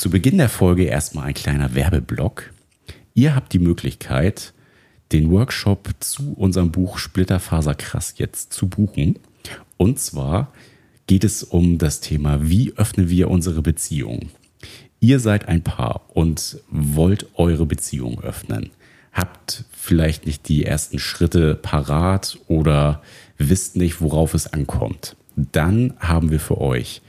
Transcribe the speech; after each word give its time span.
Zu 0.00 0.08
Beginn 0.08 0.38
der 0.38 0.48
Folge 0.48 0.84
erstmal 0.84 1.26
ein 1.26 1.34
kleiner 1.34 1.74
Werbeblock. 1.74 2.54
Ihr 3.12 3.34
habt 3.34 3.52
die 3.52 3.58
Möglichkeit, 3.58 4.54
den 5.12 5.30
Workshop 5.30 5.90
zu 6.00 6.32
unserem 6.32 6.72
Buch 6.72 6.96
Splitterfaser 6.96 7.74
krass 7.74 8.14
jetzt 8.16 8.54
zu 8.54 8.66
buchen. 8.66 9.18
Und 9.76 9.98
zwar 9.98 10.54
geht 11.06 11.22
es 11.22 11.42
um 11.42 11.76
das 11.76 12.00
Thema, 12.00 12.48
wie 12.48 12.72
öffnen 12.78 13.10
wir 13.10 13.28
unsere 13.28 13.60
Beziehung? 13.60 14.30
Ihr 15.00 15.20
seid 15.20 15.48
ein 15.48 15.62
Paar 15.62 16.00
und 16.14 16.56
wollt 16.70 17.26
eure 17.34 17.66
Beziehung 17.66 18.22
öffnen. 18.22 18.70
Habt 19.12 19.64
vielleicht 19.70 20.24
nicht 20.24 20.48
die 20.48 20.64
ersten 20.64 20.98
Schritte 20.98 21.56
parat 21.56 22.38
oder 22.46 23.02
wisst 23.36 23.76
nicht, 23.76 24.00
worauf 24.00 24.32
es 24.32 24.50
ankommt. 24.50 25.14
Dann 25.36 25.92
haben 25.98 26.30
wir 26.30 26.40
für 26.40 26.58
euch 26.58 27.02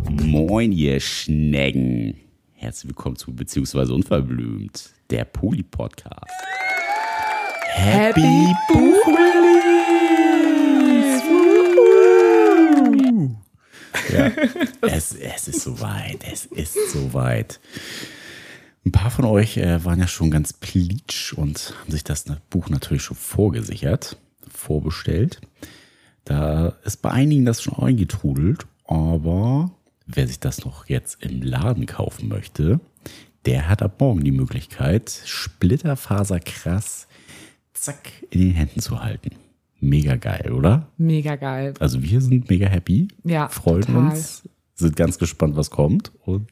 Moin, 0.09 0.71
ihr 0.71 0.99
Schnecken. 0.99 2.15
Herzlich 2.53 2.89
willkommen 2.89 3.17
zu 3.17 3.35
Beziehungsweise 3.35 3.93
Unverblümt, 3.93 4.89
der 5.11 5.25
Poli-Podcast. 5.25 6.33
Happy, 7.67 8.21
Happy 8.21 8.55
Buch 8.69 9.07
Ja, 14.11 14.31
es, 14.81 15.13
es 15.13 15.47
ist 15.47 15.61
soweit, 15.61 16.17
es 16.31 16.45
ist 16.45 16.91
soweit. 16.91 17.59
Ein 18.85 18.91
paar 18.91 19.11
von 19.11 19.25
euch 19.25 19.57
äh, 19.57 19.83
waren 19.85 19.99
ja 19.99 20.07
schon 20.07 20.29
ganz 20.29 20.53
pleatsch 20.53 21.33
und 21.33 21.73
haben 21.79 21.91
sich 21.91 22.03
das 22.03 22.25
Buch 22.49 22.69
natürlich 22.69 23.03
schon 23.03 23.15
vorgesichert, 23.15 24.17
vorbestellt. 24.49 25.39
Da 26.25 26.69
ist 26.83 27.01
bei 27.01 27.11
einigen 27.11 27.45
das 27.45 27.61
schon 27.61 27.77
eingetrudelt, 27.81 28.65
aber 28.85 29.71
wer 30.05 30.27
sich 30.27 30.39
das 30.39 30.65
noch 30.65 30.87
jetzt 30.87 31.23
im 31.23 31.41
Laden 31.41 31.85
kaufen 31.85 32.27
möchte, 32.27 32.79
der 33.45 33.69
hat 33.69 33.81
ab 33.81 33.99
morgen 33.99 34.23
die 34.23 34.31
Möglichkeit, 34.31 35.09
Splitterfaserkrass 35.25 37.07
zack 37.73 38.11
in 38.29 38.41
den 38.41 38.51
Händen 38.51 38.79
zu 38.79 39.01
halten. 39.01 39.31
Mega 39.79 40.15
geil, 40.15 40.53
oder? 40.53 40.87
Mega 40.97 41.35
geil. 41.35 41.73
Also 41.79 42.01
wir 42.01 42.21
sind 42.21 42.49
mega 42.49 42.67
happy. 42.67 43.09
Ja. 43.25 43.49
Freuen 43.49 43.81
total. 43.81 44.11
uns. 44.11 44.43
Sind 44.75 44.95
ganz 44.95 45.17
gespannt, 45.17 45.57
was 45.57 45.69
kommt. 45.69 46.11
Und 46.23 46.47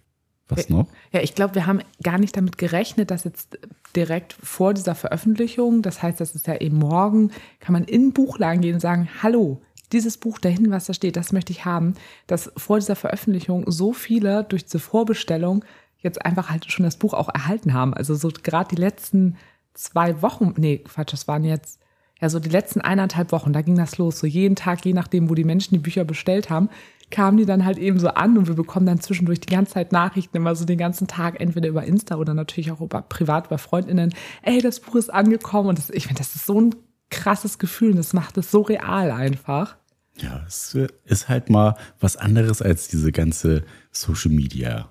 was 0.51 0.69
noch? 0.69 0.87
Ja, 1.11 1.21
ich 1.21 1.35
glaube, 1.35 1.55
wir 1.55 1.65
haben 1.65 1.79
gar 2.03 2.17
nicht 2.17 2.35
damit 2.37 2.57
gerechnet, 2.57 3.11
dass 3.11 3.23
jetzt 3.23 3.57
direkt 3.95 4.33
vor 4.33 4.73
dieser 4.73 4.95
Veröffentlichung, 4.95 5.81
das 5.81 6.03
heißt, 6.03 6.19
das 6.19 6.35
ist 6.35 6.47
ja 6.47 6.57
eben 6.57 6.77
morgen, 6.77 7.31
kann 7.59 7.73
man 7.73 7.83
in 7.83 8.01
den 8.01 8.13
Buchladen 8.13 8.61
gehen 8.61 8.75
und 8.75 8.79
sagen, 8.79 9.09
hallo, 9.21 9.61
dieses 9.91 10.17
Buch 10.17 10.39
da 10.39 10.49
hinten, 10.49 10.71
was 10.71 10.85
da 10.85 10.93
steht, 10.93 11.15
das 11.15 11.33
möchte 11.33 11.51
ich 11.51 11.65
haben, 11.65 11.95
dass 12.27 12.51
vor 12.57 12.79
dieser 12.79 12.95
Veröffentlichung 12.95 13.65
so 13.67 13.93
viele 13.93 14.43
durch 14.43 14.63
diese 14.63 14.79
Vorbestellung 14.79 15.65
jetzt 15.99 16.25
einfach 16.25 16.49
halt 16.49 16.71
schon 16.71 16.85
das 16.85 16.97
Buch 16.97 17.13
auch 17.13 17.29
erhalten 17.33 17.73
haben. 17.73 17.93
Also 17.93 18.15
so 18.15 18.29
gerade 18.43 18.73
die 18.73 18.81
letzten 18.81 19.37
zwei 19.73 20.21
Wochen, 20.21 20.53
nee, 20.57 20.79
Quatsch, 20.79 21.13
das 21.13 21.27
waren 21.27 21.43
jetzt, 21.43 21.79
ja, 22.19 22.29
so 22.29 22.39
die 22.39 22.49
letzten 22.49 22.81
eineinhalb 22.81 23.31
Wochen, 23.31 23.53
da 23.53 23.61
ging 23.61 23.75
das 23.75 23.97
los. 23.97 24.19
So 24.19 24.27
jeden 24.27 24.55
Tag, 24.55 24.85
je 24.85 24.93
nachdem, 24.93 25.29
wo 25.29 25.35
die 25.35 25.43
Menschen 25.43 25.73
die 25.73 25.79
Bücher 25.79 26.05
bestellt 26.05 26.49
haben, 26.49 26.69
kamen 27.11 27.37
die 27.37 27.45
dann 27.45 27.65
halt 27.65 27.77
eben 27.77 27.99
so 27.99 28.07
an 28.09 28.37
und 28.37 28.47
wir 28.47 28.55
bekommen 28.55 28.85
dann 28.85 28.99
zwischendurch 28.99 29.39
die 29.39 29.53
ganze 29.53 29.73
Zeit 29.73 29.91
Nachrichten, 29.91 30.37
immer 30.37 30.55
so 30.55 30.65
den 30.65 30.77
ganzen 30.77 31.07
Tag, 31.07 31.39
entweder 31.39 31.69
über 31.69 31.83
Insta 31.83 32.15
oder 32.15 32.33
natürlich 32.33 32.71
auch 32.71 32.81
über 32.81 33.01
privat 33.01 33.49
bei 33.49 33.57
FreundInnen, 33.57 34.13
ey, 34.41 34.61
das 34.61 34.79
Buch 34.79 34.95
ist 34.95 35.13
angekommen 35.13 35.69
und 35.69 35.77
das, 35.77 35.89
ich 35.89 36.07
finde, 36.07 36.19
das 36.19 36.35
ist 36.35 36.45
so 36.45 36.59
ein 36.59 36.75
krasses 37.09 37.59
Gefühl 37.59 37.91
und 37.91 37.97
das 37.97 38.13
macht 38.13 38.37
es 38.37 38.49
so 38.49 38.61
real 38.61 39.11
einfach. 39.11 39.75
Ja, 40.17 40.43
es 40.47 40.77
ist 41.05 41.29
halt 41.29 41.49
mal 41.49 41.75
was 41.99 42.17
anderes 42.17 42.61
als 42.61 42.87
diese 42.87 43.11
ganze 43.11 43.63
Social 43.91 44.31
Media 44.31 44.89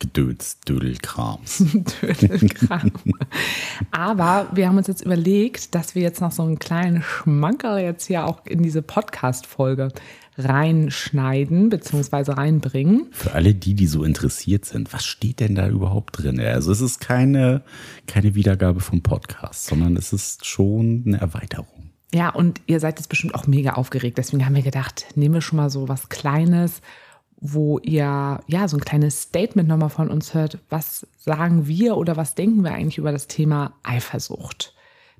Gedöns, 0.00 0.60
Dödelkrams. 0.60 1.58
Dödelkram. 2.02 2.92
Aber 3.90 4.48
wir 4.52 4.68
haben 4.68 4.78
uns 4.78 4.86
jetzt 4.86 5.04
überlegt, 5.04 5.74
dass 5.74 5.96
wir 5.96 6.02
jetzt 6.02 6.20
noch 6.20 6.30
so 6.30 6.44
einen 6.44 6.60
kleinen 6.60 7.02
Schmankerl 7.02 7.80
jetzt 7.80 8.06
hier 8.06 8.24
auch 8.24 8.46
in 8.46 8.62
diese 8.62 8.80
Podcast-Folge 8.80 9.88
reinschneiden 10.38 11.68
bzw. 11.68 12.32
reinbringen. 12.32 13.08
Für 13.10 13.32
alle 13.32 13.54
die, 13.54 13.74
die 13.74 13.86
so 13.86 14.04
interessiert 14.04 14.64
sind, 14.64 14.92
was 14.92 15.04
steht 15.04 15.40
denn 15.40 15.54
da 15.54 15.68
überhaupt 15.68 16.22
drin? 16.22 16.40
Also 16.40 16.72
es 16.72 16.80
ist 16.80 17.00
keine, 17.00 17.62
keine 18.06 18.34
Wiedergabe 18.34 18.80
vom 18.80 19.02
Podcast, 19.02 19.66
sondern 19.66 19.96
es 19.96 20.12
ist 20.12 20.46
schon 20.46 21.02
eine 21.06 21.20
Erweiterung. 21.20 21.90
Ja, 22.14 22.30
und 22.30 22.62
ihr 22.66 22.80
seid 22.80 22.98
jetzt 22.98 23.08
bestimmt 23.08 23.34
auch 23.34 23.46
mega 23.46 23.72
aufgeregt. 23.72 24.16
Deswegen 24.16 24.46
haben 24.46 24.54
wir 24.54 24.62
gedacht, 24.62 25.06
nehmen 25.14 25.34
wir 25.34 25.40
schon 25.42 25.58
mal 25.58 25.70
so 25.70 25.88
was 25.88 26.08
Kleines 26.08 26.80
wo 27.40 27.78
ihr 27.78 28.40
ja 28.46 28.68
so 28.68 28.76
ein 28.76 28.84
kleines 28.84 29.22
Statement 29.22 29.68
nochmal 29.68 29.90
von 29.90 30.10
uns 30.10 30.34
hört. 30.34 30.58
Was 30.70 31.06
sagen 31.18 31.66
wir 31.68 31.96
oder 31.96 32.16
was 32.16 32.34
denken 32.34 32.64
wir 32.64 32.72
eigentlich 32.72 32.98
über 32.98 33.12
das 33.12 33.28
Thema 33.28 33.74
Eifersucht? 33.82 34.74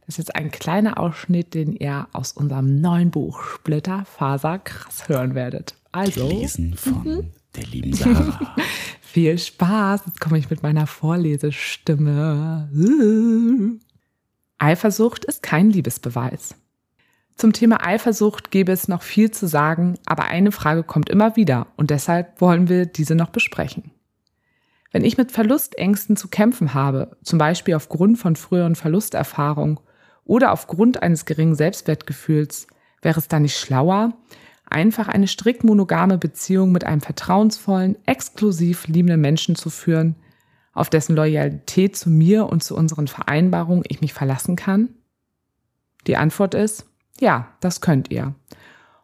Das 0.09 0.15
ist 0.15 0.29
jetzt 0.29 0.37
ein 0.37 0.51
kleiner 0.51 0.99
Ausschnitt, 0.99 1.53
den 1.53 1.77
ihr 1.77 2.09
aus 2.15 2.33
unserem 2.33 2.81
neuen 2.81 3.11
Buch 3.11 3.43
Splitter 3.43 4.07
Faser 4.07 4.59
krass 4.59 5.07
hören 5.07 5.35
werdet. 5.35 5.75
Also 5.93 6.27
gelesen 6.27 6.73
von 6.79 7.05
mhm. 7.05 7.31
der 7.55 7.65
lieben 7.65 7.93
Sarah. 7.93 8.57
Viel 9.03 9.39
Spaß. 9.39 10.05
Jetzt 10.07 10.19
komme 10.19 10.39
ich 10.39 10.49
mit 10.49 10.63
meiner 10.63 10.87
Vorlesestimme. 10.87 12.71
Eifersucht 14.57 15.27
ist 15.27 15.43
kein 15.43 15.69
Liebesbeweis. 15.69 16.55
Zum 17.37 17.53
Thema 17.53 17.87
Eifersucht 17.87 18.51
gäbe 18.51 18.73
es 18.73 18.89
noch 18.89 19.03
viel 19.03 19.31
zu 19.31 19.47
sagen, 19.47 19.99
aber 20.07 20.25
eine 20.25 20.53
Frage 20.53 20.85
kommt 20.85 21.11
immer 21.11 21.37
wieder 21.37 21.67
und 21.77 21.91
deshalb 21.91 22.41
wollen 22.41 22.71
wir 22.71 22.87
diese 22.87 23.15
noch 23.15 23.29
besprechen. 23.29 23.91
Wenn 24.91 25.05
ich 25.05 25.19
mit 25.19 25.33
Verlustängsten 25.33 26.17
zu 26.17 26.29
kämpfen 26.29 26.73
habe, 26.73 27.19
zum 27.23 27.39
Beispiel 27.39 27.75
aufgrund 27.75 28.19
von 28.19 28.37
früheren 28.37 28.75
Verlusterfahrungen 28.75 29.79
oder 30.28 30.53
aufgrund 30.53 31.03
eines 31.03 31.25
geringen 31.25 31.56
Selbstwertgefühls, 31.56 32.69
wäre 33.03 33.19
es 33.19 33.27
dann 33.27 33.43
nicht 33.43 33.59
schlauer, 33.59 34.12
einfach 34.71 35.09
eine 35.09 35.27
strikt 35.27 35.65
monogame 35.65 36.19
Beziehung 36.19 36.71
mit 36.71 36.84
einem 36.84 37.01
vertrauensvollen, 37.01 37.97
exklusiv 38.07 38.86
liebenden 38.86 39.21
Menschen 39.21 39.57
zu 39.57 39.71
führen, 39.71 40.15
auf 40.72 40.91
dessen 40.91 41.16
Loyalität 41.16 41.97
zu 41.97 42.10
mir 42.10 42.47
und 42.47 42.63
zu 42.63 42.77
unseren 42.77 43.09
Vereinbarungen 43.09 43.84
ich 43.89 44.01
mich 44.01 44.13
verlassen 44.13 44.54
kann? 44.54 44.91
Die 46.07 46.16
Antwort 46.16 46.54
ist 46.54 46.86
ja, 47.21 47.48
das 47.60 47.80
könnt 47.80 48.10
ihr. 48.10 48.34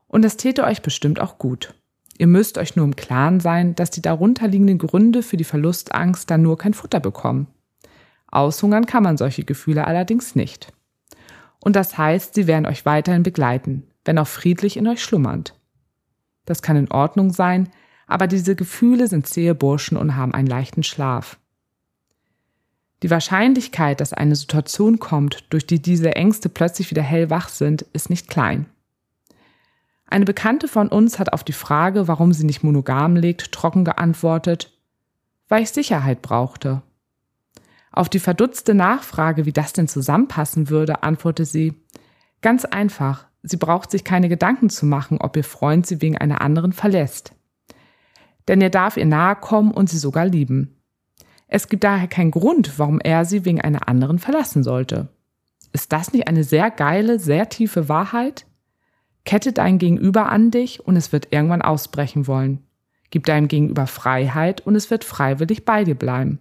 Und 0.06 0.22
das 0.22 0.36
täte 0.36 0.64
euch 0.64 0.82
bestimmt 0.82 1.20
auch 1.20 1.38
gut. 1.38 1.74
Ihr 2.16 2.28
müsst 2.28 2.58
euch 2.58 2.76
nur 2.76 2.84
im 2.84 2.94
Klaren 2.94 3.40
sein, 3.40 3.74
dass 3.74 3.90
die 3.90 4.02
darunterliegenden 4.02 4.78
Gründe 4.78 5.22
für 5.22 5.36
die 5.36 5.44
Verlustangst 5.44 6.30
dann 6.30 6.42
nur 6.42 6.56
kein 6.56 6.74
Futter 6.74 7.00
bekommen. 7.00 7.48
Aushungern 8.28 8.86
kann 8.86 9.02
man 9.02 9.16
solche 9.16 9.44
Gefühle 9.44 9.86
allerdings 9.86 10.36
nicht. 10.36 10.72
Und 11.64 11.76
das 11.76 11.96
heißt, 11.96 12.34
sie 12.34 12.46
werden 12.46 12.66
euch 12.66 12.84
weiterhin 12.84 13.22
begleiten, 13.22 13.84
wenn 14.04 14.18
auch 14.18 14.26
friedlich 14.26 14.76
in 14.76 14.86
euch 14.86 15.02
schlummernd. 15.02 15.58
Das 16.44 16.60
kann 16.60 16.76
in 16.76 16.90
Ordnung 16.90 17.32
sein, 17.32 17.70
aber 18.06 18.26
diese 18.26 18.54
Gefühle 18.54 19.08
sind 19.08 19.26
zähe 19.26 19.54
Burschen 19.54 19.96
und 19.96 20.14
haben 20.14 20.34
einen 20.34 20.46
leichten 20.46 20.82
Schlaf. 20.82 21.38
Die 23.02 23.10
Wahrscheinlichkeit, 23.10 24.02
dass 24.02 24.12
eine 24.12 24.36
Situation 24.36 24.98
kommt, 24.98 25.46
durch 25.48 25.66
die 25.66 25.80
diese 25.80 26.14
Ängste 26.14 26.50
plötzlich 26.50 26.90
wieder 26.90 27.02
hellwach 27.02 27.48
sind, 27.48 27.80
ist 27.94 28.10
nicht 28.10 28.28
klein. 28.28 28.66
Eine 30.06 30.26
Bekannte 30.26 30.68
von 30.68 30.88
uns 30.88 31.18
hat 31.18 31.32
auf 31.32 31.44
die 31.44 31.52
Frage, 31.52 32.08
warum 32.08 32.34
sie 32.34 32.44
nicht 32.44 32.62
monogam 32.62 33.16
legt, 33.16 33.52
trocken 33.52 33.86
geantwortet, 33.86 34.70
weil 35.48 35.62
ich 35.62 35.70
Sicherheit 35.70 36.20
brauchte. 36.20 36.82
Auf 37.96 38.08
die 38.08 38.18
verdutzte 38.18 38.74
Nachfrage, 38.74 39.46
wie 39.46 39.52
das 39.52 39.72
denn 39.72 39.86
zusammenpassen 39.86 40.68
würde, 40.68 41.04
antwortete 41.04 41.44
sie, 41.44 41.74
ganz 42.42 42.64
einfach, 42.64 43.28
sie 43.44 43.56
braucht 43.56 43.92
sich 43.92 44.02
keine 44.02 44.28
Gedanken 44.28 44.68
zu 44.68 44.84
machen, 44.84 45.18
ob 45.20 45.36
ihr 45.36 45.44
Freund 45.44 45.86
sie 45.86 46.02
wegen 46.02 46.18
einer 46.18 46.40
anderen 46.40 46.72
verlässt. 46.72 47.36
Denn 48.48 48.60
er 48.60 48.70
darf 48.70 48.96
ihr 48.96 49.06
nahe 49.06 49.36
kommen 49.36 49.70
und 49.70 49.88
sie 49.88 49.98
sogar 49.98 50.26
lieben. 50.26 50.82
Es 51.46 51.68
gibt 51.68 51.84
daher 51.84 52.08
keinen 52.08 52.32
Grund, 52.32 52.80
warum 52.80 52.98
er 52.98 53.24
sie 53.24 53.44
wegen 53.44 53.60
einer 53.60 53.86
anderen 53.86 54.18
verlassen 54.18 54.64
sollte. 54.64 55.10
Ist 55.72 55.92
das 55.92 56.12
nicht 56.12 56.26
eine 56.26 56.42
sehr 56.42 56.72
geile, 56.72 57.20
sehr 57.20 57.48
tiefe 57.48 57.88
Wahrheit? 57.88 58.44
Kette 59.24 59.52
dein 59.52 59.78
Gegenüber 59.78 60.30
an 60.30 60.50
dich 60.50 60.84
und 60.84 60.96
es 60.96 61.12
wird 61.12 61.28
irgendwann 61.30 61.62
ausbrechen 61.62 62.26
wollen. 62.26 62.66
Gib 63.10 63.24
deinem 63.26 63.46
Gegenüber 63.46 63.86
Freiheit 63.86 64.62
und 64.62 64.74
es 64.74 64.90
wird 64.90 65.04
freiwillig 65.04 65.64
bei 65.64 65.84
dir 65.84 65.94
bleiben. 65.94 66.40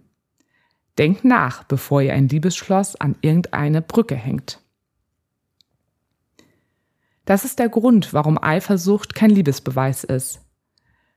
Denk 0.98 1.24
nach, 1.24 1.64
bevor 1.64 2.02
ihr 2.02 2.14
ein 2.14 2.28
Liebesschloss 2.28 2.96
an 2.96 3.16
irgendeine 3.20 3.82
Brücke 3.82 4.14
hängt. 4.14 4.60
Das 7.24 7.44
ist 7.44 7.58
der 7.58 7.68
Grund, 7.68 8.12
warum 8.12 8.42
Eifersucht 8.42 9.14
kein 9.14 9.30
Liebesbeweis 9.30 10.04
ist. 10.04 10.40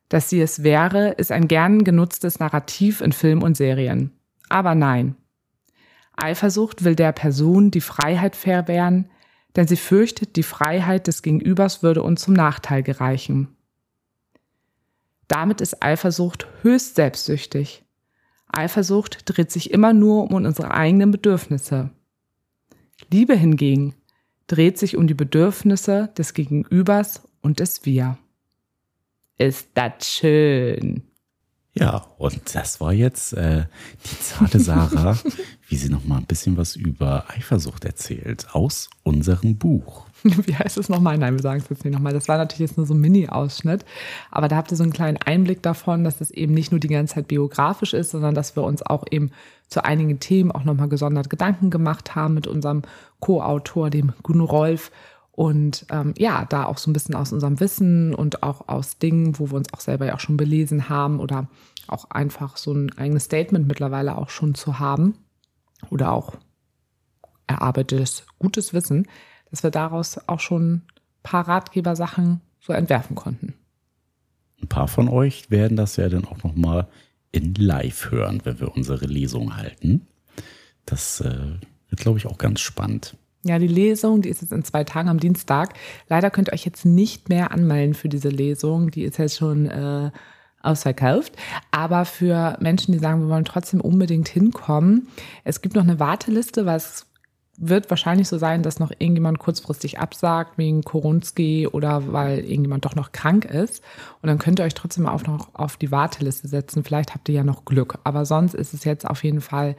Dass 0.10 0.30
sie 0.30 0.42
es 0.42 0.64
wäre, 0.64 1.10
ist 1.12 1.32
ein 1.32 1.48
gern 1.48 1.84
genutztes 1.84 2.40
Narrativ 2.40 3.02
in 3.02 3.12
Film 3.12 3.44
und 3.44 3.58
Serien. 3.58 4.18
Aber 4.50 4.74
nein. 4.74 5.16
Eifersucht 6.16 6.84
will 6.84 6.96
der 6.96 7.12
Person 7.12 7.72
die 7.72 7.82
Freiheit 7.82 8.36
verwehren, 8.36 9.12
denn 9.56 9.68
sie 9.68 9.76
fürchtet, 9.76 10.36
die 10.36 10.44
Freiheit 10.44 11.08
des 11.08 11.22
Gegenübers 11.22 11.84
würde 11.84 12.04
uns 12.04 12.22
zum 12.22 12.34
Nachteil 12.34 12.84
gereichen. 12.84 13.56
Damit 15.28 15.62
ist 15.62 15.84
Eifersucht 15.84 16.48
höchst 16.62 16.96
selbstsüchtig. 16.96 17.84
Eifersucht 18.58 19.22
dreht 19.26 19.52
sich 19.52 19.72
immer 19.72 19.94
nur 19.94 20.24
um 20.24 20.34
unsere 20.46 20.72
eigenen 20.72 21.12
Bedürfnisse. 21.12 21.92
Liebe 23.12 23.36
hingegen 23.36 23.96
dreht 24.48 24.78
sich 24.78 24.98
um 24.98 25.08
die 25.08 25.14
Bedürfnisse 25.14 26.10
des 26.18 26.34
Gegenübers 26.34 27.22
und 27.42 27.60
des 27.60 27.86
Wir. 27.86 28.18
Ist 29.38 29.70
das 29.76 30.08
schön. 30.08 31.04
Ja, 31.76 32.08
und 32.18 32.56
das 32.56 32.82
war 32.82 32.92
jetzt 32.92 33.34
äh, 33.34 33.66
die 34.04 34.20
zarte 34.20 34.60
Sarah, 34.60 35.18
wie 35.68 35.76
sie 35.78 35.90
noch 35.90 36.06
mal 36.06 36.18
ein 36.18 36.26
bisschen 36.26 36.58
was 36.58 36.76
über 36.76 37.30
Eifersucht 37.30 37.86
erzählt 37.86 38.48
aus 38.56 38.90
unserem 39.04 39.58
Buch. 39.58 40.07
Wie 40.24 40.56
heißt 40.56 40.78
es 40.78 40.90
nochmal? 40.90 41.18
Nein, 41.18 41.36
wir 41.36 41.42
sagen 41.42 41.60
es 41.60 41.70
jetzt 41.70 41.86
nicht 41.86 41.94
nochmal. 41.94 42.14
Das 42.14 42.28
war 42.28 42.38
natürlich 42.38 42.70
jetzt 42.70 42.78
nur 42.78 42.86
so 42.86 42.94
ein 42.94 43.00
Mini-Ausschnitt. 43.00 43.86
Aber 44.32 44.48
da 44.48 44.56
habt 44.56 44.72
ihr 44.72 44.78
so 44.78 44.84
einen 44.84 44.94
kleinen 44.94 45.18
Einblick 45.18 45.62
davon, 45.62 46.04
dass 46.04 46.22
es 46.22 46.32
eben 46.32 46.54
nicht 46.54 46.72
nur 46.72 46.80
die 46.80 46.88
ganze 46.88 47.16
Zeit 47.16 47.28
biografisch 47.28 47.94
ist, 47.94 48.12
sondern 48.12 48.36
dass 48.36 48.56
wir 48.56 48.64
uns 48.64 48.82
auch 48.82 49.06
eben 49.12 49.32
zu 49.68 49.84
einigen 49.84 50.20
Themen 50.20 50.52
auch 50.52 50.64
nochmal 50.64 50.90
gesondert 50.90 51.30
Gedanken 51.30 51.70
gemacht 51.70 52.16
haben 52.16 52.34
mit 52.34 52.48
unserem 52.48 52.84
Co-Autor, 53.20 53.90
dem 53.90 54.14
Gun 54.24 54.42
Rolf. 54.42 54.92
Und 55.32 55.86
ähm, 55.92 56.14
ja, 56.18 56.46
da 56.46 56.66
auch 56.66 56.80
so 56.80 56.90
ein 56.90 56.94
bisschen 56.94 57.14
aus 57.14 57.32
unserem 57.32 57.60
Wissen 57.60 58.16
und 58.16 58.42
auch 58.42 58.68
aus 58.68 58.98
Dingen, 58.98 59.38
wo 59.38 59.52
wir 59.52 59.56
uns 59.56 59.72
auch 59.72 59.82
selber 59.82 60.08
ja 60.08 60.16
auch 60.16 60.20
schon 60.20 60.38
belesen 60.38 60.90
haben 60.90 61.20
oder 61.20 61.48
auch 61.88 62.10
einfach 62.10 62.58
so 62.58 62.74
ein 62.74 62.98
eigenes 62.98 63.26
Statement 63.26 63.68
mittlerweile 63.68 64.18
auch 64.18 64.30
schon 64.30 64.56
zu 64.56 64.80
haben 64.80 65.14
oder 65.92 66.12
auch 66.12 66.34
erarbeitetes 67.46 68.26
gutes 68.40 68.74
Wissen, 68.74 69.08
dass 69.52 69.64
wir 69.64 69.72
daraus 69.72 70.20
auch 70.28 70.40
schon 70.40 70.74
ein 70.74 70.84
paar 71.24 71.48
Ratgebersachen 71.48 72.42
so 72.60 72.74
entwerfen 72.74 73.16
konnten. 73.16 73.54
Ein 74.62 74.68
paar 74.68 74.88
von 74.88 75.08
euch 75.08 75.52
werden 75.52 75.78
das 75.78 75.96
ja 75.96 76.10
dann 76.10 76.26
auch 76.26 76.44
noch 76.44 76.56
mal 76.56 76.88
in 77.32 77.54
Live 77.54 78.12
hören, 78.12 78.42
wenn 78.44 78.60
wir 78.60 78.76
unsere 78.76 79.06
Lesung 79.06 79.56
halten. 79.56 80.08
Das 80.86 81.22
äh, 81.22 81.60
wird, 81.90 82.02
glaube 82.02 82.18
ich, 82.18 82.26
auch 82.26 82.38
ganz 82.38 82.62
spannend. 82.62 83.16
Ja, 83.44 83.60
die 83.60 83.68
Lesung, 83.68 84.22
die 84.22 84.30
ist 84.30 84.42
jetzt 84.42 84.52
in 84.52 84.64
zwei 84.64 84.84
Tagen 84.84 85.10
am 85.10 85.20
Dienstag. 85.20 85.74
Leider 86.10 86.32
könnt 86.32 86.50
ihr 86.50 86.54
euch 86.54 86.66
jetzt 86.66 86.86
nicht 86.86 87.30
mehr 87.30 87.52
anmelden 87.52 87.94
für 87.94 88.10
diese 88.10 88.30
Lesung. 88.30 88.92
Die 88.92 89.04
ist 89.04 89.18
jetzt 89.18 89.38
schon 89.38 89.68
äh, 89.68 90.12
ausverkauft. 90.62 91.34
Aber 91.72 92.06
für 92.06 92.58
Menschen, 92.60 92.92
die 92.92 93.00
sagen, 93.00 93.22
wir 93.22 93.30
wollen 93.30 93.46
trotzdem 93.46 93.82
unbedingt 93.82 94.28
hinkommen, 94.28 95.08
es 95.44 95.62
gibt 95.62 95.76
noch 95.76 95.84
eine 95.84 96.00
Warteliste, 96.00 96.66
was 96.66 97.07
wird 97.58 97.90
wahrscheinlich 97.90 98.28
so 98.28 98.38
sein, 98.38 98.62
dass 98.62 98.80
noch 98.80 98.92
irgendjemand 98.92 99.40
kurzfristig 99.40 100.00
absagt 100.00 100.58
wegen 100.60 100.84
Koronski 100.84 101.68
oder 101.68 102.14
weil 102.14 102.40
irgendjemand 102.40 102.86
doch 102.86 102.96
noch 102.96 103.12
krank 103.12 103.46
ist. 103.46 103.84
Und 104.22 104.28
dann 104.28 104.38
könnt 104.38 104.60
ihr 104.60 104.66
euch 104.66 104.76
trotzdem 104.76 105.08
auch 105.08 105.24
noch 105.24 105.56
auf 105.56 105.76
die 105.76 105.92
Warteliste 105.92 106.48
setzen. 106.48 106.84
Vielleicht 106.84 107.16
habt 107.16 107.28
ihr 107.30 107.36
ja 107.36 107.44
noch 107.44 107.66
Glück. 107.66 107.98
Aber 108.04 108.26
sonst 108.26 108.54
ist 108.54 108.76
es 108.76 108.84
jetzt 108.84 109.10
auf 109.10 109.24
jeden 109.24 109.42
Fall 109.42 109.76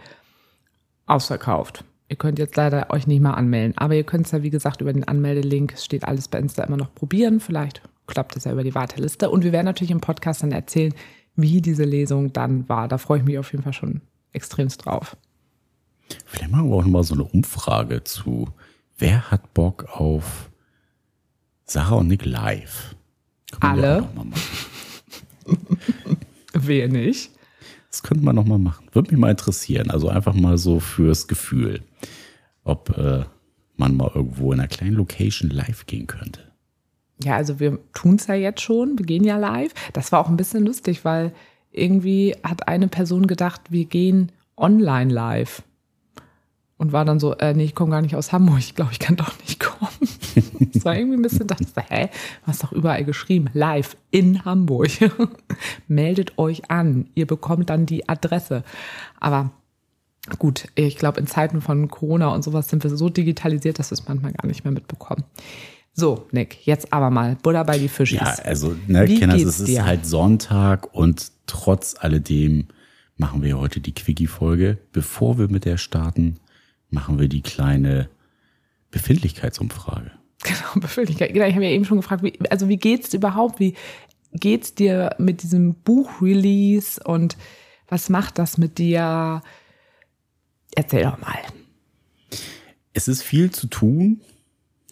ausverkauft. 1.07 1.85
Ihr 2.09 2.17
könnt 2.17 2.41
jetzt 2.41 2.57
leider 2.57 2.91
euch 2.91 3.07
nicht 3.07 3.21
mehr 3.21 3.37
anmelden. 3.37 3.79
Aber 3.79 3.95
ihr 3.95 4.05
könnt 4.05 4.27
es 4.27 4.33
ja, 4.33 4.43
wie 4.43 4.51
gesagt, 4.51 4.81
über 4.81 4.93
den 4.93 5.07
Anmeldelink, 5.07 5.79
steht 5.79 6.05
alles 6.05 6.27
bei 6.27 6.41
Insta 6.41 6.65
immer 6.65 6.77
noch 6.77 6.93
probieren. 6.95 7.39
Vielleicht 7.39 7.83
klappt 8.09 8.37
es 8.37 8.45
ja 8.45 8.53
über 8.53 8.65
die 8.65 8.75
Warteliste. 8.75 9.31
Und 9.31 9.45
wir 9.45 9.53
werden 9.53 9.67
natürlich 9.67 9.93
im 9.93 10.01
Podcast 10.01 10.43
dann 10.43 10.51
erzählen, 10.51 10.95
wie 11.37 11.63
diese 11.63 11.85
Lesung 11.85 12.33
dann 12.33 12.69
war. 12.69 12.89
Da 12.89 12.99
freue 12.99 13.19
ich 13.19 13.25
mich 13.25 13.39
auf 13.39 13.53
jeden 13.53 13.63
Fall 13.63 13.73
schon 13.73 14.01
extremst 14.33 14.85
drauf. 14.85 15.17
Vielleicht 16.27 16.51
machen 16.51 16.71
wir 16.71 16.77
auch 16.77 16.85
nochmal 16.85 17.05
so 17.05 17.15
eine 17.15 17.25
Umfrage 17.25 18.05
zu, 18.05 18.49
wer 18.97 19.31
hat 19.31 19.55
Bock 19.55 19.87
auf 19.91 20.51
Sarah 21.65 21.97
und 21.97 22.09
Nick 22.09 22.25
live? 22.25 22.95
Alle. 23.61 24.09
Wer 26.53 26.89
nicht? 26.89 27.31
Das 27.91 28.03
könnte 28.03 28.25
man 28.25 28.37
nochmal 28.37 28.59
machen. 28.59 28.87
Würde 28.93 29.11
mich 29.11 29.19
mal 29.19 29.31
interessieren. 29.31 29.91
Also 29.91 30.09
einfach 30.09 30.35
mal 30.35 30.59
so 30.59 30.81
fürs 30.81 31.29
Gefühl, 31.29 31.83
ob 32.65 32.97
äh, 32.99 33.25
man 33.77 33.97
mal 33.97 34.11
irgendwo 34.15 34.53
in 34.53 34.61
einer 34.61 34.69
kleinen 34.69 34.97
Location 34.97 35.51
live 35.51 35.87
gehen 35.87 36.07
könnte. 36.07 36.41
Ja, 37.23 37.37
also 37.37 37.59
wir 37.59 37.79
tun 37.95 38.17
es 38.17 38.27
ja 38.27 38.35
jetzt 38.35 38.61
schon. 38.61 38.99
Wir 38.99 39.07
gehen 39.07 39.25
ja 39.25 39.39
live. 39.39 39.73
Das 39.93 40.13
war 40.13 40.21
auch 40.21 40.29
ein 40.29 40.37
bisschen 40.37 40.65
lustig, 40.65 41.05
weil 41.05 41.33
irgendwie 41.73 42.37
hat 42.43 42.69
eine 42.69 42.89
Person 42.89 43.27
gedacht, 43.27 43.63
wir 43.71 43.85
gehen 43.87 44.33
online 44.57 45.13
live 45.13 45.63
und 46.79 46.93
war 46.93 47.05
dann 47.05 47.21
so, 47.21 47.35
äh, 47.35 47.53
nee, 47.55 47.65
ich 47.65 47.75
komme 47.75 47.91
gar 47.91 48.01
nicht 48.01 48.17
aus 48.17 48.33
Hamburg, 48.33 48.61
ich 48.61 48.75
glaube, 48.75 48.93
ich 48.93 48.99
kann 48.99 49.17
doch 49.17 49.39
nicht 49.41 49.61
kommen. 49.61 49.91
das 50.73 50.85
war 50.85 50.97
irgendwie 50.97 51.19
ein 51.19 51.23
bisschen 51.23 51.47
das, 51.47 51.59
hä, 51.89 52.07
du 52.07 52.47
hast 52.47 52.63
doch 52.63 52.73
überall 52.73 53.05
geschrieben, 53.05 53.51
live 53.53 53.97
in 54.11 54.45
Hamburg. 54.45 54.91
Meldet 55.89 56.39
euch 56.39 56.71
an, 56.71 57.11
ihr 57.15 57.27
bekommt 57.27 57.69
dann 57.69 57.85
die 57.85 58.09
Adresse. 58.09 58.63
Aber 59.19 59.51
gut, 60.39 60.69
ich 60.77 60.97
glaube, 60.97 61.21
in 61.21 61.27
Zeiten 61.27 61.61
von 61.61 61.89
Corona 61.89 62.29
und 62.29 62.45
sowas 62.45 62.69
sind 62.69 62.85
wir 62.85 62.97
so 62.97 63.09
digitalisiert, 63.09 63.79
dass 63.79 63.91
wir 63.91 63.95
es 63.95 64.07
manchmal 64.07 64.33
gar 64.33 64.47
nicht 64.47 64.65
mehr 64.65 64.73
mitbekommen. 64.73 65.25
So, 65.93 66.29
Nick, 66.31 66.65
jetzt 66.65 66.93
aber 66.93 67.11
mal 67.11 67.37
Buddha 67.43 67.65
bei 67.65 67.77
die 67.77 67.89
Fische. 67.89 68.17
Ja, 68.17 68.37
also, 68.45 68.77
ne, 68.87 69.05
Kenners, 69.07 69.43
es 69.43 69.59
ist 69.59 69.83
halt 69.83 70.07
Sonntag 70.07 70.95
und 70.95 71.33
trotz 71.47 71.97
alledem 71.99 72.69
machen 73.17 73.43
wir 73.43 73.59
heute 73.59 73.81
die 73.81 73.93
Quickie-Folge. 73.93 74.79
Bevor 74.93 75.39
wir 75.39 75.49
mit 75.49 75.65
der 75.65 75.77
starten, 75.77 76.39
machen 76.91 77.19
wir 77.19 77.29
die 77.29 77.43
kleine 77.43 78.09
Befindlichkeitsumfrage. 78.91 80.11
Genau, 80.43 80.75
Befindlichkeit. 80.81 81.33
Genau, 81.33 81.47
ich 81.47 81.55
habe 81.55 81.65
ja 81.65 81.71
eben 81.71 81.85
schon 81.85 81.99
gefragt, 81.99 82.23
wie, 82.23 82.39
also 82.51 82.69
wie 82.69 82.77
geht's 82.77 83.13
überhaupt? 83.15 83.61
Wie 83.61 83.75
geht's 84.33 84.75
dir 84.75 85.15
mit 85.19 85.43
diesem 85.43 85.75
Buch-Release 85.75 87.03
und 87.03 87.37
was 87.89 88.09
macht 88.09 88.39
das 88.39 88.59
mit 88.59 88.79
dir? 88.79 89.43
Erzähl 90.75 91.05
doch 91.05 91.19
mal. 91.21 91.39
Es 92.93 93.09
ist 93.09 93.23
viel 93.23 93.51
zu 93.51 93.69
tun, 93.69 94.21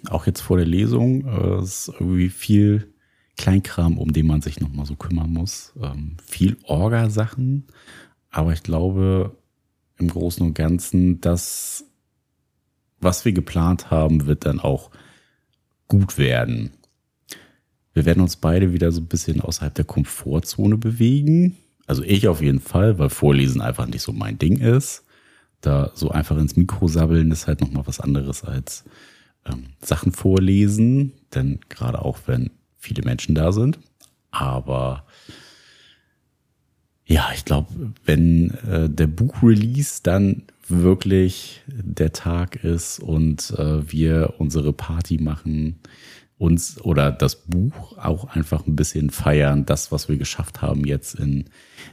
auch 0.08 0.26
jetzt 0.26 0.40
vor 0.40 0.56
der 0.56 0.66
Lesung. 0.66 1.26
Es 1.60 1.88
ist 1.88 1.94
irgendwie 1.94 2.30
viel 2.30 2.92
Kleinkram, 3.36 3.98
um 3.98 4.12
den 4.12 4.26
man 4.26 4.40
sich 4.40 4.60
nochmal 4.60 4.86
so 4.86 4.96
kümmern 4.96 5.32
muss. 5.32 5.74
Ähm, 5.82 6.16
viel 6.24 6.56
Orga-Sachen. 6.64 7.66
Aber 8.30 8.52
ich 8.52 8.62
glaube, 8.62 9.36
im 9.98 10.08
Großen 10.08 10.44
und 10.44 10.54
Ganzen, 10.54 11.20
das, 11.20 11.84
was 13.00 13.24
wir 13.24 13.32
geplant 13.32 13.90
haben, 13.90 14.26
wird 14.26 14.44
dann 14.44 14.60
auch 14.60 14.90
gut 15.88 16.18
werden. 16.18 16.70
Wir 17.92 18.04
werden 18.04 18.20
uns 18.20 18.36
beide 18.36 18.72
wieder 18.72 18.92
so 18.92 19.00
ein 19.00 19.06
bisschen 19.06 19.40
außerhalb 19.40 19.74
der 19.74 19.84
Komfortzone 19.84 20.76
bewegen. 20.76 21.56
Also 21.86 22.02
ich 22.02 22.28
auf 22.28 22.42
jeden 22.42 22.60
Fall, 22.60 22.98
weil 22.98 23.08
Vorlesen 23.08 23.60
einfach 23.60 23.86
nicht 23.86 24.02
so 24.02 24.12
mein 24.12 24.38
Ding 24.38 24.58
ist. 24.58 25.04
Da 25.62 25.90
so 25.94 26.10
einfach 26.10 26.36
ins 26.36 26.56
Mikro 26.56 26.88
sabbeln 26.88 27.30
ist 27.30 27.46
halt 27.46 27.60
nochmal 27.60 27.86
was 27.86 28.00
anderes 28.00 28.44
als 28.44 28.84
ähm, 29.46 29.68
Sachen 29.80 30.12
vorlesen. 30.12 31.12
Denn 31.34 31.60
gerade 31.68 32.04
auch 32.04 32.18
wenn 32.26 32.50
viele 32.78 33.02
Menschen 33.02 33.34
da 33.34 33.52
sind. 33.52 33.78
Aber 34.30 35.06
ja, 37.06 37.30
ich 37.34 37.44
glaube, 37.44 37.68
wenn 38.04 38.50
äh, 38.68 38.90
der 38.90 39.06
Buchrelease 39.06 40.00
dann 40.02 40.42
wirklich 40.68 41.62
der 41.68 42.12
Tag 42.12 42.64
ist 42.64 42.98
und 42.98 43.52
äh, 43.52 43.90
wir 43.90 44.34
unsere 44.38 44.72
Party 44.72 45.18
machen, 45.18 45.78
uns 46.38 46.80
oder 46.82 47.12
das 47.12 47.36
Buch 47.36 47.96
auch 47.96 48.24
einfach 48.24 48.66
ein 48.66 48.76
bisschen 48.76 49.10
feiern, 49.10 49.64
das, 49.64 49.92
was 49.92 50.08
wir 50.08 50.16
geschafft 50.16 50.60
haben 50.60 50.84
jetzt 50.84 51.14
in 51.14 51.46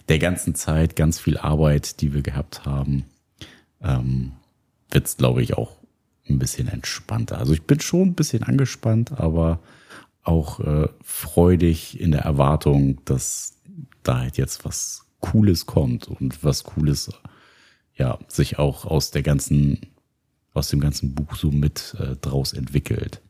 der 0.10 0.20
ganzen 0.20 0.56
Zeit, 0.56 0.96
ganz 0.96 1.20
viel 1.20 1.38
Arbeit, 1.38 2.02
die 2.02 2.14
wir 2.14 2.24
gehabt 2.24 2.66
haben, 2.66 3.06
ähm, 3.82 4.34
wird 4.92 5.06
es, 5.06 5.18
glaube 5.18 5.44
ich, 5.44 5.54
auch 5.56 5.78
ein 6.28 6.40
bisschen 6.40 6.68
entspannter. 6.68 7.38
Also 7.38 7.54
ich 7.54 7.64
bin 7.64 7.80
schon 7.80 8.10
ein 8.10 8.16
bisschen 8.16 8.44
angespannt, 8.44 9.12
aber 9.20 9.60
auch 10.24 10.60
äh, 10.60 10.88
freudig 11.04 12.00
in 12.00 12.12
der 12.12 12.22
Erwartung, 12.22 13.04
dass 13.06 13.58
da 14.04 14.20
halt 14.20 14.38
jetzt 14.38 14.66
was 14.66 15.06
Cooles 15.20 15.66
kommt 15.66 16.08
und 16.08 16.44
was 16.44 16.64
Cooles, 16.64 17.10
ja, 17.96 18.20
sich 18.28 18.60
auch 18.60 18.86
aus 18.86 19.12
der 19.12 19.24
ganzen, 19.24 19.80
aus 20.54 20.70
dem 20.70 20.80
ganzen 20.80 21.16
Buch 21.16 21.36
so 21.36 21.52
mit 21.52 21.96
äh, 22.00 22.16
draus 22.18 22.54
entwickelt. 22.54 23.22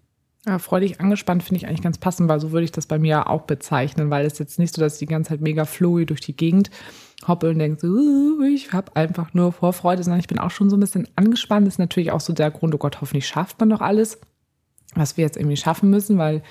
Ja, 0.46 0.60
freudig 0.60 1.00
angespannt 1.00 1.44
finde 1.44 1.58
ich 1.58 1.68
eigentlich 1.68 1.82
ganz 1.82 1.98
passend, 1.98 2.28
weil 2.28 2.42
so 2.42 2.52
würde 2.52 2.66
ich 2.66 2.72
das 2.72 2.86
bei 2.86 3.00
mir 3.00 3.30
auch 3.30 3.44
bezeichnen, 3.44 4.10
weil 4.10 4.26
es 4.26 4.40
jetzt 4.40 4.60
nicht 4.60 4.76
so, 4.76 4.82
dass 4.82 4.96
ich 4.96 5.00
die 5.00 5.06
ganze 5.06 5.30
Zeit 5.30 5.42
mega 5.42 5.64
flowy 5.64 6.06
durch 6.06 6.20
die 6.20 6.36
Gegend 6.36 6.70
hoppe 7.26 7.50
und 7.50 7.60
denke, 7.60 7.88
uh, 7.88 8.44
ich 8.44 8.74
habe 8.74 8.94
einfach 8.98 9.34
nur 9.34 9.54
Vorfreude, 9.54 10.04
sondern 10.04 10.20
ich 10.20 10.28
bin 10.28 10.40
auch 10.40 10.52
schon 10.52 10.70
so 10.70 10.76
ein 10.76 10.82
bisschen 10.82 11.08
angespannt. 11.16 11.66
Das 11.66 11.76
ist 11.76 11.80
natürlich 11.80 12.12
auch 12.12 12.20
so 12.20 12.34
der 12.34 12.52
Grund, 12.52 12.76
oh 12.76 12.78
Gott, 12.78 13.00
hoffentlich 13.00 13.26
schafft 13.26 13.60
man 13.62 13.70
doch 13.70 13.80
alles, 13.80 14.20
was 14.96 15.16
wir 15.16 15.24
jetzt 15.24 15.38
irgendwie 15.38 15.56
schaffen 15.56 15.90
müssen, 15.90 16.18
weil 16.18 16.44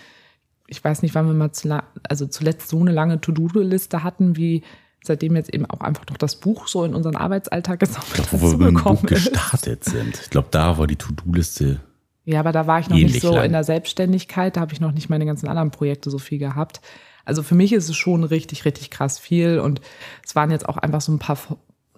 ich 0.73 0.83
weiß 0.83 1.03
nicht, 1.03 1.15
wann 1.15 1.27
wir 1.27 1.35
mal 1.35 1.53
zu, 1.53 1.83
also 2.09 2.27
zuletzt 2.27 2.69
so 2.69 2.81
eine 2.81 2.93
lange 2.93 3.21
To-Do-Liste 3.21 4.03
hatten, 4.03 4.37
wie 4.37 4.63
seitdem 5.05 5.37
jetzt 5.37 5.53
eben 5.53 5.67
auch 5.67 5.81
einfach 5.81 6.07
noch 6.09 6.17
das 6.17 6.37
Buch 6.37 6.67
so 6.67 6.85
in 6.85 6.95
unseren 6.95 7.17
Arbeitsalltag 7.17 7.83
ich 7.83 7.91
glaub, 7.91 8.33
wo 8.33 8.51
wir 8.53 8.59
mit 8.59 8.79
dem 8.79 8.83
Buch 8.83 9.03
gestartet 9.03 9.85
sind. 9.85 10.19
Ich 10.23 10.31
glaube, 10.31 10.49
da 10.51 10.79
war 10.79 10.87
die 10.87 10.97
To-Do-Liste 10.97 11.81
ja, 12.25 12.41
aber 12.41 12.53
da 12.53 12.67
war 12.67 12.79
ich 12.79 12.89
noch 12.89 12.97
nicht 12.97 13.21
so 13.21 13.35
lang. 13.35 13.47
in 13.47 13.53
der 13.53 13.65
Selbstständigkeit, 13.65 14.57
da 14.57 14.61
habe 14.61 14.73
ich 14.73 14.81
noch 14.81 14.93
nicht 14.93 15.11
meine 15.11 15.27
ganzen 15.27 15.49
anderen 15.49 15.73
Projekte 15.73 16.09
so 16.09 16.19
viel 16.19 16.39
gehabt. 16.39 16.81
Also 17.25 17.43
für 17.43 17.55
mich 17.55 17.73
ist 17.73 17.89
es 17.89 17.97
schon 17.97 18.25
richtig, 18.25 18.65
richtig 18.65 18.91
krass 18.91 19.19
viel 19.19 19.59
und 19.59 19.81
es 20.25 20.37
waren 20.37 20.51
jetzt 20.51 20.69
auch 20.69 20.77
einfach 20.77 21.01
so 21.01 21.13
ein 21.13 21.19
paar, 21.19 21.39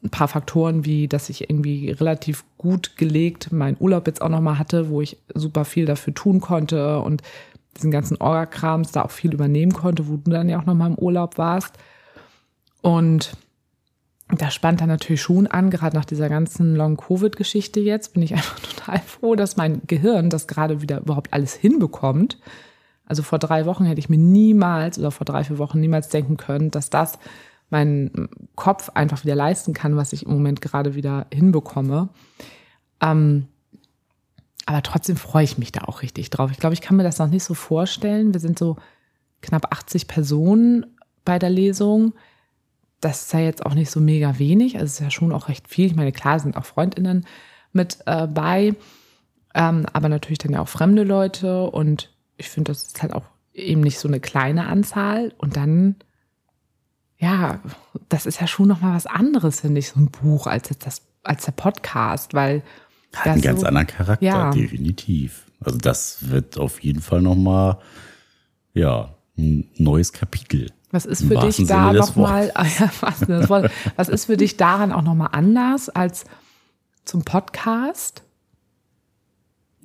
ein 0.03 0.11
paar 0.11 0.29
Faktoren, 0.29 0.87
wie 0.87 1.09
dass 1.09 1.29
ich 1.29 1.51
irgendwie 1.51 1.91
relativ 1.91 2.45
gut 2.57 2.97
gelegt 2.97 3.53
meinen 3.53 3.77
Urlaub 3.79 4.07
jetzt 4.07 4.23
auch 4.23 4.29
nochmal 4.29 4.59
hatte, 4.59 4.89
wo 4.89 5.03
ich 5.03 5.19
super 5.35 5.65
viel 5.67 5.85
dafür 5.85 6.15
tun 6.15 6.41
konnte 6.41 7.01
und 7.01 7.23
diesen 7.77 7.91
ganzen 7.91 8.17
Orga-Krams 8.17 8.93
da 8.93 9.03
auch 9.03 9.11
viel 9.11 9.33
übernehmen 9.33 9.73
konnte, 9.73 10.09
wo 10.09 10.17
du 10.17 10.31
dann 10.31 10.49
ja 10.49 10.59
auch 10.59 10.67
nochmal 10.67 10.91
im 10.91 10.99
Urlaub 10.99 11.39
warst. 11.39 11.75
Und 12.83 13.37
da 14.29 14.51
spannt 14.51 14.81
er 14.81 14.87
natürlich 14.87 15.23
schon 15.23 15.47
an, 15.47 15.71
gerade 15.71 15.97
nach 15.97 16.05
dieser 16.05 16.29
ganzen 16.29 16.77
Long-Covid-Geschichte 16.77 17.81
jetzt, 17.81 18.15
bin 18.15 18.23
ich 18.23 18.33
einfach 18.35 18.59
total 18.61 18.99
froh, 19.01 19.35
dass 19.35 19.57
mein 19.57 19.83
Gehirn 19.87 20.31
das 20.31 20.47
gerade 20.47 20.83
wieder 20.83 21.01
überhaupt 21.01 21.33
alles 21.33 21.55
hinbekommt. 21.55 22.39
Also 23.07 23.23
vor 23.23 23.39
drei 23.39 23.67
Wochen 23.67 23.85
hätte 23.85 23.99
ich 23.99 24.09
mir 24.09 24.19
niemals 24.19 24.99
oder 24.99 25.11
vor 25.11 25.27
drei, 25.27 25.45
vier 25.45 25.59
Wochen 25.59 25.81
niemals 25.81 26.09
denken 26.09 26.37
können, 26.37 26.71
dass 26.71 26.89
das 26.89 27.19
mein 27.71 28.29
Kopf 28.55 28.91
einfach 28.95 29.25
wieder 29.25 29.35
leisten 29.35 29.73
kann, 29.73 29.97
was 29.97 30.13
ich 30.13 30.27
im 30.27 30.33
Moment 30.33 30.61
gerade 30.61 30.95
wieder 30.95 31.27
hinbekomme. 31.33 32.09
Ähm, 33.01 33.49
aber 34.67 34.83
trotzdem 34.83 35.17
freue 35.17 35.45
ich 35.45 35.59
mich 35.59 35.73
da 35.73 35.83
auch 35.83 36.03
richtig 36.03 36.31
drauf. 36.31 36.51
Ich 36.51 36.59
glaube, 36.59 36.75
ich 36.75 36.81
kann 36.81 36.97
mir 36.97 37.03
das 37.03 37.19
noch 37.19 37.29
nicht 37.29 37.45
so 37.45 37.55
vorstellen. 37.55 38.33
Wir 38.33 38.41
sind 38.41 38.59
so 38.59 38.77
knapp 39.43 39.73
80 39.73 40.09
Personen 40.09 40.87
bei 41.25 41.39
der 41.39 41.51
Lesung 41.51 42.15
das 43.05 43.23
ist 43.23 43.33
ja 43.33 43.41
jetzt 43.41 43.65
auch 43.67 43.75
nicht 43.75 43.91
so 43.91 44.01
mega 44.01 44.39
wenig. 44.39 44.77
Also 44.77 44.87
es 44.87 44.93
ist 44.95 45.01
ja 45.01 45.11
schon 45.11 45.33
auch 45.33 45.49
recht 45.49 45.69
viel. 45.69 45.87
Ich 45.87 45.95
meine, 45.95 46.13
klar 46.13 46.41
sind 46.41 46.57
auch 46.57 46.65
Freundinnen 46.65 47.27
mit 47.73 47.99
äh, 48.07 48.27
bei, 48.27 48.75
ähm, 49.55 49.87
aber 49.93 50.09
natürlich 50.09 50.39
dann 50.39 50.53
ja 50.53 50.61
auch 50.61 50.69
fremde 50.69 51.05
Leute. 51.05 51.65
Und 51.71 52.15
ich 52.37 52.49
finde, 52.49 52.73
das 52.73 52.85
ist 52.85 53.03
halt 53.03 53.13
auch 53.13 53.25
eben 53.53 53.83
nicht 53.83 53.99
so 53.99 54.09
eine 54.09 54.21
kleine 54.21 54.67
Anzahl. 54.67 55.35
Und 55.37 55.57
dann, 55.57 55.97
ja, 57.19 57.61
das 58.09 58.25
ist 58.25 58.41
ja 58.41 58.47
schon 58.47 58.69
nochmal 58.69 58.95
was 58.95 59.07
anderes, 59.07 59.61
finde 59.61 59.81
ich, 59.81 59.91
so 59.91 60.01
ein 60.01 60.11
Buch 60.11 60.47
als 60.47 60.71
jetzt 60.71 60.87
das, 60.87 61.03
als 61.23 61.45
der 61.45 61.53
Podcast, 61.53 62.33
weil 62.33 62.63
hat 63.17 63.27
einen 63.27 63.43
ganz 63.43 63.61
so, 63.61 63.67
anderen 63.67 63.87
Charakter, 63.87 64.25
ja. 64.25 64.51
definitiv. 64.51 65.45
Also 65.61 65.79
das 65.79 66.31
wird 66.31 66.59
auf 66.59 66.83
jeden 66.83 67.01
Fall 67.01 67.23
nochmal, 67.23 67.79
ja, 68.75 69.15
ein 69.37 69.69
neues 69.77 70.13
Kapitel. 70.13 70.71
Was 70.91 71.07
ist 71.07 71.25
für 71.25 71.37
dich 71.37 71.67
da 71.67 71.93
nochmal, 71.93 72.53
ah 72.55 72.67
ja, 72.79 72.91
was, 73.97 74.09
ist 74.09 74.27
für 74.27 74.37
dich 74.37 74.57
daran 74.57 74.93
auch 74.93 75.03
nochmal 75.03 75.31
anders 75.33 75.89
als 75.89 76.25
zum 77.05 77.25
Podcast? 77.25 78.23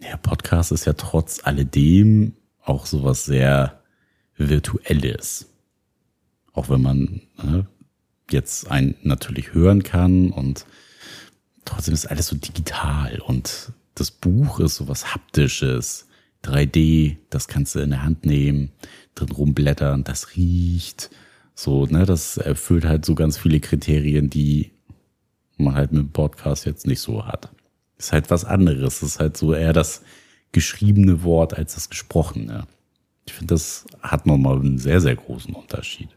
Ja, 0.01 0.17
Podcast 0.17 0.71
ist 0.71 0.86
ja 0.86 0.93
trotz 0.93 1.41
alledem 1.43 2.36
auch 2.63 2.86
sowas 2.86 3.25
sehr 3.25 3.81
Virtuelles. 4.38 5.48
Auch 6.53 6.69
wenn 6.69 6.81
man 6.81 7.21
äh, 7.38 7.63
jetzt 8.31 8.69
einen 8.69 8.95
natürlich 9.01 9.53
hören 9.53 9.83
kann 9.83 10.31
und 10.31 10.65
trotzdem 11.66 11.94
ist 11.94 12.06
alles 12.06 12.28
so 12.28 12.36
digital 12.36 13.20
und 13.20 13.74
das 13.96 14.12
Buch 14.12 14.60
ist 14.60 14.75
sowas 14.75 15.13
Haptisches. 15.13 16.08
3D, 16.44 17.18
das 17.30 17.48
kannst 17.50 17.75
du 17.75 17.80
in 17.80 17.89
der 17.89 18.04
Hand 18.04 18.25
nehmen, 18.25 18.72
drin 19.13 19.30
rumblättern, 19.30 20.06
das 20.06 20.38
riecht. 20.38 21.10
So, 21.54 21.86
ne, 21.86 22.06
das 22.06 22.38
erfüllt 22.38 22.86
halt 22.86 23.04
so 23.04 23.13
ganz 23.13 23.38
viele 23.38 23.60
Kriterien, 23.60 24.30
die 24.30 24.72
man 25.58 25.75
halt 25.75 25.92
mit 25.92 26.01
dem 26.01 26.12
Podcast 26.12 26.66
jetzt 26.66 26.88
nicht 26.88 27.01
so 27.01 27.25
hat. 27.25 27.50
Ist 27.98 28.13
halt 28.13 28.32
was 28.32 28.46
anderes. 28.46 29.04
Ist 29.04 29.20
halt 29.20 29.36
so 29.36 29.54
eher 29.54 29.74
das 29.74 30.01
geschriebene 30.54 31.24
Wort 31.24 31.54
als 31.54 31.75
das 31.75 31.89
gesprochene. 31.89 32.66
Ich 33.25 33.34
finde, 33.34 33.54
das 33.54 33.86
hat 34.01 34.25
nochmal 34.25 34.60
einen 34.60 34.80
sehr, 34.80 35.01
sehr 35.01 35.16
großen 35.16 35.54
Unterschied. 35.54 36.10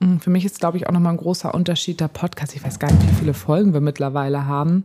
Mm, 0.00 0.16
für 0.18 0.30
mich 0.30 0.44
ist, 0.44 0.58
glaube 0.58 0.76
ich, 0.76 0.88
auch 0.88 0.92
nochmal 0.92 1.12
ein 1.12 1.18
großer 1.18 1.54
Unterschied 1.54 2.00
der 2.00 2.08
Podcast. 2.08 2.56
Ich 2.56 2.64
weiß 2.64 2.78
gar 2.78 2.90
nicht, 2.90 3.02
wie 3.08 3.14
viele 3.14 3.34
Folgen 3.34 3.72
wir 3.72 3.80
mittlerweile 3.80 4.46
haben. 4.46 4.84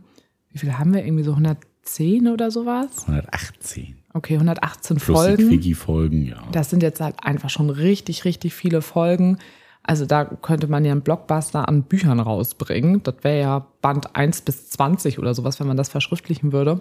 Wie 0.52 0.58
viele 0.58 0.78
haben 0.78 0.94
wir? 0.94 1.04
Irgendwie 1.04 1.24
so 1.24 1.32
110 1.32 2.28
oder 2.28 2.50
sowas? 2.50 3.06
118. 3.08 3.96
Okay, 4.14 4.34
118 4.34 4.96
Plus 4.96 5.18
Folgen. 5.18 5.36
Die 5.36 5.56
Quickie-Folgen, 5.56 6.26
ja. 6.26 6.42
Das 6.52 6.70
sind 6.70 6.82
jetzt 6.82 7.00
halt 7.00 7.16
einfach 7.22 7.50
schon 7.50 7.68
richtig, 7.68 8.24
richtig 8.24 8.54
viele 8.54 8.80
Folgen. 8.80 9.38
Also 9.82 10.04
da 10.04 10.24
könnte 10.24 10.66
man 10.66 10.84
ja 10.84 10.92
einen 10.92 11.02
Blockbuster 11.02 11.68
an 11.68 11.84
Büchern 11.84 12.18
rausbringen. 12.18 13.02
Das 13.02 13.16
wäre 13.22 13.40
ja 13.40 13.66
Band 13.82 14.16
1 14.16 14.42
bis 14.42 14.70
20 14.70 15.18
oder 15.18 15.32
sowas, 15.32 15.60
wenn 15.60 15.68
man 15.68 15.76
das 15.76 15.88
verschriftlichen 15.88 16.52
würde. 16.52 16.80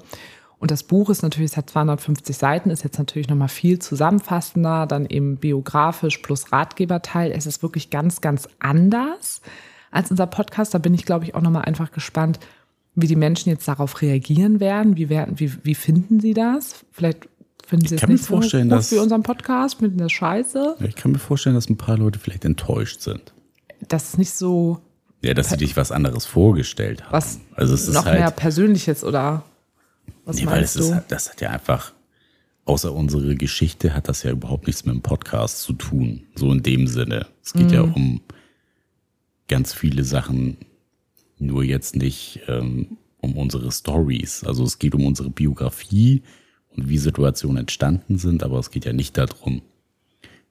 Und 0.60 0.72
das 0.72 0.84
Buch 0.84 1.10
ist 1.10 1.22
natürlich, 1.22 1.52
es 1.52 1.58
hat 1.58 1.70
250 1.70 2.36
Seiten, 2.36 2.70
ist 2.70 2.84
jetzt 2.84 2.98
natürlich 2.98 3.28
nochmal 3.28 3.50
viel 3.50 3.80
zusammenfassender, 3.80 4.88
dann 4.88 5.06
eben 5.06 5.38
biografisch 5.38 6.20
plus 6.20 6.52
Ratgeberteil. 6.52 7.32
Es 7.32 7.46
ist 7.46 7.62
wirklich 7.62 7.90
ganz, 7.90 8.22
ganz 8.22 8.48
anders 8.60 9.42
als 9.92 10.12
unser 10.12 10.28
Podcast. 10.28 10.74
Da 10.74 10.78
bin 10.78 10.94
ich, 10.94 11.06
glaube 11.06 11.26
ich, 11.26 11.36
auch 11.36 11.42
nochmal 11.42 11.64
einfach 11.64 11.92
gespannt, 11.92 12.40
wie 12.96 13.08
die 13.08 13.16
Menschen 13.16 13.50
jetzt 13.50 13.68
darauf 13.68 14.02
reagieren 14.02 14.60
werden. 14.60 14.98
Wie, 14.98 15.10
werden, 15.10 15.40
wie, 15.40 15.52
wie 15.64 15.76
finden 15.76 16.20
sie 16.20 16.34
das? 16.34 16.86
Vielleicht 16.92 17.28
finden 17.66 17.88
sie 17.88 17.96
es 17.96 18.08
nicht 18.08 18.24
so 18.24 18.40
gut 18.40 18.54
dass, 18.72 18.92
wie 18.92 19.00
unseren 19.00 19.24
Podcast 19.24 19.82
mit 19.82 20.00
der 20.00 20.10
Scheiße. 20.10 20.78
Ich 20.80 20.96
kann 20.96 21.12
mir 21.12 21.20
vorstellen, 21.20 21.56
dass 21.56 21.70
ein 21.70 21.78
paar 21.78 21.98
Leute 21.98 22.20
vielleicht 22.20 22.46
enttäuscht 22.46 23.02
sind. 23.02 23.34
Das 23.88 24.10
ist 24.10 24.18
nicht 24.18 24.32
so. 24.32 24.80
Ja, 25.22 25.34
dass 25.34 25.50
sie 25.50 25.58
dich 25.58 25.76
was 25.76 25.92
anderes 25.92 26.26
vorgestellt 26.26 27.04
haben. 27.04 27.14
Was 27.14 27.40
also 27.56 27.74
es 27.74 27.88
ist 27.88 27.96
noch 27.96 28.06
halt, 28.06 28.20
mehr 28.20 28.32
Persönliches 28.32 29.04
oder 29.04 29.44
was 30.26 30.38
nee, 30.38 30.46
weil 30.46 30.64
es 30.64 30.74
du? 30.74 30.82
ist, 30.82 31.04
das 31.10 31.30
hat 31.30 31.42
ja 31.42 31.50
einfach, 31.50 31.94
außer 32.66 32.94
unsere 32.94 33.36
Geschichte 33.36 33.94
hat 33.94 34.08
das 34.08 34.24
ja 34.24 34.32
überhaupt 34.32 34.68
nichts 34.68 34.86
mit 34.86 34.96
dem 34.96 35.02
Podcast 35.02 35.62
zu 35.62 35.74
tun. 35.74 36.24
So 36.36 36.52
in 36.52 36.64
dem 36.64 36.88
Sinne. 36.88 37.28
Es 37.44 37.54
geht 37.54 37.68
mhm. 37.68 37.74
ja 37.74 37.82
um 37.82 38.22
ganz 39.48 39.74
viele 39.74 40.04
Sachen, 40.04 40.58
nur 41.38 41.64
jetzt 41.64 41.96
nicht 41.96 42.42
ähm, 42.48 42.98
um 43.20 43.38
unsere 43.38 43.72
Stories. 43.72 44.44
Also 44.44 44.64
es 44.64 44.80
geht 44.80 44.96
um 44.96 45.06
unsere 45.06 45.30
Biografie 45.30 46.24
und 46.70 46.90
wie 46.90 46.98
Situationen 46.98 47.58
entstanden 47.58 48.18
sind, 48.18 48.44
aber 48.44 48.60
es 48.60 48.72
geht 48.72 48.86
ja 48.86 48.94
nicht 48.94 49.18
darum, 49.18 49.62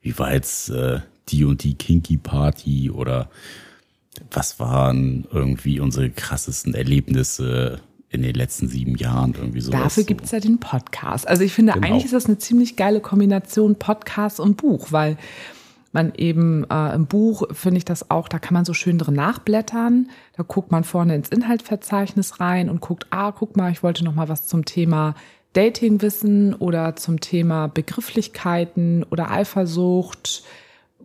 wie 0.00 0.18
war 0.18 0.32
jetzt 0.32 0.70
äh, 0.70 1.00
die 1.28 1.44
und 1.44 1.64
die 1.64 1.74
Kinky 1.74 2.18
Party 2.18 2.90
oder 2.90 3.30
was 4.30 4.60
waren 4.60 5.26
irgendwie 5.32 5.80
unsere 5.80 6.10
krassesten 6.10 6.74
Erlebnisse 6.74 7.80
in 8.14 8.22
den 8.22 8.34
letzten 8.34 8.68
sieben 8.68 8.96
Jahren 8.96 9.34
irgendwie 9.34 9.60
so. 9.60 9.70
Dafür 9.70 10.04
gibt 10.04 10.24
es 10.24 10.30
ja 10.30 10.40
den 10.40 10.58
Podcast. 10.58 11.26
Also 11.28 11.42
ich 11.42 11.52
finde, 11.52 11.72
genau. 11.72 11.86
eigentlich 11.86 12.04
ist 12.04 12.14
das 12.14 12.26
eine 12.26 12.38
ziemlich 12.38 12.76
geile 12.76 13.00
Kombination 13.00 13.76
Podcast 13.76 14.40
und 14.40 14.56
Buch, 14.56 14.92
weil 14.92 15.16
man 15.92 16.12
eben 16.16 16.68
äh, 16.70 16.94
im 16.94 17.06
Buch 17.06 17.44
finde 17.52 17.78
ich 17.78 17.84
das 17.84 18.10
auch, 18.10 18.28
da 18.28 18.38
kann 18.40 18.54
man 18.54 18.64
so 18.64 18.74
schön 18.74 18.98
drin 18.98 19.14
nachblättern. 19.14 20.10
Da 20.36 20.42
guckt 20.42 20.72
man 20.72 20.82
vorne 20.82 21.14
ins 21.14 21.28
Inhaltsverzeichnis 21.28 22.40
rein 22.40 22.68
und 22.68 22.80
guckt, 22.80 23.06
ah, 23.10 23.30
guck 23.30 23.56
mal, 23.56 23.70
ich 23.70 23.82
wollte 23.82 24.04
noch 24.04 24.14
mal 24.14 24.28
was 24.28 24.46
zum 24.46 24.64
Thema 24.64 25.14
Dating 25.52 26.02
wissen 26.02 26.52
oder 26.54 26.96
zum 26.96 27.20
Thema 27.20 27.68
Begrifflichkeiten 27.68 29.04
oder 29.04 29.30
Eifersucht, 29.30 30.42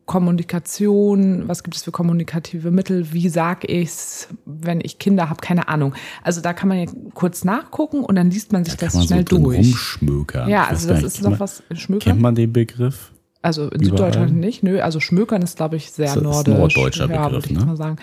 Kommunikation, 0.10 1.48
was 1.48 1.62
gibt 1.62 1.78
es 1.78 1.84
für 1.84 1.92
kommunikative 1.92 2.72
Mittel, 2.72 3.14
wie 3.14 3.30
sage 3.30 3.68
ich 3.68 3.90
es, 3.90 4.28
wenn 4.44 4.82
ich 4.82 4.98
Kinder 4.98 5.30
habe, 5.30 5.40
keine 5.40 5.68
Ahnung. 5.68 5.94
Also 6.24 6.42
da 6.42 6.54
kann 6.54 6.68
man 6.68 6.80
ja 6.80 6.86
kurz 7.14 7.44
nachgucken 7.44 8.04
und 8.04 8.16
dann 8.16 8.32
liest 8.32 8.52
man 8.52 8.66
sich 8.66 8.76
Da 8.76 8.88
das 8.88 8.94
kann 8.94 9.02
man 9.02 9.08
schnell 9.08 9.26
so 9.30 9.38
durch. 9.38 9.58
rumschmökern. 9.60 10.50
Ja, 10.50 10.66
also 10.66 10.90
das 10.90 11.04
ist 11.04 11.22
noch 11.22 11.40
was 11.40 11.62
Schmökern. 11.74 12.00
Kennt 12.14 12.22
man 12.22 12.34
den 12.34 12.52
Begriff? 12.52 13.12
Also 13.44 13.66
in 13.70 13.82
Überall? 13.82 13.86
Süddeutschland 13.86 14.36
nicht, 14.36 14.64
nö. 14.64 14.82
Also 14.82 15.00
Schmökern 15.00 15.44
ist, 15.44 15.58
glaube 15.58 15.76
ich, 15.76 15.92
sehr 15.92 16.16
Das 16.16 16.24
nordisch. 16.24 16.56
norddeutscher 16.56 17.08
ja, 17.08 17.28
Begriff, 17.28 17.44
würde 17.44 17.54
ich 17.54 17.60
ne? 17.60 17.66
mal 17.68 17.78
sagen. 17.78 17.98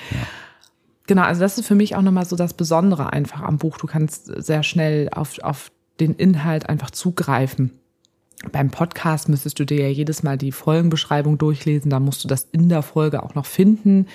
Genau, 1.08 1.22
also 1.22 1.40
das 1.40 1.58
ist 1.58 1.66
für 1.66 1.74
mich 1.74 1.96
auch 1.96 2.02
nochmal 2.02 2.24
so 2.24 2.36
das 2.36 2.54
Besondere 2.54 3.12
einfach 3.12 3.42
am 3.42 3.58
Buch. 3.58 3.78
Du 3.78 3.88
kannst 3.88 4.26
sehr 4.26 4.62
schnell 4.62 5.08
auf, 5.10 5.40
auf 5.40 5.72
den 5.98 6.14
Inhalt 6.14 6.68
einfach 6.68 6.92
zugreifen. 6.92 7.72
Beim 8.52 8.70
Podcast 8.70 9.28
müsstest 9.28 9.58
du 9.58 9.64
dir 9.64 9.82
ja 9.82 9.88
jedes 9.88 10.22
Mal 10.22 10.38
die 10.38 10.52
Folgenbeschreibung 10.52 11.38
durchlesen, 11.38 11.90
da 11.90 12.00
musst 12.00 12.24
du 12.24 12.28
das 12.28 12.48
in 12.52 12.68
der 12.68 12.82
Folge 12.82 13.22
auch 13.22 13.34
noch 13.34 13.46
finden. 13.46 14.06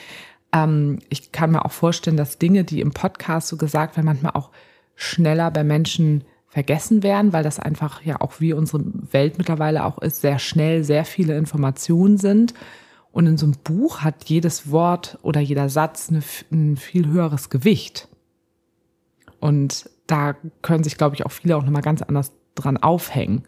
Ähm, 0.54 1.00
ich 1.10 1.32
kann 1.32 1.52
mir 1.52 1.66
auch 1.66 1.72
vorstellen, 1.72 2.18
dass 2.18 2.38
Dinge, 2.38 2.64
die 2.64 2.82
im 2.82 2.92
Podcast 2.92 3.48
so 3.48 3.58
gesagt 3.58 3.98
werden, 3.98 4.06
manchmal 4.06 4.34
auch 4.34 4.50
schneller 4.96 5.52
bei 5.52 5.64
Menschen 5.64 6.24
vergessen 6.48 7.02
werden, 7.02 7.32
weil 7.32 7.44
das 7.44 7.60
einfach 7.60 8.04
ja 8.04 8.20
auch 8.20 8.40
wie 8.40 8.54
unsere 8.54 8.84
Welt 9.12 9.38
mittlerweile 9.38 9.86
auch 9.86 10.00
ist, 10.00 10.22
sehr 10.22 10.38
schnell 10.38 10.84
sehr 10.84 11.06
viele 11.06 11.38
Informationen 11.38 12.18
sind. 12.18 12.54
Und 13.14 13.26
in 13.26 13.38
so 13.38 13.46
einem 13.46 13.56
Buch 13.64 14.02
hat 14.02 14.26
jedes 14.26 14.70
Wort 14.72 15.18
oder 15.22 15.40
jeder 15.42 15.70
Satz 15.70 16.10
eine, 16.10 16.22
ein 16.52 16.78
viel 16.78 17.08
höheres 17.08 17.50
Gewicht. 17.50 18.08
Und 19.40 19.90
da 20.08 20.36
können 20.62 20.84
sich, 20.84 20.98
glaube 20.98 21.16
ich, 21.16 21.26
auch 21.26 21.32
viele 21.32 21.58
auch 21.58 21.64
nochmal 21.64 21.82
ganz 21.82 22.02
anders 22.02 22.32
dran 22.56 22.78
aufhängen. 22.78 23.44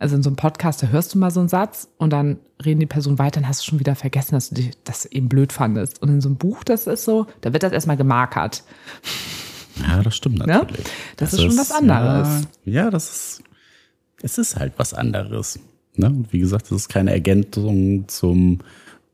Also 0.00 0.16
in 0.16 0.22
so 0.22 0.30
einem 0.30 0.36
Podcast, 0.36 0.82
da 0.82 0.88
hörst 0.88 1.14
du 1.14 1.18
mal 1.18 1.30
so 1.30 1.38
einen 1.40 1.48
Satz 1.50 1.86
und 1.98 2.10
dann 2.10 2.38
reden 2.64 2.80
die 2.80 2.86
Person 2.86 3.18
weiter, 3.18 3.40
dann 3.40 3.48
hast 3.48 3.60
du 3.60 3.64
schon 3.66 3.78
wieder 3.80 3.94
vergessen, 3.94 4.32
dass 4.34 4.48
du 4.48 4.54
die, 4.56 4.70
das 4.84 5.04
eben 5.04 5.28
blöd 5.28 5.52
fandest. 5.52 6.00
Und 6.02 6.08
in 6.08 6.20
so 6.22 6.28
einem 6.30 6.36
Buch, 6.38 6.64
das 6.64 6.86
ist 6.88 7.04
so, 7.04 7.26
da 7.42 7.52
wird 7.52 7.62
das 7.62 7.72
erstmal 7.72 7.96
gemarkert. 7.98 8.64
Ja, 9.86 10.02
das 10.02 10.16
stimmt 10.16 10.38
Ne? 10.38 10.46
natürlich. 10.46 10.86
Das 11.16 11.32
ist 11.34 11.42
schon 11.42 11.56
was 11.56 11.70
anderes. 11.70 12.48
Ja, 12.64 12.84
ja, 12.84 12.90
das 12.90 13.10
ist, 13.10 13.42
es 14.22 14.38
ist 14.38 14.56
halt 14.56 14.72
was 14.78 14.92
anderes. 14.94 15.60
Ne? 15.96 16.06
Und 16.06 16.32
wie 16.32 16.38
gesagt, 16.40 16.64
das 16.66 16.72
ist 16.72 16.88
keine 16.88 17.12
Ergänzung 17.12 18.08
zum 18.08 18.58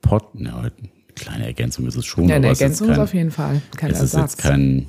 Pod. 0.02 0.24
Eine 0.38 0.70
kleine 1.16 1.46
Ergänzung 1.46 1.86
ist 1.86 1.96
es 1.96 2.06
schon. 2.06 2.28
Ja, 2.28 2.36
eine 2.36 2.52
ist 2.52 2.60
Ergänzung 2.60 2.88
ist 2.88 2.94
kein- 2.94 3.02
auf 3.02 3.14
jeden 3.14 3.30
Fall 3.32 3.60
kein 3.76 3.90
Es 3.90 3.96
ist 4.00 4.14
Ersatz. 4.14 4.32
jetzt 4.34 4.42
kein, 4.42 4.86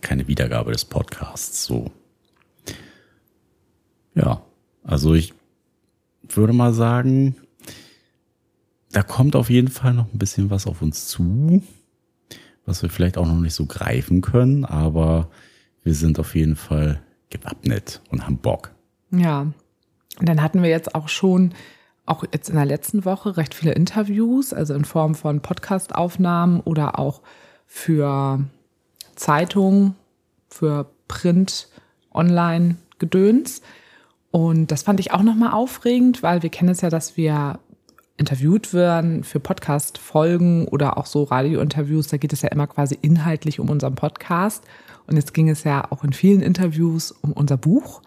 keine 0.00 0.26
Wiedergabe 0.28 0.70
des 0.72 0.84
Podcasts. 0.84 1.64
So. 1.64 1.90
Ja, 4.14 4.42
also 4.82 5.14
ich 5.14 5.34
würde 6.28 6.52
mal 6.52 6.72
sagen, 6.72 7.36
da 8.92 9.02
kommt 9.02 9.34
auf 9.36 9.50
jeden 9.50 9.68
Fall 9.68 9.94
noch 9.94 10.12
ein 10.12 10.18
bisschen 10.18 10.50
was 10.50 10.66
auf 10.66 10.82
uns 10.82 11.08
zu, 11.08 11.62
was 12.64 12.82
wir 12.82 12.90
vielleicht 12.90 13.18
auch 13.18 13.26
noch 13.26 13.40
nicht 13.40 13.54
so 13.54 13.66
greifen 13.66 14.20
können, 14.20 14.64
aber 14.64 15.28
wir 15.82 15.94
sind 15.94 16.18
auf 16.18 16.34
jeden 16.34 16.56
Fall 16.56 17.02
gewappnet 17.28 18.00
und 18.10 18.24
haben 18.24 18.38
Bock. 18.38 18.70
Ja. 19.10 19.52
Und 20.20 20.28
dann 20.28 20.40
hatten 20.40 20.62
wir 20.62 20.70
jetzt 20.70 20.94
auch 20.94 21.08
schon, 21.08 21.54
auch 22.06 22.24
jetzt 22.32 22.48
in 22.48 22.54
der 22.54 22.66
letzten 22.66 23.04
Woche, 23.04 23.36
recht 23.36 23.54
viele 23.54 23.72
Interviews, 23.72 24.52
also 24.52 24.74
in 24.74 24.84
Form 24.84 25.14
von 25.14 25.40
Podcast-Aufnahmen 25.40 26.60
oder 26.60 26.98
auch 26.98 27.22
für 27.66 28.44
Zeitungen, 29.16 29.96
für 30.48 30.90
Print, 31.08 31.68
Online, 32.12 32.76
Gedöns. 32.98 33.60
Und 34.34 34.72
das 34.72 34.82
fand 34.82 34.98
ich 34.98 35.12
auch 35.12 35.22
nochmal 35.22 35.52
aufregend, 35.52 36.24
weil 36.24 36.42
wir 36.42 36.50
kennen 36.50 36.70
es 36.70 36.80
ja, 36.80 36.90
dass 36.90 37.16
wir 37.16 37.60
interviewt 38.16 38.74
werden 38.74 39.22
für 39.22 39.38
Podcast-Folgen 39.38 40.66
oder 40.66 40.98
auch 40.98 41.06
so 41.06 41.22
Radiointerviews. 41.22 42.08
Da 42.08 42.16
geht 42.16 42.32
es 42.32 42.42
ja 42.42 42.48
immer 42.48 42.66
quasi 42.66 42.98
inhaltlich 43.00 43.60
um 43.60 43.70
unseren 43.70 43.94
Podcast. 43.94 44.64
Und 45.06 45.14
jetzt 45.14 45.34
ging 45.34 45.48
es 45.48 45.62
ja 45.62 45.86
auch 45.88 46.02
in 46.02 46.12
vielen 46.12 46.40
Interviews 46.42 47.12
um 47.12 47.30
unser 47.32 47.56
Buch. 47.56 48.02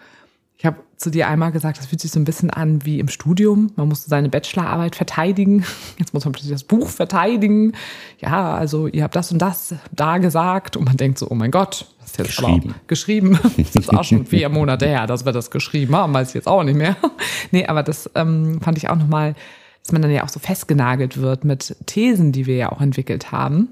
Ich 0.60 0.66
habe 0.66 0.78
zu 0.96 1.12
dir 1.12 1.28
einmal 1.28 1.52
gesagt, 1.52 1.78
das 1.78 1.86
fühlt 1.86 2.02
sich 2.02 2.10
so 2.10 2.20
ein 2.20 2.24
bisschen 2.24 2.50
an 2.50 2.84
wie 2.84 3.00
im 3.00 3.10
Studium. 3.10 3.72
Man 3.76 3.88
musste 3.88 4.10
seine 4.10 4.30
Bachelorarbeit 4.30 4.96
verteidigen. 4.96 5.64
Jetzt 6.00 6.16
muss 6.16 6.26
man 6.26 6.32
plötzlich 6.32 6.52
das 6.52 6.64
Buch 6.64 6.90
verteidigen. 6.90 7.74
Ja, 8.20 8.56
also 8.56 8.88
ihr 8.88 9.04
habt 9.04 9.15
das 9.15 9.32
und 9.32 9.39
das 9.39 9.76
da 9.91 10.17
gesagt. 10.17 10.76
Und 10.76 10.86
man 10.86 10.98
denkt 10.98 11.20
so, 11.20 11.30
oh 11.30 11.36
mein 11.36 11.52
Gott, 11.52 11.86
das 12.00 12.10
ist 12.10 12.17
jetzt 12.17 12.28
Geschrieben. 12.28 12.70
aber 12.70 12.80
geschrieben. 12.88 13.39
Das 13.58 13.76
ist 13.76 13.93
auch 13.93 14.04
schon 14.04 14.26
vier 14.26 14.50
Monate 14.50 14.88
her, 14.88 15.06
dass 15.06 15.26
wir 15.26 15.32
das 15.32 15.52
geschrieben 15.52 15.96
haben, 15.96 16.13
weiß 16.13 16.30
ich 16.30 16.34
jetzt 16.34 16.48
auch 16.48 16.63
nicht 16.63 16.78
mehr. 16.78 16.96
Nee, 17.52 17.67
aber 17.67 17.84
das 17.84 18.10
ähm, 18.15 18.60
fand 18.62 18.78
ich 18.78 18.89
auch 18.89 18.96
nochmal, 18.96 19.36
dass 19.84 19.91
man 19.91 20.02
dann 20.02 20.12
ja 20.12 20.24
auch 20.24 20.30
so 20.30 20.39
festgenagelt 20.39 21.22
wird 21.22 21.46
mit 21.46 21.78
Thesen, 21.86 22.32
die 22.32 22.46
wir 22.46 22.56
ja 22.58 22.72
auch 22.72 22.82
entwickelt 22.82 23.32
haben. 23.32 23.70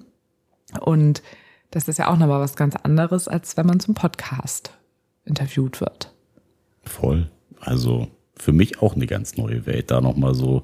Und 0.80 1.24
das 1.72 1.88
ist 1.88 1.98
ja 1.98 2.08
auch 2.08 2.18
nochmal 2.18 2.40
was 2.40 2.56
ganz 2.56 2.76
anderes, 2.76 3.28
als 3.28 3.58
wenn 3.58 3.66
man 3.66 3.80
zum 3.80 3.96
Podcast 3.96 4.72
interviewt 5.26 5.82
wird. 5.82 6.15
Voll. 6.86 7.30
Also 7.60 8.08
für 8.38 8.52
mich 8.52 8.82
auch 8.82 8.96
eine 8.96 9.08
ganz 9.08 9.38
neue 9.38 9.66
Welt. 9.66 9.92
Da 9.92 10.02
nochmal 10.02 10.36
so, 10.36 10.64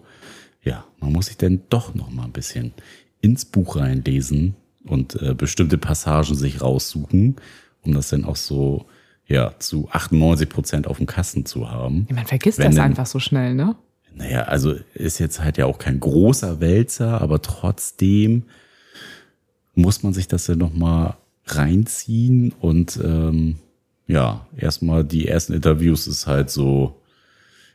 ja, 0.64 0.86
man 1.00 1.12
muss 1.12 1.28
sich 1.28 1.38
denn 1.38 1.62
doch 1.70 1.96
nochmal 1.96 2.26
ein 2.26 2.32
bisschen 2.32 2.74
ins 3.22 3.46
Buch 3.46 3.76
reinlesen 3.78 4.56
und 4.84 5.22
äh, 5.22 5.34
bestimmte 5.34 5.78
Passagen 5.78 6.36
sich 6.36 6.62
raussuchen, 6.62 7.36
um 7.84 7.94
das 7.94 8.10
dann 8.10 8.26
auch 8.26 8.36
so, 8.36 8.86
ja, 9.28 9.54
zu 9.60 9.88
98 9.92 10.50
Prozent 10.50 10.88
auf 10.88 10.98
dem 10.98 11.06
Kasten 11.06 11.46
zu 11.46 11.70
haben. 11.72 12.08
Man 12.12 12.26
vergisst 12.26 12.58
Wenn 12.60 12.66
das 12.68 12.76
denn- 12.76 12.84
einfach 12.84 13.06
so 13.06 13.20
schnell, 13.20 13.54
ne? 13.56 13.76
Naja, 14.14 14.42
also 14.44 14.76
ist 14.94 15.20
jetzt 15.20 15.42
halt 15.42 15.58
ja 15.58 15.66
auch 15.68 15.78
kein 15.78 16.02
großer 16.02 16.60
Wälzer, 16.60 17.22
aber 17.22 17.42
trotzdem 17.42 18.44
muss 19.74 20.04
man 20.04 20.14
sich 20.14 20.28
das 20.28 20.46
dann 20.48 20.58
nochmal 20.58 21.16
reinziehen 21.46 22.52
und 22.60 23.00
ähm, 23.02 23.56
ja, 24.08 24.46
erstmal 24.58 25.04
die 25.04 25.28
ersten 25.28 25.54
Interviews 25.54 26.08
ist 26.08 26.28
halt 26.28 26.50
so 26.50 26.96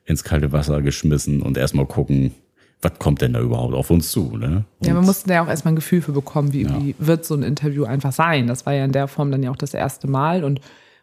ins 0.04 0.22
kalte 0.24 0.52
Wasser 0.52 0.82
geschmissen 0.82 1.42
und 1.42 1.56
erstmal 1.56 1.86
gucken, 1.86 2.32
was 2.82 2.92
kommt 2.98 3.22
denn 3.22 3.32
da 3.32 3.40
überhaupt 3.40 3.74
auf 3.74 3.90
uns 3.90 4.10
zu, 4.10 4.36
ne? 4.36 4.64
Ja, 4.84 4.94
wir 4.94 5.00
mussten 5.02 5.30
ja 5.30 5.42
auch 5.42 5.48
erstmal 5.48 5.72
ein 5.72 5.76
Gefühl 5.76 6.02
für 6.02 6.12
bekommen, 6.12 6.52
wie, 6.52 6.62
Ja. 6.64 6.78
wie 6.80 6.94
wird 6.98 7.24
so 7.24 7.34
ein 7.34 7.42
Interview 7.42 7.84
einfach 7.84 8.12
sein. 8.12 8.46
Das 8.46 8.66
war 8.66 8.74
ja 8.74 8.84
in 8.84 8.92
der 8.92 9.08
Form 9.08 9.30
dann 9.32 9.42
ja 9.42 9.50
auch 9.50 9.56
das 9.56 9.72
erste 9.74 10.06
Mal 10.08 10.44
und 10.44 10.60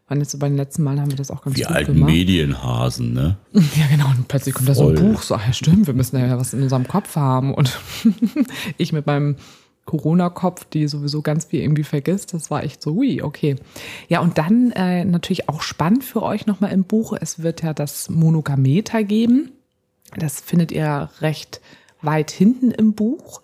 waren 0.07 0.19
jetzt 0.19 0.31
so 0.31 0.37
bei 0.37 0.47
den 0.49 0.57
letzten 0.57 0.83
Malen 0.83 1.01
haben 1.01 1.09
wir 1.09 1.17
das 1.17 1.31
auch 1.31 1.41
ganz 1.41 1.55
die 1.55 1.63
gut 1.63 1.71
alten 1.71 1.93
gemacht. 1.95 2.11
Medienhasen, 2.11 3.13
ne? 3.13 3.37
Ja, 3.53 3.87
genau. 3.89 4.07
Und 4.09 4.27
plötzlich 4.27 4.53
kommt 4.53 4.69
da 4.69 4.75
so 4.75 4.89
ein 4.89 4.97
Voll. 4.97 5.11
Buch, 5.13 5.21
so, 5.23 5.35
ja, 5.35 5.51
stimmt, 5.51 5.87
wir 5.87 5.93
müssen 5.95 6.17
ja 6.19 6.37
was 6.37 6.53
in 6.53 6.61
unserem 6.61 6.87
Kopf 6.87 7.15
haben. 7.15 7.53
Und 7.53 7.79
ich 8.77 8.93
mit 8.93 9.07
meinem 9.07 9.35
Corona-Kopf, 9.85 10.65
die 10.65 10.87
sowieso 10.87 11.21
ganz 11.21 11.45
viel 11.45 11.61
irgendwie 11.61 11.83
vergisst, 11.83 12.33
das 12.33 12.49
war 12.49 12.63
echt 12.63 12.81
so, 12.81 12.93
hui, 12.93 13.21
okay. 13.21 13.57
Ja, 14.07 14.21
und 14.21 14.37
dann 14.37 14.71
äh, 14.71 15.03
natürlich 15.05 15.49
auch 15.49 15.61
spannend 15.61 16.03
für 16.03 16.23
euch 16.23 16.47
nochmal 16.47 16.71
im 16.71 16.85
Buch. 16.85 17.15
Es 17.19 17.43
wird 17.43 17.63
ja 17.63 17.73
das 17.73 18.09
Monogameter 18.09 19.03
geben. 19.03 19.51
Das 20.17 20.39
findet 20.39 20.71
ihr 20.71 21.09
recht 21.19 21.59
weit 22.01 22.31
hinten 22.31 22.71
im 22.71 22.93
Buch. 22.93 23.41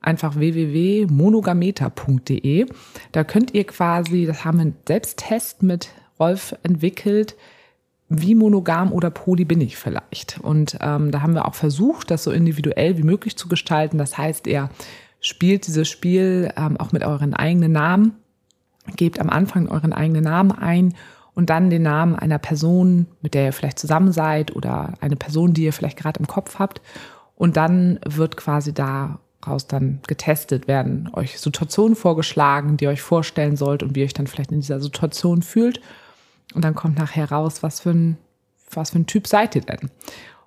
Einfach 0.00 0.36
www.monogameter.de. 0.36 2.66
Da 3.12 3.24
könnt 3.24 3.54
ihr 3.54 3.64
quasi, 3.64 4.26
das 4.26 4.44
haben 4.44 4.58
wir 4.58 4.62
einen 4.62 4.76
Selbsttest 4.86 5.62
mit 5.62 5.88
Rolf 6.20 6.54
entwickelt, 6.62 7.36
wie 8.08 8.34
monogam 8.34 8.92
oder 8.92 9.10
poly 9.10 9.44
bin 9.44 9.60
ich 9.60 9.76
vielleicht. 9.76 10.40
Und 10.40 10.78
ähm, 10.80 11.10
da 11.10 11.22
haben 11.22 11.34
wir 11.34 11.46
auch 11.46 11.54
versucht, 11.54 12.10
das 12.10 12.24
so 12.24 12.30
individuell 12.30 12.96
wie 12.96 13.02
möglich 13.02 13.36
zu 13.36 13.48
gestalten. 13.48 13.98
Das 13.98 14.16
heißt, 14.16 14.46
ihr 14.46 14.70
spielt 15.20 15.66
dieses 15.66 15.88
Spiel 15.88 16.52
ähm, 16.56 16.76
auch 16.78 16.92
mit 16.92 17.04
euren 17.04 17.34
eigenen 17.34 17.72
Namen, 17.72 18.12
gebt 18.96 19.20
am 19.20 19.30
Anfang 19.30 19.68
euren 19.68 19.92
eigenen 19.92 20.24
Namen 20.24 20.52
ein 20.52 20.94
und 21.34 21.50
dann 21.50 21.70
den 21.70 21.82
Namen 21.82 22.16
einer 22.16 22.38
Person, 22.38 23.06
mit 23.20 23.34
der 23.34 23.46
ihr 23.46 23.52
vielleicht 23.52 23.78
zusammen 23.78 24.12
seid 24.12 24.54
oder 24.56 24.94
eine 25.00 25.16
Person, 25.16 25.54
die 25.54 25.64
ihr 25.64 25.72
vielleicht 25.72 25.98
gerade 25.98 26.18
im 26.20 26.26
Kopf 26.26 26.58
habt. 26.58 26.80
Und 27.36 27.56
dann 27.56 28.00
wird 28.04 28.36
quasi 28.36 28.72
daraus 28.74 29.66
dann 29.68 30.00
getestet, 30.08 30.66
werden 30.66 31.08
euch 31.12 31.38
Situationen 31.38 31.94
vorgeschlagen, 31.96 32.76
die 32.76 32.84
ihr 32.86 32.90
euch 32.90 33.02
vorstellen 33.02 33.56
sollt 33.56 33.82
und 33.82 33.94
wie 33.94 34.00
ihr 34.00 34.06
euch 34.06 34.14
dann 34.14 34.26
vielleicht 34.26 34.50
in 34.52 34.60
dieser 34.60 34.80
Situation 34.80 35.42
fühlt. 35.42 35.80
Und 36.54 36.64
dann 36.64 36.74
kommt 36.74 36.98
nachher 36.98 37.30
raus, 37.30 37.62
was 37.62 37.80
für 37.80 37.90
ein, 37.90 38.16
was 38.72 38.90
für 38.90 38.98
ein 39.00 39.06
Typ 39.06 39.26
seid 39.28 39.54
ihr 39.54 39.62
denn? 39.62 39.90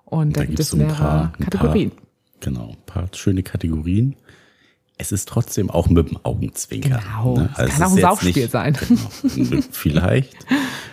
Und 0.04 0.36
da, 0.36 0.40
Da 0.40 0.46
gibt 0.46 0.60
es 0.60 0.68
so 0.70 0.76
ein 0.76 0.80
mehrere 0.80 0.96
paar- 1.02 1.32
ein 1.38 1.44
Kategorien. 1.44 1.90
Paar, 1.90 2.02
genau, 2.40 2.68
ein 2.70 2.76
paar 2.86 3.08
schöne 3.14 3.42
Kategorien. 3.42 4.16
Es 4.98 5.10
ist 5.10 5.28
trotzdem 5.28 5.70
auch 5.70 5.88
mit 5.88 6.08
dem 6.10 6.18
Augenzwinkern. 6.22 7.00
Genau, 7.02 7.36
Ne? 7.38 7.50
es 7.58 7.70
kann 7.70 7.82
auch 7.82 7.92
ein 7.92 8.00
Saufspiel 8.00 8.48
sein. 8.48 8.76
Genau. 8.88 9.62
Vielleicht, 9.72 10.36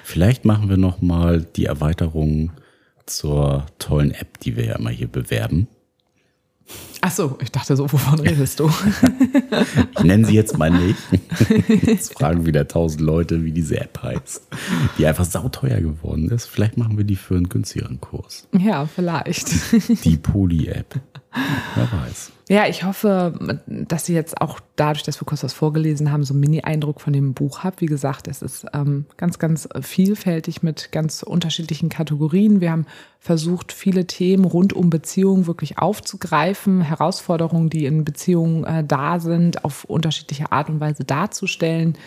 vielleicht 0.04 0.46
machen 0.46 0.70
wir 0.70 0.78
noch 0.78 1.02
mal 1.02 1.42
die 1.56 1.66
Erweiterung 1.66 2.52
zur 3.06 3.66
tollen 3.78 4.12
App, 4.12 4.40
die 4.40 4.56
wir 4.56 4.66
ja 4.66 4.76
immer 4.78 4.90
hier 4.90 5.08
bewerben. 5.08 5.68
Ach 7.02 7.12
so, 7.12 7.38
ich 7.42 7.52
dachte 7.52 7.76
so, 7.76 7.92
wovon 7.92 8.20
redest 8.20 8.60
du? 8.60 8.70
Ich 9.98 10.04
nenne 10.04 10.26
sie 10.26 10.34
jetzt 10.36 10.58
mal 10.58 10.70
nicht. 10.72 10.98
Jetzt 11.86 12.14
fragen 12.14 12.46
wieder 12.46 12.68
tausend 12.68 13.02
Leute, 13.02 13.44
wie 13.44 13.52
diese 13.52 13.80
App 13.82 14.02
heißt, 14.02 14.48
die 14.98 15.06
einfach 15.06 15.26
sauteuer 15.26 15.82
geworden 15.82 16.30
ist. 16.30 16.46
Vielleicht 16.46 16.78
machen 16.78 16.98
wir 16.98 17.04
die 17.04 17.16
für 17.18 17.36
einen 17.36 17.50
günstigeren 17.50 18.00
Kurs. 18.00 18.48
ja, 18.58 18.86
vielleicht. 18.86 19.50
Die 20.06 20.16
Poly-App. 20.18 21.02
Wer 21.76 21.92
weiß. 21.92 22.32
Ja, 22.50 22.65
ich 22.65 22.84
hoffe, 22.84 23.62
dass 23.68 24.10
ihr 24.10 24.15
jetzt 24.15 24.42
auch 24.42 24.60
dadurch, 24.76 25.04
dass 25.04 25.22
wir 25.22 25.26
kurz 25.26 25.44
was 25.44 25.54
vorgelesen 25.54 26.12
haben, 26.12 26.24
so 26.24 26.34
einen 26.34 26.42
Mini-Eindruck 26.42 27.00
von 27.00 27.13
dem 27.13 27.36
Buch 27.36 27.63
habt. 27.63 27.82
Wie 27.82 27.86
gesagt, 27.86 28.28
es 28.28 28.42
ist 28.42 28.65
ähm, 28.74 29.06
ganz, 29.18 29.38
ganz 29.38 29.70
vielfältig 29.82 30.63
mit 30.63 30.92
ganz 30.92 31.22
unterschiedlichen 31.22 31.89
Kategorien. 31.89 32.60
Wir 32.60 32.72
haben 32.72 32.88
versucht, 33.20 33.72
viele 33.72 34.08
Themen 34.08 34.46
rund 34.46 34.74
um 34.74 34.89
Beziehungen 34.89 35.46
wirklich 35.46 35.78
aufzugreifen, 35.78 36.82
Herausforderungen, 36.82 37.70
die 37.70 37.86
in 37.86 38.04
Beziehungen 38.04 38.63
äh, 38.63 38.84
da 38.84 39.20
sind, 39.20 39.63
auf 39.63 39.84
unterschiedliche 39.84 40.52
Art 40.52 40.70
und 40.70 40.80
Weise 40.80 41.04
darzustellen, 41.04 41.98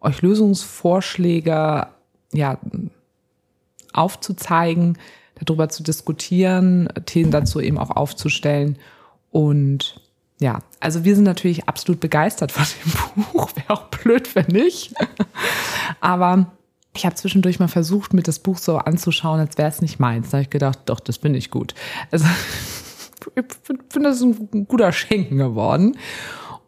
euch 0.00 0.22
Lösungsvorschläge 0.22 1.88
ja, 2.32 2.58
aufzuzeigen, 3.92 4.96
darüber 5.44 5.68
zu 5.68 5.82
diskutieren, 5.82 6.88
Themen 7.06 7.30
dazu 7.30 7.60
eben 7.60 7.78
auch 7.78 7.90
aufzustellen 7.90 8.78
und 9.30 10.00
ja, 10.40 10.60
also 10.80 11.04
wir 11.04 11.14
sind 11.14 11.24
natürlich 11.24 11.68
absolut 11.68 12.00
begeistert 12.00 12.50
von 12.50 12.64
dem 12.64 13.24
Buch. 13.32 13.50
Wäre 13.54 13.70
auch 13.70 13.84
blöd, 13.88 14.34
wenn 14.34 14.46
nicht. 14.46 14.94
Aber 16.00 16.50
ich 16.96 17.04
habe 17.04 17.14
zwischendurch 17.14 17.60
mal 17.60 17.68
versucht, 17.68 18.14
mir 18.14 18.22
das 18.22 18.38
Buch 18.38 18.58
so 18.58 18.78
anzuschauen, 18.78 19.38
als 19.38 19.58
wäre 19.58 19.68
es 19.68 19.82
nicht 19.82 20.00
meins. 20.00 20.30
Da 20.30 20.38
habe 20.38 20.42
ich 20.44 20.50
gedacht, 20.50 20.80
doch, 20.86 20.98
das 20.98 21.18
bin 21.18 21.34
ich 21.34 21.50
gut. 21.50 21.74
Also 22.10 22.24
ich 23.36 23.44
finde, 23.62 24.08
das 24.08 24.22
ein 24.22 24.66
guter 24.66 24.92
Schenken 24.92 25.36
geworden. 25.36 25.96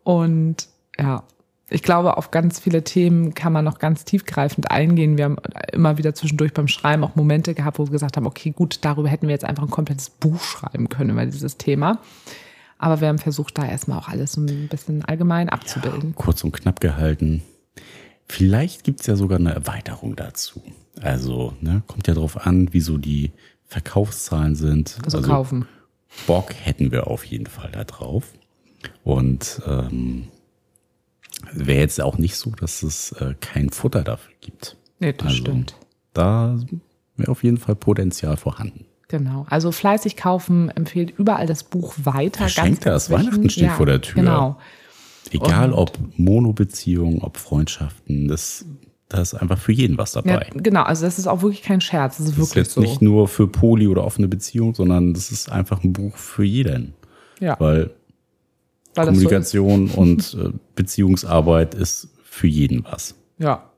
Und 0.04 0.68
ja, 0.98 1.24
ich 1.72 1.82
glaube, 1.82 2.16
auf 2.16 2.30
ganz 2.30 2.60
viele 2.60 2.84
Themen 2.84 3.34
kann 3.34 3.52
man 3.52 3.64
noch 3.64 3.78
ganz 3.78 4.04
tiefgreifend 4.04 4.70
eingehen. 4.70 5.16
Wir 5.16 5.24
haben 5.24 5.36
immer 5.72 5.98
wieder 5.98 6.14
zwischendurch 6.14 6.52
beim 6.52 6.68
Schreiben 6.68 7.02
auch 7.02 7.16
Momente 7.16 7.54
gehabt, 7.54 7.78
wo 7.78 7.86
wir 7.86 7.92
gesagt 7.92 8.16
haben, 8.16 8.26
okay, 8.26 8.50
gut, 8.50 8.78
darüber 8.82 9.08
hätten 9.08 9.26
wir 9.26 9.32
jetzt 9.32 9.44
einfach 9.44 9.62
ein 9.62 9.70
komplettes 9.70 10.10
Buch 10.10 10.40
schreiben 10.42 10.88
können 10.88 11.10
über 11.10 11.24
dieses 11.24 11.56
Thema. 11.56 11.98
Aber 12.78 13.00
wir 13.00 13.08
haben 13.08 13.18
versucht, 13.18 13.56
da 13.56 13.64
erstmal 13.64 13.98
auch 13.98 14.08
alles 14.08 14.32
so 14.32 14.40
ein 14.40 14.68
bisschen 14.68 15.04
allgemein 15.04 15.48
abzubilden. 15.48 16.10
Ja, 16.10 16.14
kurz 16.16 16.44
und 16.44 16.52
knapp 16.52 16.80
gehalten. 16.80 17.42
Vielleicht 18.26 18.84
gibt 18.84 19.00
es 19.00 19.06
ja 19.06 19.16
sogar 19.16 19.38
eine 19.38 19.54
Erweiterung 19.54 20.16
dazu. 20.16 20.62
Also, 21.00 21.54
ne, 21.60 21.82
kommt 21.86 22.06
ja 22.08 22.14
darauf 22.14 22.46
an, 22.46 22.68
wieso 22.72 22.98
die 22.98 23.32
Verkaufszahlen 23.64 24.56
sind. 24.56 24.98
Also, 25.04 25.18
also 25.18 25.30
kaufen. 25.30 25.66
Bock 26.26 26.52
hätten 26.54 26.90
wir 26.92 27.06
auf 27.06 27.24
jeden 27.24 27.46
Fall 27.46 27.70
da 27.72 27.84
drauf. 27.84 28.32
Und 29.04 29.62
ähm, 29.66 30.28
wäre 31.52 31.80
jetzt 31.80 32.00
auch 32.00 32.18
nicht 32.18 32.36
so, 32.36 32.50
dass 32.50 32.82
es 32.82 33.12
äh, 33.12 33.34
kein 33.40 33.70
Futter 33.70 34.02
dafür 34.02 34.32
gibt. 34.40 34.76
Nee, 35.00 35.12
das 35.12 35.28
also, 35.28 35.38
stimmt. 35.38 35.76
Da 36.12 36.58
wäre 37.16 37.30
auf 37.30 37.42
jeden 37.42 37.58
Fall 37.58 37.74
Potenzial 37.74 38.36
vorhanden. 38.36 38.86
Genau. 39.08 39.46
Also 39.50 39.72
fleißig 39.72 40.16
kaufen 40.16 40.70
empfiehlt 40.70 41.12
überall 41.18 41.46
das 41.46 41.64
Buch 41.64 41.94
weiter. 42.02 42.38
Verschenkt 42.38 42.86
das. 42.86 43.10
Weihnachten 43.10 43.50
steht 43.50 43.64
ja, 43.64 43.74
vor 43.74 43.86
der 43.86 44.00
Tür. 44.00 44.22
Genau. 44.22 44.58
Egal 45.30 45.72
ob 45.72 45.98
Monobeziehungen, 46.16 47.20
ob 47.20 47.36
Freundschaften, 47.36 48.28
das, 48.28 48.64
da 49.08 49.20
ist 49.20 49.34
einfach 49.34 49.58
für 49.58 49.72
jeden 49.72 49.98
was 49.98 50.12
dabei. 50.12 50.48
Ja, 50.54 50.60
genau, 50.60 50.82
also 50.82 51.04
das 51.04 51.18
ist 51.18 51.26
auch 51.26 51.42
wirklich 51.42 51.62
kein 51.62 51.80
Scherz. 51.80 52.16
Das 52.16 52.26
ist 52.26 52.32
das 52.32 52.38
wirklich 52.38 52.50
ist 52.50 52.56
jetzt 52.56 52.74
so. 52.74 52.80
nicht 52.80 53.02
nur 53.02 53.28
für 53.28 53.46
Poli 53.46 53.86
oder 53.86 54.04
offene 54.04 54.28
Beziehungen, 54.28 54.74
sondern 54.74 55.12
das 55.12 55.30
ist 55.30 55.50
einfach 55.52 55.84
ein 55.84 55.92
Buch 55.92 56.16
für 56.16 56.44
jeden. 56.44 56.94
Ja. 57.38 57.56
Weil 57.60 57.90
Kommunikation 58.94 59.88
so 59.88 60.00
und 60.00 60.34
äh, 60.40 60.50
Beziehungsarbeit 60.74 61.74
ist 61.74 62.08
für 62.24 62.46
jeden 62.46 62.84
was. 62.84 63.14
Ja, 63.38 63.70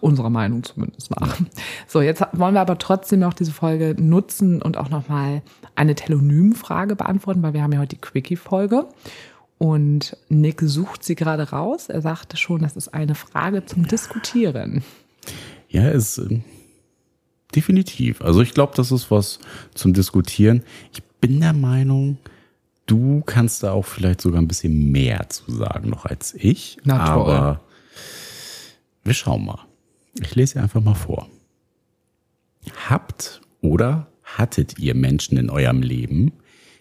unserer 0.00 0.30
Meinung 0.30 0.62
zumindest 0.62 1.10
nach. 1.10 1.38
So, 1.86 2.00
jetzt 2.00 2.22
wollen 2.32 2.54
wir 2.54 2.60
aber 2.62 2.78
trotzdem 2.78 3.20
noch 3.20 3.34
diese 3.34 3.52
Folge 3.52 3.94
nutzen 3.98 4.62
und 4.62 4.78
auch 4.78 4.88
nochmal 4.88 5.42
eine 5.74 5.94
Telonym-Frage 5.94 6.96
beantworten, 6.96 7.42
weil 7.42 7.52
wir 7.52 7.62
haben 7.62 7.72
ja 7.72 7.80
heute 7.80 7.96
die 7.96 8.00
Quickie-Folge. 8.00 8.86
Und 9.58 10.16
Nick 10.30 10.62
sucht 10.62 11.04
sie 11.04 11.16
gerade 11.16 11.50
raus. 11.50 11.90
Er 11.90 12.00
sagte 12.00 12.38
schon, 12.38 12.62
das 12.62 12.76
ist 12.76 12.94
eine 12.94 13.14
Frage 13.14 13.66
zum 13.66 13.86
Diskutieren. 13.86 14.82
Ja, 15.68 15.90
ist 15.90 16.16
äh, 16.16 16.40
definitiv. 17.54 18.22
Also 18.22 18.40
ich 18.40 18.54
glaube, 18.54 18.72
das 18.74 18.90
ist 18.90 19.10
was 19.10 19.38
zum 19.74 19.92
Diskutieren. 19.92 20.62
Ich 20.94 21.02
bin 21.20 21.40
der 21.40 21.52
Meinung, 21.52 22.16
du 22.90 23.22
kannst 23.24 23.62
da 23.62 23.72
auch 23.72 23.84
vielleicht 23.84 24.20
sogar 24.20 24.40
ein 24.40 24.48
bisschen 24.48 24.90
mehr 24.90 25.28
zu 25.28 25.52
sagen 25.52 25.90
noch 25.90 26.06
als 26.06 26.34
ich. 26.34 26.78
Na, 26.82 26.98
aber 26.98 27.60
wir 29.04 29.14
schauen 29.14 29.44
mal. 29.44 29.60
Ich 30.20 30.34
lese 30.34 30.60
einfach 30.60 30.82
mal 30.82 30.94
vor. 30.94 31.28
Habt 32.88 33.40
oder 33.60 34.08
hattet 34.24 34.78
ihr 34.78 34.94
Menschen 34.94 35.38
in 35.38 35.50
eurem 35.50 35.82
Leben, 35.82 36.32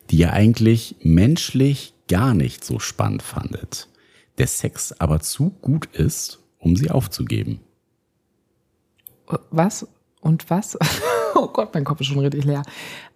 die 0.10 0.18
ihr 0.18 0.34
eigentlich 0.34 0.96
menschlich 1.02 1.94
gar 2.08 2.34
nicht 2.34 2.66
so 2.66 2.80
spannend 2.80 3.22
fandet, 3.22 3.88
der 4.40 4.48
Sex 4.48 4.94
aber 4.94 5.20
zu 5.20 5.52
gut 5.62 5.86
ist, 5.94 6.40
um 6.58 6.76
sie 6.76 6.90
aufzugeben? 6.90 7.60
Was? 9.52 9.88
Und 10.22 10.50
was? 10.50 10.78
oh 11.36 11.48
Gott, 11.48 11.74
mein 11.74 11.84
Kopf 11.84 12.02
ist 12.02 12.08
schon 12.08 12.20
richtig 12.20 12.46
leer. 12.46 12.64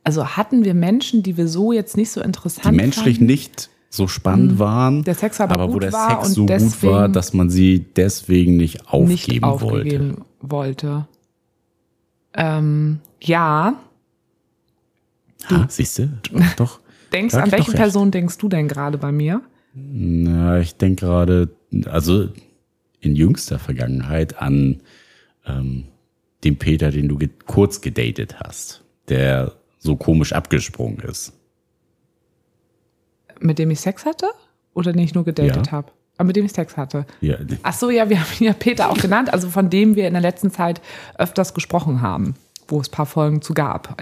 Also 0.03 0.25
hatten 0.25 0.65
wir 0.65 0.73
Menschen, 0.73 1.23
die 1.23 1.37
wir 1.37 1.47
so 1.47 1.71
jetzt 1.71 1.97
nicht 1.97 2.11
so 2.11 2.21
interessant 2.21 2.73
Die 2.73 2.77
menschlich 2.77 3.17
fanden? 3.17 3.31
nicht 3.31 3.69
so 3.89 4.07
spannend 4.07 4.53
mhm. 4.53 4.59
waren, 4.59 5.03
der 5.03 5.13
Sex 5.13 5.39
aber, 5.39 5.53
aber 5.53 5.71
wo 5.71 5.79
der 5.79 5.91
Sex 5.91 6.33
so 6.33 6.45
gut 6.47 6.83
war, 6.83 7.09
dass 7.09 7.33
man 7.33 7.49
sie 7.49 7.85
deswegen 7.95 8.57
nicht 8.57 8.87
aufgeben 8.87 9.07
nicht 9.07 9.43
aufgegeben 9.43 10.17
wollte. 10.39 10.87
wollte. 10.87 11.07
Ähm, 12.33 12.99
ja. 13.21 13.75
Ja, 15.49 15.65
siehst 15.69 15.99
du? 15.99 16.09
Doch. 16.57 16.79
Denkst, 17.11 17.35
an 17.35 17.51
welche 17.51 17.71
Person 17.73 18.09
denkst 18.09 18.39
du 18.39 18.49
denn 18.49 18.67
gerade 18.67 18.97
bei 18.97 19.11
mir? 19.11 19.41
Na, 19.75 20.59
ich 20.59 20.75
denke 20.75 21.05
gerade, 21.05 21.49
also 21.85 22.29
in 22.99 23.15
jüngster 23.15 23.59
Vergangenheit 23.59 24.41
an 24.41 24.81
ähm, 25.45 25.85
den 26.43 26.57
Peter, 26.57 26.91
den 26.91 27.07
du 27.07 27.17
ge 27.17 27.29
kurz 27.45 27.81
gedatet 27.81 28.39
hast, 28.39 28.83
der 29.09 29.53
so 29.79 29.95
komisch 29.95 30.33
abgesprungen 30.33 30.99
ist 30.99 31.33
mit 33.43 33.59
dem 33.59 33.71
ich 33.71 33.79
Sex 33.79 34.05
hatte? 34.05 34.27
Oder 34.73 34.93
den 34.93 35.03
ich 35.03 35.13
nur 35.13 35.23
gedatet 35.23 35.67
ja. 35.67 35.71
habe? 35.71 35.91
Aber 36.17 36.27
mit 36.27 36.35
dem 36.35 36.45
ich 36.45 36.53
Sex 36.53 36.77
hatte. 36.77 37.05
Ja. 37.21 37.37
Ach 37.63 37.73
so, 37.73 37.89
ja, 37.89 38.09
wir 38.09 38.19
haben 38.19 38.29
ihn 38.39 38.47
ja 38.47 38.53
Peter 38.53 38.89
auch 38.89 38.97
genannt, 38.97 39.31
also 39.33 39.49
von 39.49 39.69
dem 39.69 39.95
wir 39.95 40.07
in 40.07 40.13
der 40.13 40.21
letzten 40.21 40.51
Zeit 40.51 40.81
öfters 41.17 41.53
gesprochen 41.53 42.01
haben, 42.01 42.35
wo 42.67 42.79
es 42.79 42.87
ein 42.87 42.91
paar 42.91 43.05
Folgen 43.05 43.41
zu 43.41 43.53
gab, 43.53 43.97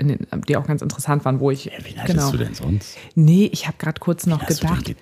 die 0.47 0.57
auch 0.57 0.67
ganz 0.67 0.81
interessant 0.81 1.25
waren, 1.25 1.39
wo 1.39 1.51
ich. 1.51 1.65
Ja, 1.65 1.71
wen 1.83 1.97
hattest 1.97 2.17
genau, 2.17 2.31
du 2.31 2.37
denn 2.37 2.53
sonst? 2.53 2.97
Nee, 3.15 3.49
ich 3.51 3.67
habe 3.67 3.77
gerade 3.77 3.99
kurz 3.99 4.27
noch 4.27 4.45
gedacht. 4.45 4.95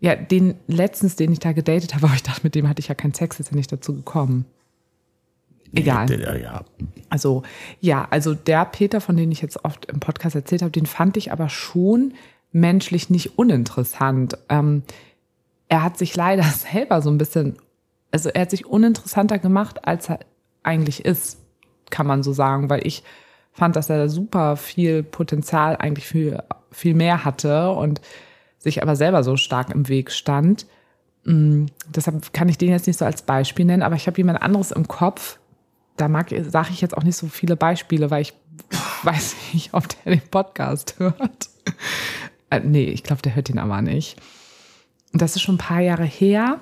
Ja, 0.00 0.16
den 0.16 0.54
letztens, 0.66 1.16
den 1.16 1.30
ich 1.32 1.40
da 1.40 1.52
gedatet 1.52 1.94
habe, 1.94 2.06
aber 2.06 2.14
ich 2.14 2.22
dachte, 2.22 2.40
mit 2.42 2.54
dem 2.54 2.68
hatte 2.68 2.80
ich 2.80 2.88
ja 2.88 2.94
keinen 2.94 3.12
Sex, 3.12 3.38
ist 3.38 3.50
ja 3.50 3.56
nicht 3.56 3.70
dazu 3.70 3.94
gekommen. 3.94 4.46
Egal. 5.74 6.40
Ja. 6.40 6.64
Also, 7.08 7.42
ja, 7.80 8.06
also 8.10 8.34
der 8.34 8.64
Peter, 8.64 9.00
von 9.00 9.16
dem 9.16 9.30
ich 9.30 9.40
jetzt 9.40 9.64
oft 9.64 9.86
im 9.86 10.00
Podcast 10.00 10.34
erzählt 10.34 10.62
habe, 10.62 10.72
den 10.72 10.86
fand 10.86 11.16
ich 11.16 11.32
aber 11.32 11.48
schon 11.48 12.14
menschlich 12.52 13.10
nicht 13.10 13.38
uninteressant. 13.38 14.36
Ähm, 14.48 14.82
er 15.68 15.82
hat 15.82 15.98
sich 15.98 16.14
leider 16.16 16.42
selber 16.72 17.02
so 17.02 17.10
ein 17.10 17.18
bisschen, 17.18 17.56
also 18.10 18.28
er 18.28 18.42
hat 18.42 18.50
sich 18.50 18.66
uninteressanter 18.66 19.38
gemacht, 19.38 19.86
als 19.86 20.08
er 20.08 20.20
eigentlich 20.62 21.04
ist, 21.04 21.38
kann 21.90 22.06
man 22.06 22.22
so 22.22 22.32
sagen, 22.32 22.70
weil 22.70 22.86
ich 22.86 23.02
fand, 23.52 23.76
dass 23.76 23.90
er 23.90 24.08
super 24.08 24.56
viel 24.56 25.02
Potenzial 25.02 25.76
eigentlich 25.76 26.06
viel, 26.06 26.42
viel 26.70 26.94
mehr 26.94 27.24
hatte 27.24 27.70
und 27.70 28.00
sich 28.58 28.82
aber 28.82 28.94
selber 28.94 29.24
so 29.24 29.36
stark 29.36 29.70
im 29.70 29.88
Weg 29.88 30.10
stand. 30.10 30.66
Mm, 31.24 31.66
deshalb 31.88 32.32
kann 32.32 32.48
ich 32.48 32.58
den 32.58 32.70
jetzt 32.70 32.86
nicht 32.86 32.98
so 32.98 33.04
als 33.04 33.22
Beispiel 33.22 33.64
nennen, 33.64 33.82
aber 33.82 33.96
ich 33.96 34.06
habe 34.06 34.18
jemand 34.18 34.42
anderes 34.42 34.70
im 34.70 34.86
Kopf. 34.86 35.39
Da 36.00 36.08
mag, 36.08 36.30
sage 36.48 36.68
ich 36.70 36.80
jetzt 36.80 36.96
auch 36.96 37.02
nicht 37.02 37.16
so 37.16 37.26
viele 37.28 37.56
Beispiele, 37.56 38.10
weil 38.10 38.22
ich 38.22 38.32
weiß 39.02 39.36
nicht, 39.52 39.74
ob 39.74 39.86
der 39.86 40.14
den 40.16 40.22
Podcast 40.30 40.94
hört. 40.98 41.50
Äh, 42.48 42.60
nee, 42.60 42.84
ich 42.84 43.02
glaube, 43.02 43.20
der 43.20 43.36
hört 43.36 43.50
ihn 43.50 43.58
aber 43.58 43.82
nicht. 43.82 44.16
Und 45.12 45.20
das 45.20 45.36
ist 45.36 45.42
schon 45.42 45.56
ein 45.56 45.58
paar 45.58 45.80
Jahre 45.80 46.04
her. 46.04 46.58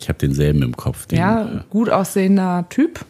Ich 0.00 0.08
habe 0.08 0.18
denselben 0.18 0.62
im 0.62 0.76
Kopf. 0.76 1.06
Den, 1.06 1.18
ja, 1.18 1.44
äh, 1.44 1.60
gut 1.70 1.90
aussehender 1.90 2.66
Typ. 2.68 3.04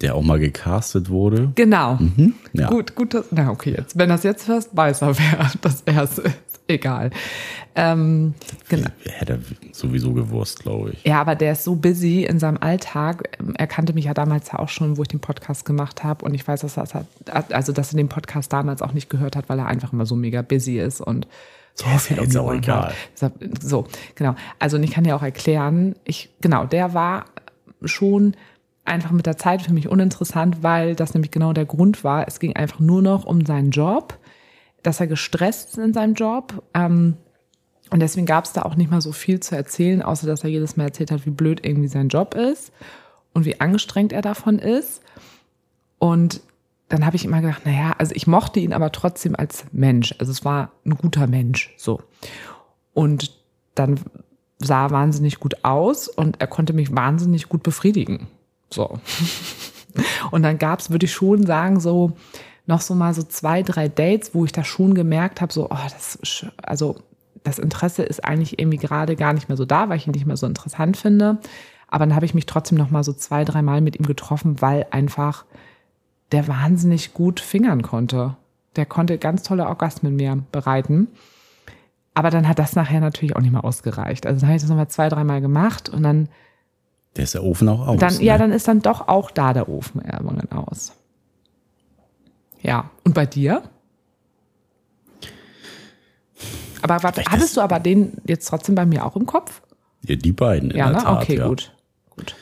Der 0.00 0.16
auch 0.16 0.22
mal 0.22 0.40
gecastet 0.40 1.08
wurde. 1.08 1.52
Genau. 1.54 1.94
Mhm, 1.94 2.34
ja. 2.52 2.68
Gut, 2.68 2.96
gut. 2.96 3.16
Na, 3.30 3.50
okay, 3.50 3.74
jetzt, 3.76 3.96
wenn 3.96 4.08
das 4.08 4.24
jetzt 4.24 4.48
hörst, 4.48 4.76
weiß 4.76 5.02
er, 5.02 5.18
wer 5.18 5.52
das 5.60 5.82
erste 5.82 6.22
ist. 6.22 6.36
Egal. 6.68 7.10
Ähm, 7.74 8.34
genau. 8.68 8.90
Hätte 9.04 9.34
er 9.34 9.74
sowieso 9.74 10.12
gewusst, 10.12 10.60
glaube 10.60 10.90
ich. 10.90 11.04
Ja, 11.04 11.20
aber 11.20 11.34
der 11.34 11.52
ist 11.52 11.64
so 11.64 11.76
busy 11.76 12.24
in 12.24 12.38
seinem 12.38 12.58
Alltag. 12.58 13.38
Er 13.56 13.66
kannte 13.66 13.94
mich 13.94 14.04
ja 14.04 14.14
damals 14.14 14.52
auch 14.52 14.68
schon, 14.68 14.98
wo 14.98 15.02
ich 15.02 15.08
den 15.08 15.20
Podcast 15.20 15.64
gemacht 15.64 16.04
habe. 16.04 16.24
Und 16.24 16.34
ich 16.34 16.46
weiß, 16.46 16.60
dass 16.60 16.76
er, 16.76 17.06
also, 17.50 17.72
dass 17.72 17.92
er 17.92 17.96
den 17.96 18.08
Podcast 18.10 18.52
damals 18.52 18.82
auch 18.82 18.92
nicht 18.92 19.08
gehört 19.08 19.34
hat, 19.34 19.48
weil 19.48 19.58
er 19.58 19.66
einfach 19.66 19.94
immer 19.94 20.04
so 20.04 20.14
mega 20.14 20.42
busy 20.42 20.78
ist 20.78 21.00
und 21.00 21.26
so 21.74 21.86
ja, 21.86 21.98
viel 21.98 22.18
ist 22.18 22.36
auch 22.36 22.52
egal. 22.52 22.92
So, 23.60 23.86
genau. 24.14 24.34
Also, 24.58 24.76
und 24.76 24.82
ich 24.82 24.90
kann 24.90 25.04
ja 25.04 25.16
auch 25.16 25.22
erklären, 25.22 25.94
ich, 26.04 26.28
genau, 26.40 26.66
der 26.66 26.92
war 26.92 27.26
schon 27.84 28.34
einfach 28.84 29.12
mit 29.12 29.26
der 29.26 29.36
Zeit 29.36 29.62
für 29.62 29.72
mich 29.72 29.88
uninteressant, 29.88 30.62
weil 30.62 30.96
das 30.96 31.14
nämlich 31.14 31.30
genau 31.30 31.52
der 31.52 31.66
Grund 31.66 32.02
war. 32.04 32.26
Es 32.26 32.40
ging 32.40 32.56
einfach 32.56 32.80
nur 32.80 33.00
noch 33.00 33.24
um 33.24 33.46
seinen 33.46 33.70
Job 33.70 34.18
dass 34.82 35.00
er 35.00 35.06
gestresst 35.06 35.70
ist 35.70 35.78
in 35.78 35.92
seinem 35.92 36.14
Job. 36.14 36.62
Ähm, 36.74 37.16
und 37.90 38.00
deswegen 38.00 38.26
gab 38.26 38.44
es 38.44 38.52
da 38.52 38.62
auch 38.62 38.76
nicht 38.76 38.90
mal 38.90 39.00
so 39.00 39.12
viel 39.12 39.40
zu 39.40 39.56
erzählen, 39.56 40.02
außer 40.02 40.26
dass 40.26 40.44
er 40.44 40.50
jedes 40.50 40.76
Mal 40.76 40.84
erzählt 40.84 41.10
hat, 41.10 41.26
wie 41.26 41.30
blöd 41.30 41.64
irgendwie 41.64 41.88
sein 41.88 42.08
Job 42.08 42.34
ist 42.34 42.72
und 43.32 43.44
wie 43.44 43.60
angestrengt 43.60 44.12
er 44.12 44.22
davon 44.22 44.58
ist. 44.58 45.02
Und 45.98 46.42
dann 46.88 47.04
habe 47.04 47.16
ich 47.16 47.24
immer 47.24 47.40
gedacht, 47.40 47.66
naja, 47.66 47.94
also 47.98 48.14
ich 48.14 48.26
mochte 48.26 48.60
ihn 48.60 48.72
aber 48.72 48.92
trotzdem 48.92 49.36
als 49.36 49.64
Mensch. 49.72 50.14
Also 50.18 50.32
es 50.32 50.44
war 50.44 50.72
ein 50.84 50.96
guter 50.96 51.26
Mensch, 51.26 51.74
so. 51.76 52.02
Und 52.94 53.36
dann 53.74 54.00
sah 54.58 54.86
er 54.86 54.90
wahnsinnig 54.90 55.38
gut 55.38 55.64
aus 55.64 56.08
und 56.08 56.40
er 56.40 56.46
konnte 56.46 56.72
mich 56.72 56.94
wahnsinnig 56.94 57.48
gut 57.48 57.62
befriedigen. 57.62 58.26
So. 58.70 58.98
Und 60.30 60.42
dann 60.42 60.58
gab 60.58 60.80
es, 60.80 60.90
würde 60.90 61.06
ich 61.06 61.12
schon 61.12 61.46
sagen, 61.46 61.80
so 61.80 62.12
noch 62.68 62.82
so 62.82 62.94
mal 62.94 63.14
so 63.14 63.22
zwei, 63.22 63.62
drei 63.62 63.88
Dates, 63.88 64.34
wo 64.34 64.44
ich 64.44 64.52
da 64.52 64.62
schon 64.62 64.94
gemerkt 64.94 65.40
habe, 65.40 65.52
so, 65.52 65.66
oh, 65.70 65.88
das, 65.90 66.46
also 66.62 66.96
das 67.42 67.58
Interesse 67.58 68.02
ist 68.02 68.24
eigentlich 68.24 68.58
irgendwie 68.58 68.76
gerade 68.76 69.16
gar 69.16 69.32
nicht 69.32 69.48
mehr 69.48 69.56
so 69.56 69.64
da, 69.64 69.88
weil 69.88 69.96
ich 69.96 70.06
ihn 70.06 70.12
nicht 70.12 70.26
mehr 70.26 70.36
so 70.36 70.46
interessant 70.46 70.96
finde. 70.96 71.38
Aber 71.88 72.04
dann 72.04 72.14
habe 72.14 72.26
ich 72.26 72.34
mich 72.34 72.44
trotzdem 72.44 72.76
noch 72.76 72.90
mal 72.90 73.02
so 73.02 73.14
zwei, 73.14 73.44
drei 73.44 73.62
Mal 73.62 73.80
mit 73.80 73.98
ihm 73.98 74.06
getroffen, 74.06 74.60
weil 74.60 74.86
einfach 74.90 75.46
der 76.30 76.46
wahnsinnig 76.46 77.14
gut 77.14 77.40
fingern 77.40 77.82
konnte. 77.82 78.36
Der 78.76 78.84
konnte 78.84 79.16
ganz 79.16 79.42
tolle 79.42 79.66
Orgasmen 79.66 80.14
mir 80.14 80.44
bereiten. 80.52 81.08
Aber 82.12 82.28
dann 82.28 82.46
hat 82.46 82.58
das 82.58 82.76
nachher 82.76 83.00
natürlich 83.00 83.34
auch 83.34 83.40
nicht 83.40 83.52
mehr 83.52 83.64
ausgereicht. 83.64 84.26
Also 84.26 84.40
dann 84.40 84.48
habe 84.48 84.56
ich 84.56 84.62
das 84.62 84.68
nochmal 84.68 84.88
zwei, 84.88 85.08
dreimal 85.08 85.40
gemacht 85.40 85.88
und 85.88 86.02
dann. 86.02 86.28
Der 87.16 87.24
ist 87.24 87.32
der 87.32 87.44
Ofen 87.44 87.68
auch 87.70 87.86
aus. 87.86 87.98
Dann, 87.98 88.14
ne? 88.14 88.24
Ja, 88.24 88.36
dann 88.36 88.52
ist 88.52 88.68
dann 88.68 88.82
doch 88.82 89.08
auch 89.08 89.30
da 89.30 89.54
der 89.54 89.70
Ofen 89.70 90.02
irgendwann 90.02 90.52
aus. 90.52 90.92
Ja. 92.62 92.90
Und 93.04 93.14
bei 93.14 93.26
dir? 93.26 93.62
Aber 96.82 97.02
was, 97.02 97.16
hattest 97.26 97.56
du 97.56 97.60
aber 97.60 97.80
den 97.80 98.12
jetzt 98.26 98.46
trotzdem 98.46 98.74
bei 98.74 98.86
mir 98.86 99.04
auch 99.04 99.16
im 99.16 99.26
Kopf? 99.26 99.62
Ja, 100.02 100.16
die 100.16 100.32
beiden. 100.32 100.70
ja, 100.70 100.90
ne? 100.90 100.98
Tat, 100.98 101.22
okay, 101.22 101.36
ja. 101.36 101.48
gut. 101.48 101.72
Gut. 102.10 102.36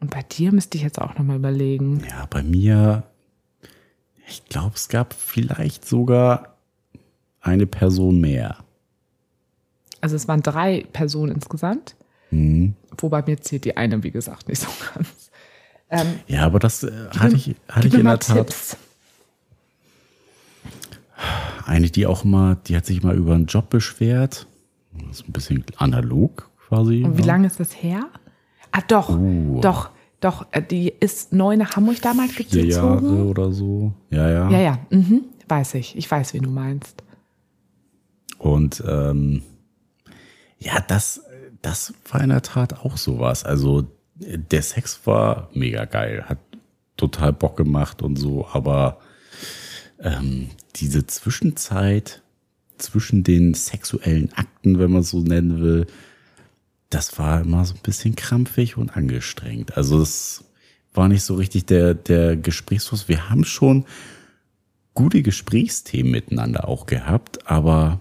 Und 0.00 0.10
bei 0.10 0.22
dir 0.22 0.52
müsste 0.52 0.76
ich 0.76 0.84
jetzt 0.84 1.00
auch 1.00 1.16
nochmal 1.16 1.36
überlegen. 1.36 2.02
Ja, 2.08 2.26
bei 2.26 2.42
mir, 2.42 3.04
ich 4.28 4.44
glaube, 4.46 4.74
es 4.74 4.88
gab 4.88 5.14
vielleicht 5.14 5.86
sogar 5.86 6.56
eine 7.40 7.66
Person 7.66 8.20
mehr. 8.20 8.58
Also 10.00 10.16
es 10.16 10.28
waren 10.28 10.42
drei 10.42 10.84
Personen 10.92 11.32
insgesamt. 11.32 11.96
Mhm. 12.30 12.74
Wobei 12.98 13.22
mir 13.22 13.40
zählt 13.40 13.64
die 13.64 13.76
eine, 13.76 14.02
wie 14.02 14.10
gesagt, 14.10 14.48
nicht 14.48 14.60
so 14.60 14.68
ganz. 14.94 15.30
Ähm, 15.88 16.20
ja, 16.26 16.44
aber 16.44 16.58
das 16.58 16.82
äh, 16.82 17.08
hatte 17.10 17.36
ich, 17.36 17.54
hatte 17.68 17.88
ich 17.88 17.94
in 17.94 18.04
der 18.04 18.18
Tat. 18.18 18.36
Tipps. 18.36 18.76
Eine, 21.64 21.90
die 21.90 22.06
auch 22.06 22.24
mal, 22.24 22.56
die 22.66 22.76
hat 22.76 22.86
sich 22.86 23.02
mal 23.02 23.16
über 23.16 23.34
einen 23.34 23.46
Job 23.46 23.70
beschwert. 23.70 24.46
Das 24.92 25.20
ist 25.20 25.28
ein 25.28 25.32
bisschen 25.32 25.64
analog 25.76 26.50
quasi. 26.68 27.02
Und 27.04 27.16
wie 27.16 27.22
ja. 27.22 27.28
lange 27.28 27.46
ist 27.46 27.60
das 27.60 27.82
her? 27.82 28.08
Ah, 28.72 28.82
doch, 28.86 29.10
uh. 29.10 29.60
doch, 29.60 29.90
doch. 30.20 30.46
Äh, 30.52 30.62
die 30.62 30.92
ist 31.00 31.32
neu 31.32 31.56
nach 31.56 31.76
Hamburg 31.76 32.00
damals 32.02 32.34
gezogen. 32.34 32.64
Vier 32.64 32.66
Jahre 32.66 33.24
oder 33.24 33.52
so. 33.52 33.92
Ja, 34.10 34.28
ja. 34.30 34.50
Ja, 34.50 34.58
ja, 34.58 34.78
mhm. 34.90 35.24
weiß 35.48 35.74
ich. 35.74 35.96
Ich 35.96 36.10
weiß, 36.10 36.34
wie 36.34 36.40
du 36.40 36.50
meinst. 36.50 37.02
Und 38.38 38.82
ähm, 38.86 39.42
ja, 40.58 40.80
das, 40.86 41.22
das 41.62 41.94
war 42.10 42.20
in 42.20 42.30
der 42.30 42.42
Tat 42.42 42.84
auch 42.84 42.96
sowas. 42.96 43.44
Also 43.44 43.86
der 44.14 44.62
Sex 44.62 45.00
war 45.04 45.50
mega 45.52 45.84
geil, 45.84 46.24
hat 46.26 46.38
total 46.96 47.32
Bock 47.32 47.56
gemacht 47.56 48.02
und 48.02 48.16
so, 48.16 48.46
aber 48.52 48.98
ähm, 50.00 50.50
diese 50.76 51.06
Zwischenzeit 51.06 52.22
zwischen 52.78 53.24
den 53.24 53.54
sexuellen 53.54 54.32
Akten, 54.34 54.78
wenn 54.78 54.90
man 54.90 55.02
so 55.02 55.20
nennen 55.20 55.60
will, 55.60 55.86
das 56.90 57.18
war 57.18 57.40
immer 57.40 57.64
so 57.64 57.74
ein 57.74 57.82
bisschen 57.82 58.14
krampfig 58.14 58.76
und 58.76 58.96
angestrengt. 58.96 59.76
Also 59.76 60.00
es 60.00 60.44
war 60.94 61.08
nicht 61.08 61.22
so 61.22 61.34
richtig 61.34 61.66
der, 61.66 61.94
der 61.94 62.36
Gesprächsfluss. 62.36 63.08
Wir 63.08 63.28
haben 63.28 63.44
schon 63.44 63.84
gute 64.94 65.22
Gesprächsthemen 65.22 66.12
miteinander 66.12 66.68
auch 66.68 66.86
gehabt, 66.86 67.50
aber 67.50 68.00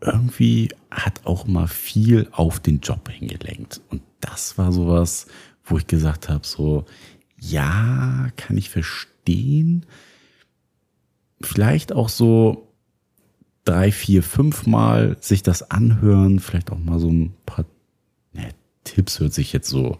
irgendwie 0.00 0.70
hat 0.90 1.22
auch 1.24 1.46
mal 1.46 1.66
viel 1.68 2.28
auf 2.32 2.60
den 2.60 2.80
Job 2.80 3.08
hingelenkt. 3.08 3.80
Und 3.90 4.02
das 4.20 4.58
war 4.58 4.72
sowas, 4.72 5.26
wo 5.64 5.78
ich 5.78 5.86
gesagt 5.86 6.28
habe, 6.28 6.46
so, 6.46 6.84
ja, 7.38 8.28
kann 8.36 8.56
ich 8.56 8.70
verstehen, 8.70 9.86
vielleicht 11.44 11.92
auch 11.92 12.08
so 12.08 12.68
drei, 13.64 13.92
vier, 13.92 14.22
fünf 14.22 14.66
Mal 14.66 15.16
sich 15.20 15.42
das 15.42 15.70
anhören, 15.70 16.40
vielleicht 16.40 16.70
auch 16.70 16.78
mal 16.78 16.98
so 16.98 17.08
ein 17.08 17.34
paar 17.46 17.64
ne, 18.32 18.50
Tipps 18.84 19.20
hört 19.20 19.32
sich 19.32 19.52
jetzt 19.52 19.68
so 19.68 19.98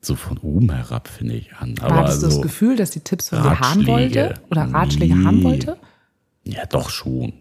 so 0.00 0.14
von 0.14 0.38
oben 0.38 0.70
herab, 0.70 1.08
finde 1.08 1.34
ich, 1.34 1.54
an. 1.56 1.74
Aber 1.80 1.96
Hattest 1.96 2.22
du 2.22 2.30
so 2.30 2.36
das 2.36 2.42
Gefühl, 2.42 2.76
dass 2.76 2.90
die 2.90 3.00
Tipps 3.00 3.30
von 3.30 3.42
dir 3.42 3.58
haben 3.58 3.86
wollte? 3.86 4.34
Oder 4.50 4.62
Ratschläge 4.72 5.16
nee. 5.16 5.24
haben 5.24 5.42
wollte? 5.42 5.76
Ja, 6.44 6.66
doch 6.66 6.90
schon. 6.90 7.32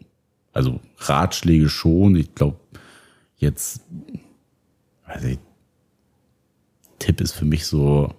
Also 0.53 0.79
Ratschläge 0.97 1.69
schon. 1.69 2.15
Ich 2.15 2.33
glaube, 2.33 2.59
jetzt, 3.37 3.81
weiß 5.05 5.23
ich, 5.25 5.39
Tipp 6.99 7.21
ist 7.21 7.33
für 7.33 7.45
mich 7.45 7.67
so, 7.67 8.13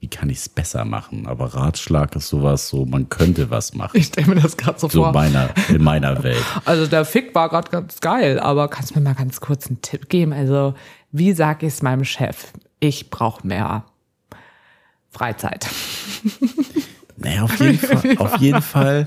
wie 0.00 0.08
kann 0.08 0.30
ich 0.30 0.38
es 0.38 0.48
besser 0.48 0.84
machen? 0.84 1.26
Aber 1.26 1.54
Ratschlag 1.54 2.16
ist 2.16 2.28
sowas, 2.28 2.68
so 2.68 2.86
man 2.86 3.08
könnte 3.08 3.50
was 3.50 3.74
machen. 3.74 3.96
Ich 3.96 4.06
stelle 4.06 4.34
mir 4.34 4.40
das 4.40 4.56
gerade 4.56 4.78
so, 4.80 4.88
so 4.88 5.02
vor. 5.02 5.12
Meiner, 5.12 5.50
in 5.68 5.82
meiner 5.82 6.22
Welt. 6.22 6.42
Also 6.64 6.86
der 6.86 7.04
Fick 7.04 7.34
war 7.34 7.50
gerade 7.50 7.70
ganz 7.70 8.00
geil, 8.00 8.40
aber 8.40 8.68
kannst 8.68 8.90
du 8.90 8.98
mir 8.98 9.04
mal 9.04 9.14
ganz 9.14 9.40
kurz 9.40 9.66
einen 9.66 9.82
Tipp 9.82 10.08
geben? 10.08 10.32
Also 10.32 10.74
wie 11.12 11.32
sage 11.32 11.66
ich 11.66 11.74
es 11.74 11.82
meinem 11.82 12.04
Chef? 12.04 12.52
Ich 12.80 13.10
brauche 13.10 13.46
mehr 13.46 13.84
Freizeit. 15.10 15.66
Naja, 17.22 17.42
auf 17.42 17.60
jeden 17.60 17.76
Fall, 17.76 18.16
auf 18.16 18.36
jeden 18.38 18.62
Fall 18.62 19.06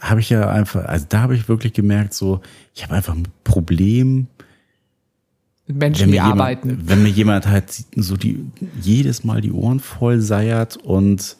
habe 0.00 0.20
ich 0.20 0.28
ja 0.28 0.50
einfach, 0.50 0.84
also 0.84 1.06
da 1.08 1.20
habe 1.20 1.34
ich 1.34 1.48
wirklich 1.48 1.72
gemerkt, 1.72 2.12
so, 2.12 2.40
ich 2.74 2.82
habe 2.82 2.94
einfach 2.94 3.14
ein 3.14 3.28
Problem, 3.44 4.26
Menschen, 5.72 6.08
die 6.08 6.14
jemand, 6.14 6.32
arbeiten. 6.32 6.78
Wenn 6.84 7.02
mir 7.02 7.08
jemand 7.08 7.46
halt 7.46 7.72
so 7.96 8.16
die 8.16 8.44
jedes 8.80 9.24
Mal 9.24 9.40
die 9.40 9.52
Ohren 9.52 9.80
voll 9.80 10.20
seiert 10.20 10.76
und 10.76 11.36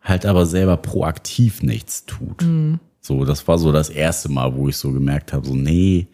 halt 0.00 0.26
aber 0.26 0.46
selber 0.46 0.76
proaktiv 0.76 1.62
nichts 1.62 2.06
tut. 2.06 2.42
Mhm. 2.42 2.80
So, 3.00 3.24
das 3.24 3.46
war 3.46 3.58
so 3.58 3.72
das 3.72 3.88
erste 3.88 4.30
Mal, 4.30 4.54
wo 4.56 4.68
ich 4.68 4.76
so 4.76 4.92
gemerkt 4.92 5.32
habe, 5.32 5.46
so 5.46 5.54
nee, 5.54 6.08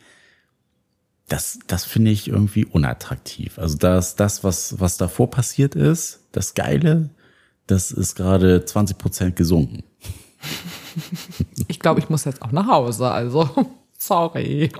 das, 1.28 1.58
das 1.66 1.84
finde 1.84 2.10
ich 2.10 2.28
irgendwie 2.28 2.66
unattraktiv. 2.66 3.58
Also 3.58 3.78
das, 3.78 4.16
das, 4.16 4.44
was, 4.44 4.78
was 4.78 4.98
davor 4.98 5.30
passiert 5.30 5.74
ist, 5.74 6.20
das 6.32 6.54
Geile, 6.54 7.08
das 7.66 7.90
ist 7.90 8.14
gerade 8.14 8.64
20 8.64 8.98
Prozent 8.98 9.36
gesunken. 9.36 9.82
Ich 11.68 11.80
glaube, 11.80 12.00
ich 12.00 12.10
muss 12.10 12.26
jetzt 12.26 12.42
auch 12.42 12.52
nach 12.52 12.66
Hause, 12.66 13.10
also 13.10 13.48
sorry. 13.98 14.70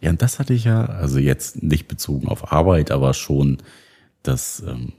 Ja, 0.00 0.10
und 0.10 0.22
das 0.22 0.38
hatte 0.38 0.54
ich 0.54 0.64
ja, 0.64 0.86
also 0.86 1.18
jetzt 1.18 1.62
nicht 1.62 1.86
bezogen 1.86 2.28
auf 2.28 2.52
Arbeit, 2.52 2.90
aber 2.90 3.12
schon, 3.12 3.58
dass 4.22 4.60
ähm, 4.66 4.92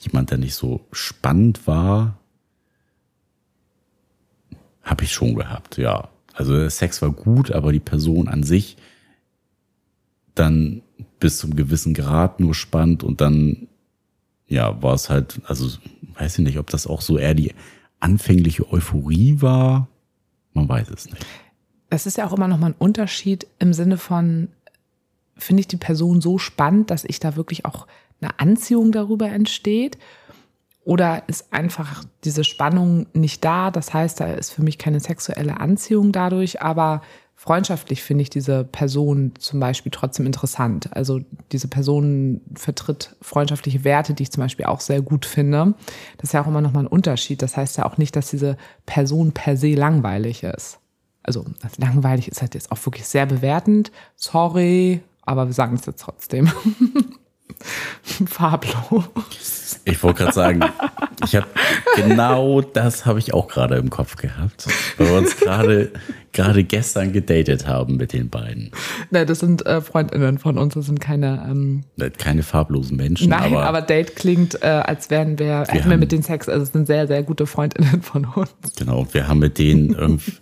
jemand, 0.00 0.30
der 0.30 0.38
nicht 0.38 0.54
so 0.54 0.86
spannend 0.90 1.66
war, 1.66 2.18
habe 4.82 5.04
ich 5.04 5.12
schon 5.12 5.34
gehabt, 5.34 5.76
ja. 5.76 6.08
Also 6.32 6.68
Sex 6.68 7.02
war 7.02 7.10
gut, 7.10 7.52
aber 7.52 7.72
die 7.72 7.80
Person 7.80 8.26
an 8.26 8.42
sich 8.42 8.78
dann 10.34 10.82
bis 11.20 11.38
zum 11.38 11.54
gewissen 11.54 11.92
Grad 11.92 12.40
nur 12.40 12.54
spannend 12.54 13.04
und 13.04 13.20
dann 13.20 13.68
ja, 14.48 14.82
war 14.82 14.94
es 14.94 15.10
halt, 15.10 15.40
also 15.44 15.78
weiß 16.18 16.38
ich 16.38 16.44
nicht, 16.44 16.58
ob 16.58 16.70
das 16.70 16.86
auch 16.86 17.02
so 17.02 17.18
eher 17.18 17.34
die 17.34 17.54
anfängliche 18.00 18.70
Euphorie 18.72 19.40
war. 19.40 19.88
Man 20.54 20.68
weiß 20.68 20.88
es 20.88 21.10
nicht 21.10 21.24
das 21.92 22.06
ist 22.06 22.16
ja 22.16 22.26
auch 22.26 22.32
immer 22.32 22.48
noch 22.48 22.58
mal 22.58 22.68
ein 22.68 22.74
Unterschied 22.78 23.46
im 23.58 23.74
Sinne 23.74 23.98
von, 23.98 24.48
finde 25.36 25.60
ich 25.60 25.68
die 25.68 25.76
Person 25.76 26.22
so 26.22 26.38
spannend, 26.38 26.90
dass 26.90 27.04
ich 27.04 27.20
da 27.20 27.36
wirklich 27.36 27.66
auch 27.66 27.86
eine 28.22 28.40
Anziehung 28.40 28.92
darüber 28.92 29.28
entsteht? 29.28 29.98
Oder 30.84 31.22
ist 31.26 31.52
einfach 31.52 32.02
diese 32.24 32.44
Spannung 32.44 33.06
nicht 33.12 33.44
da? 33.44 33.70
Das 33.70 33.92
heißt, 33.92 34.20
da 34.20 34.32
ist 34.32 34.52
für 34.52 34.62
mich 34.62 34.78
keine 34.78 35.00
sexuelle 35.00 35.60
Anziehung 35.60 36.12
dadurch, 36.12 36.62
aber 36.62 37.02
freundschaftlich 37.34 38.02
finde 38.02 38.22
ich 38.22 38.30
diese 38.30 38.64
Person 38.64 39.32
zum 39.38 39.60
Beispiel 39.60 39.92
trotzdem 39.92 40.24
interessant. 40.24 40.88
Also 40.96 41.20
diese 41.52 41.68
Person 41.68 42.40
vertritt 42.54 43.16
freundschaftliche 43.20 43.84
Werte, 43.84 44.14
die 44.14 44.22
ich 44.22 44.32
zum 44.32 44.42
Beispiel 44.42 44.64
auch 44.64 44.80
sehr 44.80 45.02
gut 45.02 45.26
finde. 45.26 45.74
Das 46.16 46.30
ist 46.30 46.32
ja 46.32 46.42
auch 46.42 46.48
immer 46.48 46.62
noch 46.62 46.72
mal 46.72 46.80
ein 46.80 46.86
Unterschied. 46.86 47.42
Das 47.42 47.58
heißt 47.58 47.76
ja 47.76 47.84
auch 47.84 47.98
nicht, 47.98 48.16
dass 48.16 48.30
diese 48.30 48.56
Person 48.86 49.32
per 49.32 49.58
se 49.58 49.74
langweilig 49.74 50.42
ist 50.42 50.78
also 51.22 51.44
langweilig 51.76 52.28
ist 52.28 52.40
halt 52.40 52.54
jetzt 52.54 52.72
auch 52.72 52.84
wirklich 52.84 53.06
sehr 53.06 53.26
bewertend. 53.26 53.92
Sorry, 54.16 55.02
aber 55.22 55.46
wir 55.46 55.54
sagen 55.54 55.76
es 55.76 55.86
jetzt 55.86 56.02
trotzdem. 56.02 56.50
Farblos. 58.26 59.80
Ich 59.84 60.02
wollte 60.02 60.24
gerade 60.24 60.32
sagen, 60.32 60.60
ich 61.24 61.34
habe 61.34 61.46
genau 61.96 62.60
das 62.60 63.04
habe 63.04 63.18
ich 63.18 63.34
auch 63.34 63.48
gerade 63.48 63.76
im 63.76 63.90
Kopf 63.90 64.16
gehabt, 64.16 64.66
weil 64.96 65.08
wir 65.08 65.18
uns 65.18 65.36
gerade 65.36 65.90
gerade 66.32 66.64
gestern 66.64 67.12
gedatet 67.12 67.66
haben 67.66 67.96
mit 67.96 68.12
den 68.12 68.30
beiden. 68.30 68.70
Nein, 69.10 69.26
das 69.26 69.40
sind 69.40 69.66
äh, 69.66 69.80
Freundinnen 69.80 70.38
von 70.38 70.56
uns, 70.56 70.74
das 70.74 70.86
sind 70.86 71.00
keine 71.00 71.46
ähm, 71.48 71.84
keine 72.18 72.42
farblosen 72.42 72.96
Menschen. 72.96 73.30
Nein, 73.30 73.54
aber, 73.54 73.64
aber, 73.64 73.82
Date 73.82 74.14
klingt, 74.14 74.62
äh, 74.62 74.66
als 74.66 75.10
wären 75.10 75.38
wir, 75.38 75.66
wir 75.72 75.96
mit 75.96 76.12
denen 76.12 76.22
Sex. 76.22 76.48
Also 76.48 76.62
es 76.62 76.72
sind 76.72 76.86
sehr, 76.86 77.06
sehr 77.06 77.22
gute 77.22 77.46
Freundinnen 77.46 78.02
von 78.02 78.24
uns. 78.24 78.50
Genau, 78.76 79.06
wir 79.12 79.28
haben 79.28 79.40
mit 79.40 79.58
denen 79.58 79.94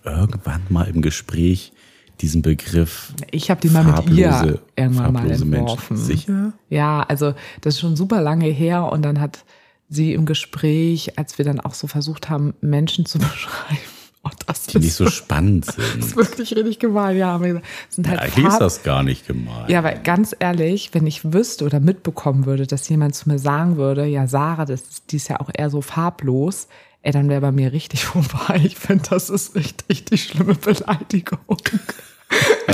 irgendwann 0.04 0.62
mal 0.68 0.86
im 0.88 1.02
Gespräch 1.02 1.72
diesen 2.20 2.42
Begriff. 2.42 3.12
Ich 3.30 3.50
habe 3.50 3.60
die 3.60 3.70
mal 3.70 3.84
mit 3.84 4.10
ihr 4.10 4.60
irgendwann 4.76 5.12
mal 5.12 5.30
entworfen. 5.30 5.48
Menschen. 5.50 5.96
Sicher? 5.96 6.52
Ja, 6.68 7.02
also 7.02 7.34
das 7.60 7.74
ist 7.74 7.80
schon 7.80 7.96
super 7.96 8.20
lange 8.20 8.46
her 8.46 8.90
und 8.92 9.02
dann 9.02 9.20
hat 9.20 9.44
sie 9.88 10.14
im 10.14 10.26
Gespräch, 10.26 11.18
als 11.18 11.38
wir 11.38 11.44
dann 11.44 11.60
auch 11.60 11.74
so 11.74 11.86
versucht 11.86 12.30
haben, 12.30 12.54
Menschen 12.60 13.06
zu 13.06 13.18
beschreiben. 13.18 13.78
Oh, 14.22 14.28
die 14.70 14.78
nicht 14.78 14.92
so 14.92 15.08
spannend 15.08 15.64
sind. 15.64 15.78
Das 15.96 16.06
ist 16.08 16.16
wirklich 16.16 16.54
richtig 16.54 16.78
gemein, 16.78 17.16
ja. 17.16 17.34
Aber 17.34 17.62
sind 17.88 18.06
halt 18.06 18.20
ja, 18.20 18.26
eigentlich 18.26 18.46
ist 18.46 18.60
das 18.60 18.82
gar 18.82 19.02
nicht 19.02 19.26
gemein. 19.26 19.64
Ja, 19.68 19.78
aber 19.78 19.94
ganz 19.94 20.36
ehrlich, 20.38 20.90
wenn 20.92 21.06
ich 21.06 21.32
wüsste 21.32 21.64
oder 21.64 21.80
mitbekommen 21.80 22.44
würde, 22.44 22.66
dass 22.66 22.86
jemand 22.90 23.14
zu 23.14 23.30
mir 23.30 23.38
sagen 23.38 23.78
würde, 23.78 24.04
ja, 24.04 24.26
Sarah, 24.26 24.66
das 24.66 24.82
ist, 24.82 25.12
die 25.12 25.16
ist 25.16 25.28
ja 25.28 25.40
auch 25.40 25.48
eher 25.54 25.70
so 25.70 25.80
farblos, 25.80 26.68
ey, 27.00 27.12
dann 27.12 27.30
wäre 27.30 27.40
bei 27.40 27.52
mir 27.52 27.72
richtig 27.72 28.04
vorbei. 28.04 28.60
Ich 28.62 28.76
finde, 28.76 29.04
das 29.08 29.30
ist 29.30 29.54
richtig 29.54 30.04
die 30.04 30.18
schlimme 30.18 30.54
Beleidigung. 30.54 31.38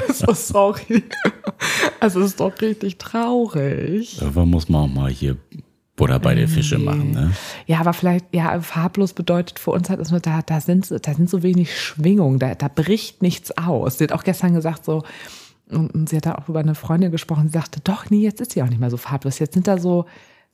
Also 0.08 0.32
sorry. 0.32 1.04
Also 2.00 2.20
es 2.20 2.26
ist 2.28 2.40
doch 2.40 2.60
richtig 2.60 2.98
traurig. 2.98 4.20
Irgendwann 4.20 4.48
muss 4.48 4.68
man 4.68 4.82
auch 4.82 4.94
mal 4.94 5.10
hier 5.10 5.36
Butter 5.96 6.20
bei 6.20 6.34
der 6.34 6.46
Fische 6.46 6.78
machen, 6.78 7.12
ne? 7.12 7.32
Ja, 7.66 7.80
aber 7.80 7.94
vielleicht, 7.94 8.26
ja, 8.34 8.60
farblos 8.60 9.14
bedeutet 9.14 9.58
für 9.58 9.70
uns 9.70 9.88
halt, 9.88 9.98
dass 9.98 10.10
da, 10.22 10.42
da, 10.42 10.60
sind, 10.60 10.90
da 10.90 11.14
sind 11.14 11.30
so 11.30 11.42
wenig 11.42 11.78
Schwingungen, 11.78 12.38
da, 12.38 12.54
da 12.54 12.68
bricht 12.68 13.22
nichts 13.22 13.56
aus. 13.56 13.98
Sie 13.98 14.04
hat 14.04 14.12
auch 14.12 14.24
gestern 14.24 14.54
gesagt, 14.54 14.84
so, 14.84 15.04
und 15.70 16.08
sie 16.08 16.16
hat 16.16 16.26
da 16.26 16.34
auch 16.36 16.48
über 16.48 16.60
eine 16.60 16.74
Freundin 16.74 17.10
gesprochen, 17.10 17.48
sie 17.48 17.54
sagte, 17.54 17.80
doch, 17.82 18.10
nee, 18.10 18.20
jetzt 18.20 18.40
ist 18.40 18.52
sie 18.52 18.62
auch 18.62 18.68
nicht 18.68 18.78
mehr 18.78 18.90
so 18.90 18.98
farblos. 18.98 19.38
Jetzt 19.38 19.54
sind 19.54 19.66
da 19.66 19.78
so, 19.78 20.04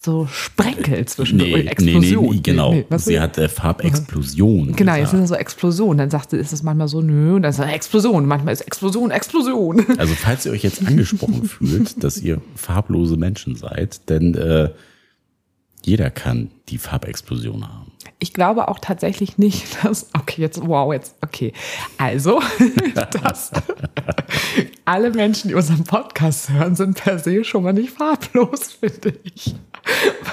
so 0.05 0.27
Sprenkel 0.27 1.07
zwischen 1.07 1.39
nee, 1.39 1.55
Explosionen. 1.55 2.31
Nee, 2.31 2.37
nee, 2.37 2.41
genau. 2.43 2.73
Nee, 2.73 2.87
sie 2.97 3.21
hat 3.21 3.39
äh, 3.39 3.49
Farbexplosion. 3.49 4.75
Genau, 4.75 4.95
jetzt 4.97 5.11
sind 5.11 5.21
da 5.21 5.27
so 5.27 5.35
Explosionen. 5.35 5.99
Dann 5.99 6.11
sagt 6.11 6.31
sie, 6.31 6.39
ist 6.39 6.53
es 6.53 6.63
manchmal 6.63 6.89
so, 6.89 7.01
nö, 7.01 7.37
und 7.37 7.43
dann 7.43 7.51
ist 7.51 7.59
es 7.59 7.67
Explosion. 7.67 8.27
Manchmal 8.27 8.53
ist 8.53 8.63
Explosion, 8.63 9.11
Explosion. 9.11 9.87
Also 9.99 10.15
falls 10.15 10.45
ihr 10.47 10.53
euch 10.53 10.63
jetzt 10.65 10.85
angesprochen 10.85 11.45
fühlt, 11.49 12.03
dass 12.03 12.19
ihr 12.19 12.41
farblose 12.57 13.17
Menschen 13.17 13.55
seid, 13.55 14.09
denn 14.09 14.35
äh, 14.35 14.71
jeder 15.85 16.11
kann 16.11 16.51
die 16.69 16.79
Farbexplosion 16.79 17.69
haben. 17.69 17.92
Ich 18.23 18.33
glaube 18.33 18.69
auch 18.69 18.79
tatsächlich 18.79 19.37
nicht, 19.37 19.65
dass, 19.85 20.07
okay, 20.15 20.43
jetzt, 20.43 20.65
wow, 20.65 20.93
jetzt, 20.93 21.17
okay. 21.23 21.53
Also, 21.99 22.41
dass 22.95 23.51
alle 24.85 25.11
Menschen, 25.11 25.49
die 25.49 25.55
unseren 25.55 25.83
Podcast 25.83 26.51
hören, 26.51 26.77
sind 26.77 27.03
per 27.03 27.19
se 27.19 27.43
schon 27.43 27.65
mal 27.65 27.73
nicht 27.73 27.91
farblos, 27.91 28.75
finde 28.75 29.15
ich. 29.25 29.57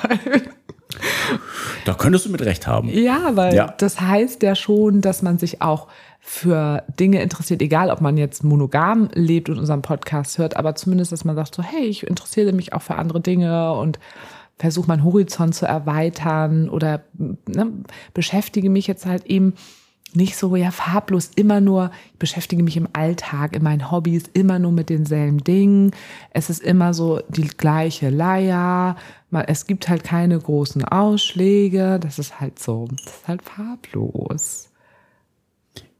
Weil, 0.03 0.43
da 1.85 1.95
könntest 1.95 2.27
du 2.27 2.29
mit 2.29 2.41
Recht 2.41 2.67
haben. 2.67 2.89
Ja, 2.89 3.35
weil 3.35 3.55
ja. 3.55 3.73
das 3.79 3.99
heißt 3.99 4.43
ja 4.43 4.53
schon, 4.53 5.01
dass 5.01 5.23
man 5.23 5.39
sich 5.39 5.63
auch 5.63 5.87
für 6.19 6.83
Dinge 6.99 7.23
interessiert, 7.23 7.63
egal 7.63 7.89
ob 7.89 8.01
man 8.01 8.17
jetzt 8.17 8.43
monogam 8.43 9.09
lebt 9.13 9.49
und 9.49 9.57
unseren 9.57 9.81
Podcast 9.81 10.37
hört, 10.37 10.57
aber 10.57 10.75
zumindest, 10.75 11.11
dass 11.11 11.25
man 11.25 11.35
sagt 11.35 11.55
so, 11.55 11.63
hey, 11.63 11.85
ich 11.85 12.05
interessiere 12.05 12.53
mich 12.53 12.73
auch 12.73 12.83
für 12.83 12.95
andere 12.95 13.19
Dinge 13.19 13.73
und 13.73 13.97
versuche 14.59 14.87
meinen 14.87 15.03
Horizont 15.03 15.55
zu 15.55 15.65
erweitern 15.65 16.69
oder 16.69 17.03
ne, 17.47 17.71
beschäftige 18.13 18.69
mich 18.69 18.87
jetzt 18.87 19.05
halt 19.05 19.25
eben 19.25 19.53
nicht 20.13 20.35
so 20.37 20.55
ja 20.55 20.71
farblos 20.71 21.31
immer 21.35 21.61
nur, 21.61 21.91
ich 22.13 22.19
beschäftige 22.19 22.63
mich 22.63 22.77
im 22.77 22.87
Alltag, 22.93 23.55
in 23.55 23.63
meinen 23.63 23.91
Hobbys 23.91 24.23
immer 24.33 24.59
nur 24.59 24.71
mit 24.71 24.89
denselben 24.89 25.43
Dingen. 25.43 25.91
Es 26.31 26.49
ist 26.49 26.61
immer 26.61 26.93
so 26.93 27.21
die 27.29 27.47
gleiche 27.47 28.09
Leier. 28.09 28.95
Es 29.47 29.67
gibt 29.67 29.87
halt 29.87 30.03
keine 30.03 30.39
großen 30.39 30.83
Ausschläge. 30.83 31.99
Das 32.01 32.17
ist 32.19 32.39
halt 32.39 32.59
so, 32.59 32.87
das 32.91 33.05
ist 33.05 33.27
halt 33.27 33.41
farblos. 33.43 34.69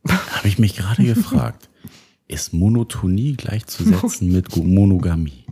Habe 0.07 0.47
ich 0.47 0.57
mich 0.57 0.75
gerade 0.75 1.03
gefragt, 1.03 1.69
ist 2.27 2.53
Monotonie 2.53 3.33
gleichzusetzen 3.33 4.31
mit 4.31 4.55
Monogamie? 4.55 5.45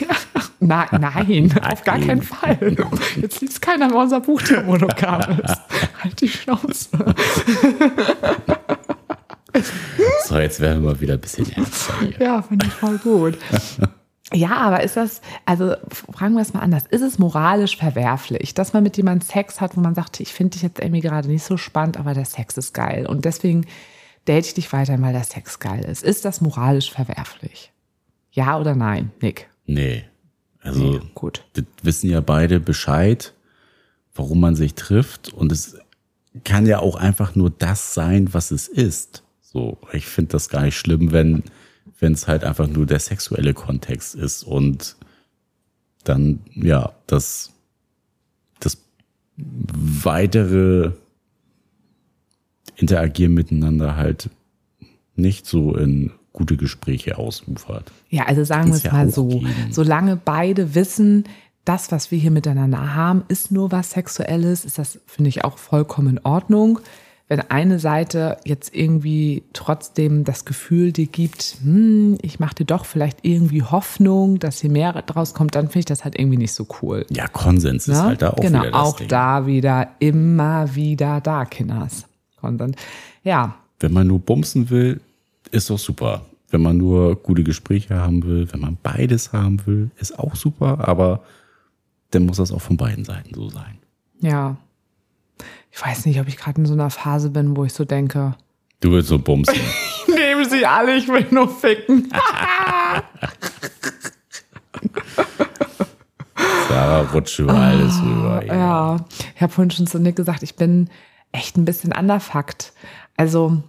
ja. 0.00 0.16
Na, 0.60 0.86
nein, 0.98 1.52
auf 1.62 1.84
gar 1.84 1.98
keinen 1.98 2.22
Fall. 2.22 2.76
Jetzt 3.20 3.40
liest 3.40 3.60
keiner 3.60 3.88
mehr 3.88 3.98
unser 3.98 4.20
Buch, 4.20 4.40
der 4.42 4.62
monogam 4.62 5.40
ist. 5.42 5.60
Halt 6.02 6.20
die 6.20 6.28
Schnauze. 6.28 6.88
So, 10.26 10.38
jetzt 10.38 10.60
werden 10.60 10.82
wir 10.82 10.92
mal 10.92 11.00
wieder 11.00 11.14
ein 11.14 11.20
bisschen 11.20 11.50
ernster 11.52 11.94
hier. 12.00 12.20
Ja, 12.20 12.42
finde 12.42 12.66
ich 12.66 12.72
voll 12.72 12.98
gut. 12.98 13.38
Ja, 14.32 14.56
aber 14.56 14.82
ist 14.82 14.96
das, 14.96 15.20
also 15.44 15.74
fragen 15.90 16.34
wir 16.34 16.42
es 16.42 16.52
mal 16.52 16.60
anders, 16.60 16.84
ist 16.90 17.02
es 17.02 17.18
moralisch 17.18 17.76
verwerflich, 17.76 18.54
dass 18.54 18.72
man 18.72 18.82
mit 18.82 18.96
jemandem 18.96 19.26
Sex 19.26 19.60
hat, 19.60 19.76
wo 19.76 19.80
man 19.80 19.94
sagt, 19.94 20.18
ich 20.20 20.32
finde 20.32 20.52
dich 20.52 20.62
jetzt 20.62 20.80
irgendwie 20.80 21.00
gerade 21.00 21.28
nicht 21.28 21.44
so 21.44 21.56
spannend, 21.56 21.96
aber 21.96 22.12
der 22.12 22.24
Sex 22.24 22.56
ist 22.56 22.74
geil 22.74 23.06
und 23.06 23.24
deswegen 23.24 23.66
date 24.26 24.46
ich 24.46 24.54
dich 24.54 24.72
weiter, 24.72 25.00
weil 25.00 25.12
der 25.12 25.22
Sex 25.22 25.60
geil 25.60 25.84
ist. 25.84 26.02
Ist 26.02 26.24
das 26.24 26.40
moralisch 26.40 26.90
verwerflich? 26.90 27.72
Ja 28.32 28.58
oder 28.58 28.74
nein, 28.74 29.12
Nick? 29.20 29.48
Nee. 29.64 30.04
Also 30.66 30.80
nee, 30.80 31.00
gut. 31.14 31.44
Das 31.54 31.64
wissen 31.82 32.10
ja 32.10 32.20
beide 32.20 32.60
Bescheid, 32.60 33.32
warum 34.14 34.40
man 34.40 34.56
sich 34.56 34.74
trifft. 34.74 35.32
Und 35.32 35.52
es 35.52 35.78
kann 36.44 36.66
ja 36.66 36.80
auch 36.80 36.96
einfach 36.96 37.34
nur 37.34 37.50
das 37.50 37.94
sein, 37.94 38.34
was 38.34 38.50
es 38.50 38.68
ist. 38.68 39.22
So, 39.40 39.78
ich 39.92 40.06
finde 40.06 40.32
das 40.32 40.48
gar 40.48 40.62
nicht 40.62 40.76
schlimm, 40.76 41.12
wenn 41.12 41.44
wenn 41.98 42.12
es 42.12 42.28
halt 42.28 42.44
einfach 42.44 42.66
nur 42.66 42.86
der 42.86 42.98
sexuelle 42.98 43.54
Kontext 43.54 44.14
ist 44.14 44.42
und 44.42 44.96
dann 46.04 46.40
ja 46.54 46.92
das 47.06 47.52
das 48.60 48.78
weitere 49.36 50.92
Interagieren 52.76 53.32
miteinander 53.32 53.96
halt 53.96 54.28
nicht 55.14 55.46
so 55.46 55.74
in 55.74 56.12
gute 56.36 56.56
Gespräche 56.56 57.18
ausufert. 57.18 57.90
Ja, 58.10 58.26
also 58.26 58.44
sagen 58.44 58.68
wir 58.68 58.76
es 58.76 58.84
ja 58.84 58.92
mal 58.92 59.10
so, 59.10 59.26
geben. 59.26 59.48
solange 59.70 60.16
beide 60.16 60.76
wissen, 60.76 61.24
das, 61.64 61.90
was 61.90 62.12
wir 62.12 62.18
hier 62.18 62.30
miteinander 62.30 62.94
haben, 62.94 63.24
ist 63.26 63.50
nur 63.50 63.72
was 63.72 63.90
Sexuelles, 63.90 64.64
ist 64.64 64.78
das, 64.78 65.00
finde 65.06 65.30
ich, 65.30 65.44
auch 65.44 65.58
vollkommen 65.58 66.18
in 66.18 66.24
Ordnung. 66.24 66.78
Wenn 67.28 67.40
eine 67.40 67.80
Seite 67.80 68.36
jetzt 68.44 68.72
irgendwie 68.72 69.42
trotzdem 69.52 70.22
das 70.22 70.44
Gefühl 70.44 70.92
dir 70.92 71.06
gibt, 71.06 71.56
hm, 71.62 72.18
ich 72.22 72.38
mache 72.38 72.54
dir 72.54 72.66
doch 72.66 72.84
vielleicht 72.84 73.18
irgendwie 73.22 73.64
Hoffnung, 73.64 74.38
dass 74.38 74.60
hier 74.60 74.70
mehr 74.70 74.92
draus 74.92 75.34
kommt, 75.34 75.56
dann 75.56 75.66
finde 75.66 75.80
ich 75.80 75.84
das 75.86 76.04
halt 76.04 76.16
irgendwie 76.16 76.36
nicht 76.36 76.52
so 76.52 76.68
cool. 76.82 77.04
Ja, 77.10 77.26
Konsens 77.26 77.88
ist 77.88 77.96
ja? 77.96 78.04
halt 78.04 78.22
da 78.22 78.30
auch 78.30 78.36
genau, 78.36 78.60
wieder 78.60 78.70
das 78.70 78.80
auch 78.80 78.96
Ding. 78.98 79.08
da 79.08 79.46
wieder, 79.46 79.88
immer 79.98 80.72
wieder 80.76 81.20
da, 81.20 81.46
Kinders. 81.46 82.04
Konsens. 82.36 82.76
Ja. 83.24 83.56
Wenn 83.80 83.92
man 83.92 84.06
nur 84.06 84.20
bumsen 84.20 84.70
will, 84.70 85.00
ist 85.50 85.70
doch 85.70 85.78
super. 85.78 86.26
Wenn 86.50 86.62
man 86.62 86.76
nur 86.76 87.16
gute 87.16 87.42
Gespräche 87.42 87.96
haben 87.96 88.22
will, 88.24 88.48
wenn 88.52 88.60
man 88.60 88.78
beides 88.82 89.32
haben 89.32 89.64
will, 89.66 89.90
ist 89.98 90.18
auch 90.18 90.36
super, 90.36 90.86
aber 90.86 91.22
dann 92.10 92.26
muss 92.26 92.36
das 92.36 92.52
auch 92.52 92.60
von 92.60 92.76
beiden 92.76 93.04
Seiten 93.04 93.34
so 93.34 93.48
sein. 93.48 93.78
Ja. 94.20 94.56
Ich 95.72 95.84
weiß 95.84 96.06
nicht, 96.06 96.20
ob 96.20 96.28
ich 96.28 96.36
gerade 96.36 96.60
in 96.60 96.66
so 96.66 96.72
einer 96.72 96.90
Phase 96.90 97.30
bin, 97.30 97.56
wo 97.56 97.64
ich 97.64 97.72
so 97.72 97.84
denke. 97.84 98.36
Du 98.80 98.92
willst 98.92 99.08
so 99.08 99.18
bumsen. 99.18 99.58
Nehmen 100.08 100.48
sie 100.48 100.64
alle, 100.64 100.96
ich 100.96 101.08
will 101.08 101.26
nur 101.30 101.48
ficken. 101.48 102.10
Sarah 106.68 107.00
rutscht 107.12 107.38
über 107.38 107.54
alles 107.54 107.94
ah, 107.94 108.02
rüber. 108.02 108.44
Ja. 108.46 108.54
ja, 108.54 109.04
ich 109.34 109.42
habe 109.42 109.52
vorhin 109.52 109.70
schon 109.70 109.86
zu 109.86 109.98
Nick 109.98 110.16
gesagt, 110.16 110.42
ich 110.42 110.56
bin 110.56 110.90
echt 111.32 111.56
ein 111.56 111.64
bisschen 111.64 111.92
underfucked. 111.92 112.72
Also 113.16 113.62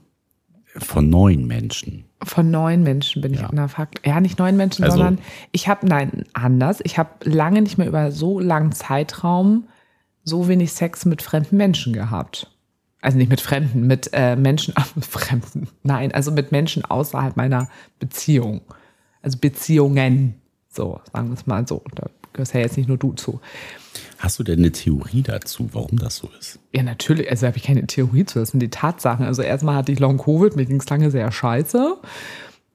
von 0.79 1.09
neun 1.09 1.47
Menschen. 1.47 2.05
Von 2.23 2.51
neun 2.51 2.83
Menschen 2.83 3.21
bin 3.21 3.33
ja. 3.33 3.41
ich 3.41 3.49
underfucked. 3.49 4.05
Ja, 4.05 4.19
nicht 4.19 4.39
neun 4.39 4.57
Menschen, 4.57 4.83
also, 4.83 4.97
sondern 4.97 5.19
ich 5.51 5.67
habe, 5.67 5.87
nein, 5.87 6.23
anders. 6.33 6.79
Ich 6.83 6.97
habe 6.97 7.09
lange 7.23 7.61
nicht 7.61 7.77
mehr 7.77 7.87
über 7.87 8.12
so 8.12 8.39
langen 8.39 8.71
Zeitraum 8.71 9.67
so 10.23 10.47
wenig 10.47 10.73
Sex 10.73 11.06
mit 11.06 11.21
fremden 11.21 11.58
Menschen 11.58 11.93
gehabt. 11.93 12.52
Also 13.02 13.17
nicht 13.17 13.29
mit 13.29 13.41
Fremden, 13.41 13.87
mit 13.87 14.10
äh, 14.13 14.35
Menschen, 14.35 14.73
ach, 14.77 14.95
mit 14.95 15.06
Fremden. 15.06 15.69
Nein, 15.83 16.12
also 16.12 16.31
mit 16.31 16.52
Menschen 16.52 16.83
außerhalb 16.83 17.37
meiner 17.37 17.69
Beziehung. 17.99 18.62
Also 19.21 19.37
Beziehungen. 19.37 20.41
So, 20.69 20.99
sagen 21.13 21.29
wir 21.29 21.33
es 21.33 21.47
mal 21.47 21.67
so. 21.67 21.83
Da 21.95 22.10
gehörst 22.38 22.54
ja 22.54 22.62
jetzt 22.62 22.77
nicht 22.77 22.88
nur 22.88 22.98
du 22.98 23.13
zu. 23.13 23.42
Hast 24.19 24.40
du 24.40 24.44
denn 24.44 24.60
eine 24.60 24.71
Theorie 24.71 25.21
dazu, 25.21 25.69
warum 25.73 26.00
das 26.00 26.17
so 26.17 26.29
ist? 26.40 26.60
Ja, 26.73 26.81
natürlich. 26.81 27.29
Also 27.29 27.46
habe 27.46 27.58
ich 27.58 27.63
keine 27.63 27.85
Theorie 27.85 28.25
zu. 28.25 28.40
Das 28.40 28.50
sind 28.50 28.62
die 28.62 28.69
Tatsachen. 28.69 29.25
Also 29.25 29.42
erstmal 29.42 29.75
hatte 29.75 29.92
ich 29.92 30.00
Long 30.00 30.17
Covid, 30.17 30.56
mir 30.56 30.65
ging 30.65 30.79
es 30.79 30.90
lange 30.90 31.12
sehr 31.12 31.31
scheiße. 31.31 31.98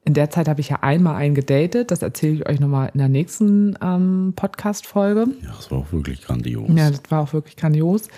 In 0.05 0.13
der 0.13 0.29
Zeit 0.29 0.47
habe 0.47 0.61
ich 0.61 0.69
ja 0.69 0.79
einmal 0.81 1.15
einen 1.15 1.33
gedatet. 1.33 1.91
Das 1.91 2.01
erzähle 2.01 2.35
ich 2.35 2.49
euch 2.49 2.59
nochmal 2.59 2.91
in 2.93 2.99
der 2.99 3.09
nächsten 3.09 3.77
ähm, 3.81 4.33
Podcast-Folge. 4.35 5.27
Ja, 5.41 5.53
das 5.55 5.71
war 5.71 5.79
auch 5.79 5.91
wirklich 5.91 6.21
grandios. 6.21 6.69
Ja, 6.75 6.89
das 6.89 7.01
war 7.09 7.21
auch 7.21 7.33
wirklich 7.33 7.55
grandios. 7.55 8.09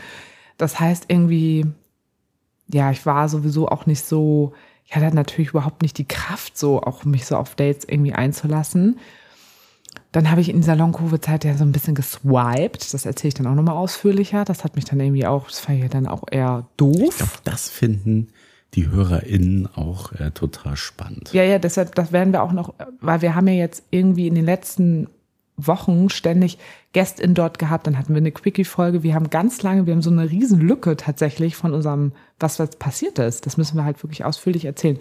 Das 0.58 0.80
heißt 0.80 1.06
irgendwie, 1.08 1.66
ja, 2.72 2.92
ich 2.92 3.06
war 3.06 3.30
sowieso 3.30 3.68
auch 3.68 3.86
nicht 3.86 4.04
so, 4.04 4.54
ich 4.86 4.96
hatte 4.96 5.16
natürlich 5.16 5.50
überhaupt 5.50 5.82
nicht 5.82 5.98
die 5.98 6.08
Kraft, 6.08 6.58
so 6.58 6.82
auch 6.82 7.06
mich 7.06 7.26
so 7.26 7.38
auf 7.38 7.56
Dates 7.56 7.86
irgendwie 7.88 8.14
einzulassen. 8.14 8.98
Dann 10.16 10.32
habe 10.32 10.40
ich 10.40 10.48
in 10.48 10.62
dieser 10.62 10.78
Long-Covid-Zeit 10.78 11.44
ja 11.44 11.58
so 11.58 11.66
ein 11.66 11.74
bisschen 11.74 11.94
geswiped. 11.94 12.94
Das 12.94 13.06
erzähle 13.06 13.28
ich 13.28 13.34
dann 13.34 13.48
auch 13.48 13.54
nochmal 13.54 13.76
ausführlicher. 13.76 14.46
Das 14.46 14.64
hat 14.64 14.78
mich 14.78 14.86
dann 14.86 15.02
irgendwie 15.02 15.28
auch, 15.28 15.50
das 15.50 15.60
fand 15.60 15.80
ich 15.80 15.84
ja 15.84 15.90
dann 15.90 16.08
auch 16.08 16.24
eher 16.32 16.68
doof. 16.78 17.10
Ich 17.10 17.18
glaube, 17.18 17.32
das 17.44 17.68
finden 17.68 18.30
die 18.76 18.88
HörerInnen 18.88 19.68
auch 19.76 20.14
äh, 20.14 20.32
total 20.32 20.78
spannend. 20.78 21.34
Ja, 21.34 21.44
ja, 21.44 21.60
deshalb, 21.60 21.96
das 21.96 22.14
werden 22.14 22.32
wir 22.32 22.44
auch 22.44 22.54
noch, 22.54 22.76
weil 23.02 23.22
wir 23.22 23.36
haben 23.36 23.46
ja 23.50 23.56
jetzt 23.56 23.84
irgendwie 23.92 24.28
in 24.28 24.36
den 24.36 24.46
letzten 24.46 25.10
Wochen 25.58 26.10
ständig 26.10 26.60
Guest-In 26.94 27.34
dort 27.34 27.60
gehabt, 27.60 27.86
dann 27.86 27.98
hatten 27.98 28.14
wir 28.14 28.20
eine 28.20 28.32
Quickie-Folge. 28.32 29.04
Wir 29.04 29.16
haben 29.16 29.30
ganz 29.30 29.64
lange, 29.64 29.86
wir 29.86 29.94
haben 29.94 30.02
so 30.02 30.12
eine 30.12 30.32
riesen 30.32 30.62
Lücke 30.62 30.96
tatsächlich 30.96 31.58
von 31.58 31.74
unserem, 31.74 32.14
was 32.40 32.58
jetzt 32.58 32.80
passiert 32.80 33.20
ist. 33.20 33.46
Das 33.46 33.58
müssen 33.58 33.76
wir 33.76 33.84
halt 33.84 34.02
wirklich 34.02 34.24
ausführlich 34.24 34.64
erzählen. 34.64 34.98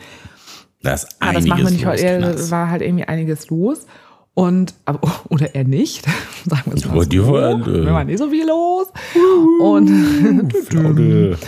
Da 0.82 0.94
ist 0.94 1.06
Ah, 1.20 1.32
das 1.32 1.46
machen 1.46 1.64
wir 1.64 1.70
nicht 1.70 1.84
los, 1.84 1.92
heute. 1.92 2.50
War 2.50 2.68
halt 2.68 2.82
irgendwie 2.82 3.04
einiges 3.04 3.48
los. 3.48 3.86
Und, 4.34 4.74
aber, 4.84 5.00
oder 5.30 5.54
er 5.54 5.64
nicht, 5.64 6.04
sagen 6.44 6.62
wir 6.66 6.74
es 6.74 6.84
mal 6.86 6.94
so. 7.04 7.10
äh, 7.38 7.84
Wir 7.84 7.92
waren 7.92 8.06
nicht 8.06 8.18
so 8.18 8.28
viel 8.28 8.46
los. 8.46 8.88
Und, 9.60 9.88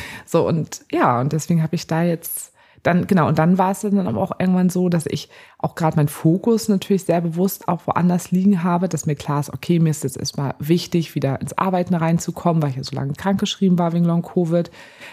so, 0.25 0.47
und 0.47 0.83
ja, 0.91 1.21
und 1.21 1.33
deswegen 1.33 1.63
habe 1.63 1.75
ich 1.75 1.87
da 1.87 2.03
jetzt 2.03 2.53
dann, 2.87 3.09
genau, 3.09 3.27
und 3.27 3.41
dann 3.41 3.59
war 3.59 3.73
es 3.73 3.81
dann 3.81 4.07
aber 4.07 4.21
auch 4.21 4.39
irgendwann 4.39 4.71
so, 4.71 4.89
dass 4.89 5.07
ich 5.07 5.29
auch 5.59 5.75
gerade 5.75 5.97
meinen 5.97 6.07
Fokus 6.07 6.69
natürlich 6.69 7.03
sehr 7.03 7.21
bewusst 7.21 7.67
auch 7.67 7.85
woanders 7.89 8.31
liegen 8.31 8.63
habe, 8.63 8.89
dass 8.89 9.07
mir 9.07 9.17
klar 9.17 9.41
ist, 9.41 9.53
okay, 9.53 9.81
mir 9.81 9.91
ist 9.91 10.05
jetzt 10.05 10.17
erstmal 10.17 10.55
wichtig, 10.61 11.17
wieder 11.17 11.41
ins 11.41 11.59
Arbeiten 11.59 11.97
reinzukommen, 11.97 12.63
weil 12.63 12.71
ich 12.71 12.77
ja 12.77 12.85
so 12.85 12.95
lange 12.95 13.15
krankgeschrieben 13.15 13.77
war 13.77 13.93
wegen 13.93 14.05
Long-Covid. 14.05 14.71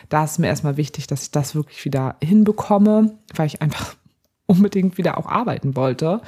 Da 0.09 0.23
ist 0.23 0.37
mir 0.37 0.47
erstmal 0.47 0.77
wichtig, 0.77 1.07
dass 1.07 1.23
ich 1.23 1.31
das 1.31 1.55
wirklich 1.55 1.83
wieder 1.83 2.15
hinbekomme, 2.23 3.17
weil 3.33 3.47
ich 3.47 3.63
einfach 3.63 3.95
unbedingt 4.45 4.99
wieder 4.99 5.17
auch 5.17 5.25
arbeiten 5.25 5.75
wollte. 5.75 6.21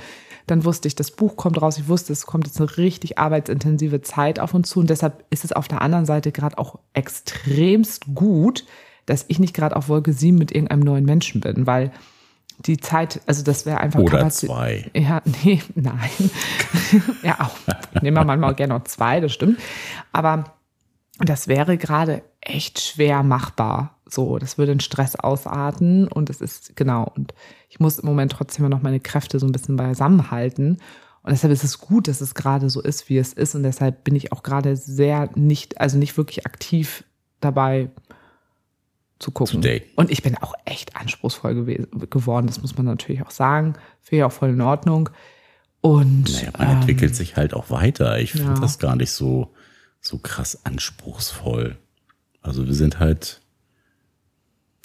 Dann 0.47 0.63
wusste 0.63 0.87
ich, 0.87 0.95
das 0.95 1.11
Buch 1.11 1.35
kommt 1.37 1.61
raus. 1.61 1.77
Ich 1.77 1.87
wusste, 1.87 2.13
es 2.13 2.25
kommt 2.25 2.45
jetzt 2.45 2.59
eine 2.59 2.77
richtig 2.77 3.17
arbeitsintensive 3.17 4.01
Zeit 4.01 4.39
auf 4.39 4.53
uns 4.53 4.69
zu. 4.69 4.79
Und 4.79 4.89
deshalb 4.89 5.25
ist 5.29 5.43
es 5.43 5.51
auf 5.51 5.67
der 5.67 5.81
anderen 5.81 6.05
Seite 6.05 6.31
gerade 6.31 6.57
auch 6.57 6.77
extremst 6.93 8.05
gut, 8.13 8.65
dass 9.05 9.25
ich 9.27 9.39
nicht 9.39 9.53
gerade 9.55 9.75
auf 9.75 9.89
Wolke 9.89 10.13
7 10.13 10.37
mit 10.37 10.51
irgendeinem 10.51 10.81
neuen 10.81 11.05
Menschen 11.05 11.41
bin, 11.41 11.65
weil 11.67 11.91
die 12.59 12.77
Zeit, 12.77 13.21
also 13.25 13.43
das 13.43 13.65
wäre 13.65 13.79
einfach 13.79 13.99
Oder 13.99 14.19
Kapazität- 14.19 14.47
zwei. 14.49 14.91
Ja, 14.93 15.21
nee, 15.43 15.61
nein. 15.75 16.09
ja, 17.23 17.39
auch. 17.41 17.55
Nehmen 18.01 18.15
wir 18.17 18.23
manchmal 18.23 18.55
gerne 18.55 18.75
noch 18.75 18.83
zwei, 18.85 19.19
das 19.19 19.33
stimmt. 19.33 19.59
Aber 20.13 20.45
das 21.19 21.47
wäre 21.47 21.77
gerade 21.77 22.21
echt 22.41 22.79
schwer 22.79 23.23
machbar. 23.23 23.94
So, 24.07 24.37
das 24.37 24.57
würde 24.57 24.71
in 24.71 24.79
Stress 24.79 25.15
ausarten 25.15 26.07
und 26.07 26.29
es 26.29 26.39
ist, 26.41 26.75
genau, 26.75 27.11
und 27.15 27.33
ich 27.69 27.79
muss 27.79 27.99
im 27.99 28.05
Moment 28.05 28.31
trotzdem 28.31 28.69
noch 28.69 28.81
meine 28.81 28.99
Kräfte 28.99 29.39
so 29.39 29.47
ein 29.47 29.51
bisschen 29.51 29.77
beisammenhalten. 29.77 30.77
Und 31.23 31.31
deshalb 31.31 31.51
ist 31.51 31.63
es 31.63 31.79
gut, 31.79 32.07
dass 32.07 32.21
es 32.21 32.35
gerade 32.35 32.69
so 32.69 32.81
ist, 32.81 33.09
wie 33.09 33.17
es 33.17 33.33
ist. 33.33 33.55
Und 33.55 33.63
deshalb 33.63 34.03
bin 34.03 34.15
ich 34.15 34.31
auch 34.31 34.43
gerade 34.43 34.75
sehr 34.75 35.29
nicht, 35.33 35.81
also 35.81 35.97
nicht 35.97 36.17
wirklich 36.17 36.45
aktiv 36.45 37.03
dabei 37.39 37.89
zu 39.17 39.31
gucken. 39.31 39.61
Daten. 39.61 39.85
Und 39.95 40.11
ich 40.11 40.21
bin 40.21 40.37
auch 40.37 40.53
echt 40.65 40.95
anspruchsvoll 40.95 41.55
gewesen, 41.55 41.87
geworden, 42.11 42.45
das 42.45 42.61
muss 42.61 42.77
man 42.77 42.85
natürlich 42.85 43.23
auch 43.23 43.31
sagen. 43.31 43.73
Finde 44.01 44.17
ich 44.17 44.23
auch 44.23 44.31
voll 44.31 44.49
in 44.49 44.61
Ordnung. 44.61 45.09
Und 45.81 46.31
Naja, 46.31 46.51
man 46.57 46.69
ähm, 46.69 46.77
entwickelt 46.77 47.15
sich 47.15 47.37
halt 47.37 47.55
auch 47.55 47.71
weiter. 47.71 48.19
Ich 48.19 48.33
finde 48.33 48.53
ja. 48.53 48.59
das 48.59 48.77
gar 48.77 48.95
nicht 48.95 49.11
so, 49.11 49.53
so 50.01 50.19
krass 50.19 50.63
anspruchsvoll. 50.63 51.77
Also 52.41 52.67
wir 52.67 52.73
sind 52.73 52.99
halt 52.99 53.41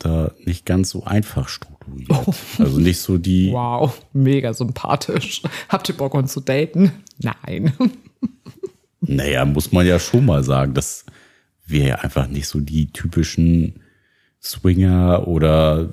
da 0.01 0.33
nicht 0.45 0.67
ganz 0.67 0.91
so 0.91 1.05
einfach 1.05 1.49
strukturiert. 1.49 2.35
Also 2.59 2.79
nicht 2.79 3.01
so 3.01 3.19
die, 3.19 3.53
Wow, 3.53 4.01
mega 4.13 4.53
sympathisch. 4.53 5.43
Habt 5.69 5.89
ihr 5.89 5.97
Bock, 5.97 6.15
uns 6.15 6.33
zu 6.33 6.41
daten? 6.41 6.93
Nein. 7.19 7.73
naja, 9.01 9.45
muss 9.45 9.73
man 9.73 9.87
ja 9.87 9.99
schon 9.99 10.27
mal 10.27 10.43
sagen, 10.43 10.75
dass 10.75 11.05
wir 11.67 11.85
ja 11.85 11.95
einfach 11.97 12.29
nicht 12.29 12.49
so 12.49 12.61
die 12.61 12.93
typischen 12.93 13.81
Swinger 14.43 15.29
oder 15.29 15.93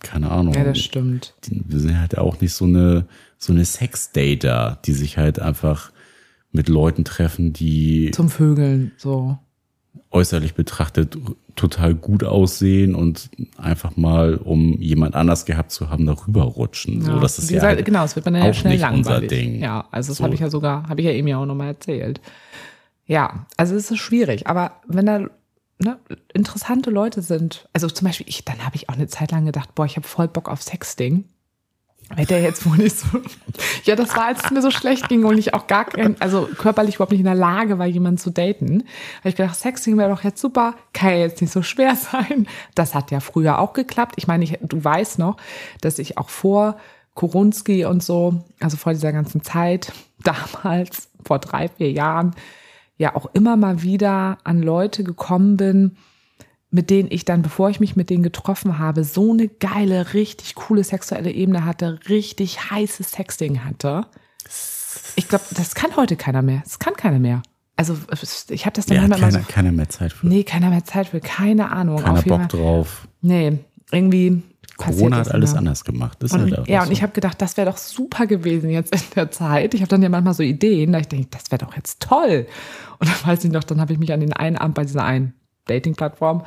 keine 0.00 0.30
Ahnung. 0.30 0.54
Ja, 0.54 0.64
das 0.64 0.78
stimmt. 0.78 1.34
wir 1.48 1.78
sind 1.78 1.98
halt 1.98 2.16
auch 2.18 2.40
nicht 2.40 2.54
so 2.54 2.64
eine, 2.64 3.06
so 3.38 3.52
eine 3.52 3.64
Sex-Dater, 3.64 4.80
die 4.84 4.92
sich 4.92 5.18
halt 5.18 5.38
einfach 5.38 5.92
mit 6.52 6.68
Leuten 6.68 7.04
treffen, 7.04 7.52
die 7.52 8.10
Zum 8.12 8.30
Vögeln, 8.30 8.92
so. 8.96 9.38
Äußerlich 10.10 10.54
betrachtet 10.54 11.16
total 11.54 11.94
gut 11.94 12.22
aussehen 12.24 12.94
und 12.94 13.30
einfach 13.56 13.96
mal, 13.96 14.36
um 14.36 14.74
jemand 14.80 15.14
anders 15.14 15.44
gehabt 15.46 15.70
zu 15.72 15.90
haben, 15.90 16.06
darüber 16.06 16.42
rutschen. 16.42 17.02
So, 17.02 17.18
das 17.18 17.38
ist 17.38 17.48
Wie 17.48 17.54
ja 17.54 17.60
gesagt, 17.60 17.76
halt 17.76 17.84
genau, 17.86 18.04
es 18.04 18.14
wird 18.16 18.26
man 18.26 18.34
dann 18.34 18.42
auch 18.42 18.46
ja 18.48 18.54
schnell 18.54 18.72
nicht 18.74 18.82
langweilig. 18.82 19.06
unser 19.06 19.26
Ding. 19.26 19.60
Ja, 19.60 19.86
also 19.90 20.10
das 20.10 20.18
So. 20.18 20.24
habe 20.24 20.34
ich 20.34 20.40
ja 20.40 20.50
sogar, 20.50 20.88
habe 20.88 21.00
ich 21.00 21.06
ja 21.06 21.12
eben 21.12 21.28
ja 21.28 21.38
auch 21.38 21.46
nochmal 21.46 21.68
erzählt. 21.68 22.20
Ja, 23.06 23.46
also 23.56 23.74
es 23.74 23.90
ist 23.90 23.98
schwierig, 23.98 24.46
aber 24.46 24.72
wenn 24.86 25.06
da 25.06 25.18
ne, 25.78 25.98
interessante 26.34 26.90
Leute 26.90 27.22
sind, 27.22 27.68
also 27.72 27.88
zum 27.88 28.06
Beispiel 28.06 28.26
ich, 28.28 28.44
dann 28.44 28.64
habe 28.64 28.76
ich 28.76 28.88
auch 28.88 28.94
eine 28.94 29.06
Zeit 29.06 29.30
lang 29.30 29.46
gedacht, 29.46 29.74
boah, 29.74 29.86
ich 29.86 29.96
habe 29.96 30.06
voll 30.06 30.28
Bock 30.28 30.48
auf 30.48 30.62
Sexting. 30.62 31.24
Der 32.14 32.40
jetzt 32.40 32.64
wohl 32.64 32.76
nicht 32.76 32.96
so. 32.96 33.20
Ja, 33.84 33.96
das 33.96 34.14
war, 34.16 34.26
als 34.26 34.44
es 34.44 34.50
mir 34.50 34.62
so 34.62 34.70
schlecht 34.70 35.08
ging 35.08 35.24
und 35.24 35.38
ich 35.38 35.54
auch 35.54 35.66
gar 35.66 35.86
kein, 35.86 36.20
also 36.20 36.48
körperlich 36.56 36.94
überhaupt 36.94 37.10
nicht 37.10 37.20
in 37.20 37.26
der 37.26 37.34
Lage 37.34 37.78
war, 37.78 37.86
jemanden 37.86 38.18
zu 38.18 38.30
daten. 38.30 38.84
Habe 39.18 39.28
ich 39.30 39.36
gedacht, 39.36 39.56
Sexting 39.56 39.98
wäre 39.98 40.10
doch 40.10 40.22
jetzt 40.22 40.40
super, 40.40 40.74
kann 40.92 41.10
ja 41.10 41.16
jetzt 41.16 41.40
nicht 41.40 41.52
so 41.52 41.62
schwer 41.62 41.96
sein. 42.12 42.46
Das 42.74 42.94
hat 42.94 43.10
ja 43.10 43.20
früher 43.20 43.58
auch 43.58 43.72
geklappt. 43.72 44.14
Ich 44.18 44.28
meine, 44.28 44.44
ich, 44.44 44.58
du 44.62 44.82
weißt 44.82 45.18
noch, 45.18 45.36
dass 45.80 45.98
ich 45.98 46.16
auch 46.16 46.28
vor 46.28 46.76
Korunski 47.14 47.84
und 47.84 48.02
so, 48.02 48.44
also 48.60 48.76
vor 48.76 48.92
dieser 48.92 49.12
ganzen 49.12 49.42
Zeit, 49.42 49.92
damals, 50.22 51.08
vor 51.24 51.40
drei, 51.40 51.68
vier 51.68 51.90
Jahren, 51.90 52.34
ja 52.98 53.16
auch 53.16 53.26
immer 53.34 53.56
mal 53.56 53.82
wieder 53.82 54.38
an 54.44 54.62
Leute 54.62 55.02
gekommen 55.02 55.56
bin, 55.56 55.96
mit 56.76 56.90
denen 56.90 57.10
ich 57.10 57.24
dann, 57.24 57.40
bevor 57.40 57.70
ich 57.70 57.80
mich 57.80 57.96
mit 57.96 58.10
denen 58.10 58.22
getroffen 58.22 58.78
habe, 58.78 59.02
so 59.02 59.32
eine 59.32 59.48
geile, 59.48 60.12
richtig 60.12 60.54
coole 60.54 60.84
sexuelle 60.84 61.32
Ebene 61.32 61.64
hatte, 61.64 61.98
richtig 62.10 62.70
heißes 62.70 63.12
Sexting 63.12 63.64
hatte. 63.64 64.06
Ich 65.16 65.26
glaube, 65.26 65.44
das 65.52 65.74
kann 65.74 65.96
heute 65.96 66.16
keiner 66.16 66.42
mehr. 66.42 66.60
Das 66.64 66.78
kann 66.78 66.92
keiner 66.92 67.18
mehr. 67.18 67.42
Also 67.76 67.96
ich 68.50 68.66
habe 68.66 68.76
das 68.76 68.84
dann 68.84 68.96
ja, 68.96 69.08
manchmal 69.08 69.30
keiner, 69.30 69.42
so, 69.42 69.52
keiner 69.52 69.72
mehr 69.72 69.88
Zeit 69.88 70.12
für. 70.12 70.26
nee, 70.26 70.44
keiner 70.44 70.68
mehr 70.68 70.84
Zeit 70.84 71.08
für, 71.08 71.20
keine 71.20 71.70
Ahnung. 71.70 71.96
keiner 71.96 72.22
Bock 72.22 72.40
Fall. 72.40 72.48
drauf. 72.48 73.08
Nee, 73.22 73.58
irgendwie 73.90 74.42
Corona 74.76 75.16
hat 75.16 75.32
alles 75.32 75.52
immer. 75.52 75.60
anders 75.60 75.82
gemacht. 75.84 76.18
Das 76.20 76.30
ist 76.30 76.34
Und, 76.34 76.42
halt 76.42 76.58
einfach 76.58 76.68
ja, 76.68 76.80
und 76.80 76.88
so. 76.88 76.92
ich 76.92 77.02
habe 77.02 77.12
gedacht, 77.14 77.40
das 77.40 77.56
wäre 77.56 77.70
doch 77.70 77.78
super 77.78 78.26
gewesen 78.26 78.68
jetzt 78.68 78.94
in 78.94 79.00
der 79.14 79.30
Zeit. 79.30 79.72
Ich 79.72 79.80
habe 79.80 79.88
dann 79.88 80.02
ja 80.02 80.10
manchmal 80.10 80.34
so 80.34 80.42
Ideen, 80.42 80.92
da 80.92 80.98
ich 80.98 81.08
denke, 81.08 81.28
das 81.30 81.50
wäre 81.50 81.64
doch 81.64 81.74
jetzt 81.74 82.00
toll. 82.00 82.46
Und 82.98 83.08
dann 83.08 83.30
weiß 83.30 83.44
ich 83.44 83.50
noch, 83.50 83.64
dann 83.64 83.80
habe 83.80 83.94
ich 83.94 83.98
mich 83.98 84.12
an 84.12 84.20
den 84.20 84.34
einen 84.34 84.56
Abend 84.58 84.74
bei 84.74 84.84
dieser 84.84 85.04
einen 85.04 85.32
Dating-Plattform, 85.66 86.44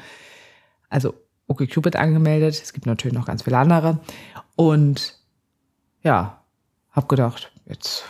also 0.89 1.13
OkCupid 1.47 1.95
angemeldet. 1.95 2.59
Es 2.61 2.73
gibt 2.73 2.85
natürlich 2.85 3.17
noch 3.17 3.25
ganz 3.25 3.43
viele 3.43 3.57
andere. 3.57 3.99
Und 4.55 5.15
ja, 6.03 6.41
habe 6.91 7.07
gedacht, 7.07 7.51
jetzt 7.65 8.03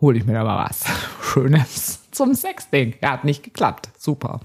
hole 0.00 0.18
ich 0.18 0.26
mir 0.26 0.34
da 0.34 0.44
mal 0.44 0.66
was 0.68 0.84
Schönes 1.22 2.00
zum 2.10 2.34
Sexting. 2.34 2.94
Ja, 3.02 3.12
hat 3.12 3.24
nicht 3.24 3.42
geklappt. 3.42 3.90
Super. 3.98 4.40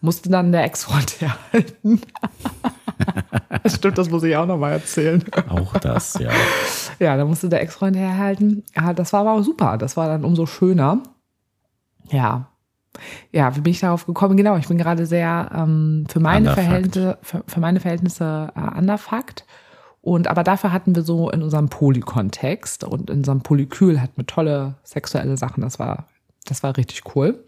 Musste 0.00 0.28
dann 0.28 0.52
der 0.52 0.64
Ex-Freund 0.64 1.20
herhalten. 1.20 2.00
das 3.62 3.74
stimmt, 3.76 3.98
das 3.98 4.10
muss 4.10 4.22
ich 4.22 4.36
auch 4.36 4.46
noch 4.46 4.58
mal 4.58 4.72
erzählen. 4.72 5.24
Auch 5.48 5.72
das, 5.74 6.14
ja. 6.14 6.30
Ja, 6.98 7.16
da 7.16 7.24
musste 7.24 7.48
der 7.48 7.62
Ex-Freund 7.62 7.96
herhalten. 7.96 8.64
Ja, 8.76 8.92
das 8.92 9.12
war 9.12 9.20
aber 9.20 9.32
auch 9.32 9.42
super. 9.42 9.78
Das 9.78 9.96
war 9.96 10.08
dann 10.08 10.24
umso 10.24 10.46
schöner. 10.46 11.02
Ja. 12.10 12.48
Ja, 13.32 13.54
wie 13.56 13.60
bin 13.60 13.70
ich 13.72 13.80
darauf 13.80 14.06
gekommen? 14.06 14.36
Genau, 14.36 14.56
ich 14.56 14.68
bin 14.68 14.78
gerade 14.78 15.06
sehr 15.06 15.50
ähm, 15.54 16.06
für 16.08 16.20
meine 16.20 16.50
Underfucked. 16.50 16.64
Verhältnisse, 16.64 17.18
für, 17.22 17.44
für 17.46 17.60
meine 17.60 17.80
Verhältnisse 17.80 18.52
äh, 18.54 18.78
underfucked. 18.78 19.44
Und 20.00 20.28
aber 20.28 20.42
dafür 20.44 20.72
hatten 20.72 20.94
wir 20.94 21.02
so 21.02 21.30
in 21.30 21.42
unserem 21.42 21.68
Poly-Kontext 21.68 22.84
und 22.84 23.10
in 23.10 23.18
unserem 23.18 23.42
Polykül 23.42 24.00
hatten 24.00 24.16
wir 24.16 24.26
tolle 24.26 24.74
sexuelle 24.82 25.36
Sachen. 25.36 25.60
Das 25.60 25.78
war, 25.78 26.08
das 26.46 26.62
war 26.62 26.76
richtig 26.76 27.14
cool. 27.14 27.44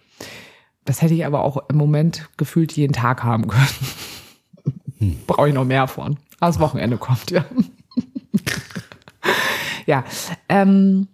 Das 0.85 1.03
hätte 1.03 1.15
ich 1.15 1.25
aber 1.25 1.43
auch 1.43 1.69
im 1.69 1.77
Moment 1.77 2.29
gefühlt 2.37 2.73
jeden 2.73 2.93
Tag 2.93 3.23
haben 3.23 3.49
können. 3.49 5.17
Brauche 5.27 5.49
ich 5.49 5.55
noch 5.55 5.65
mehr 5.65 5.87
von. 5.89 6.19
Aber 6.41 6.49
das 6.49 6.61
Wochenende 6.61 6.97
kommt, 6.99 7.31
ja. 7.31 7.45
ja. 9.87 10.05
Ähm, 10.49 11.09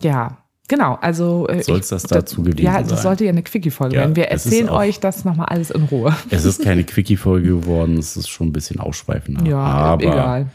ja, 0.00 0.41
genau. 0.72 0.94
Also 1.00 1.46
äh, 1.48 1.62
Soll's 1.62 1.88
das 1.88 2.02
dazu 2.04 2.42
gewesen 2.42 2.64
Ja, 2.64 2.80
das 2.80 2.88
sein? 2.88 2.98
sollte 3.02 3.24
ja 3.24 3.30
eine 3.30 3.42
Quickie-Folge 3.42 3.94
Ja, 3.94 4.00
werden. 4.00 4.16
Wir 4.16 4.30
es 4.30 4.46
erzählen 4.46 4.68
auch- 4.70 4.78
euch 4.78 4.98
das 5.00 5.24
nochmal 5.24 5.46
alles 5.46 5.70
in 5.70 5.84
Ruhe. 5.84 6.16
Es 6.30 6.44
ist 6.44 6.62
keine 6.62 6.84
Quickie-Folge 6.84 7.48
geworden, 7.48 7.98
es 7.98 8.16
ist 8.16 8.28
schon 8.28 8.48
ein 8.48 8.52
bisschen 8.52 8.80
ausschweifender. 8.80 9.44
Ja, 9.48 9.58
aber 9.58 10.02
egal. 10.02 10.50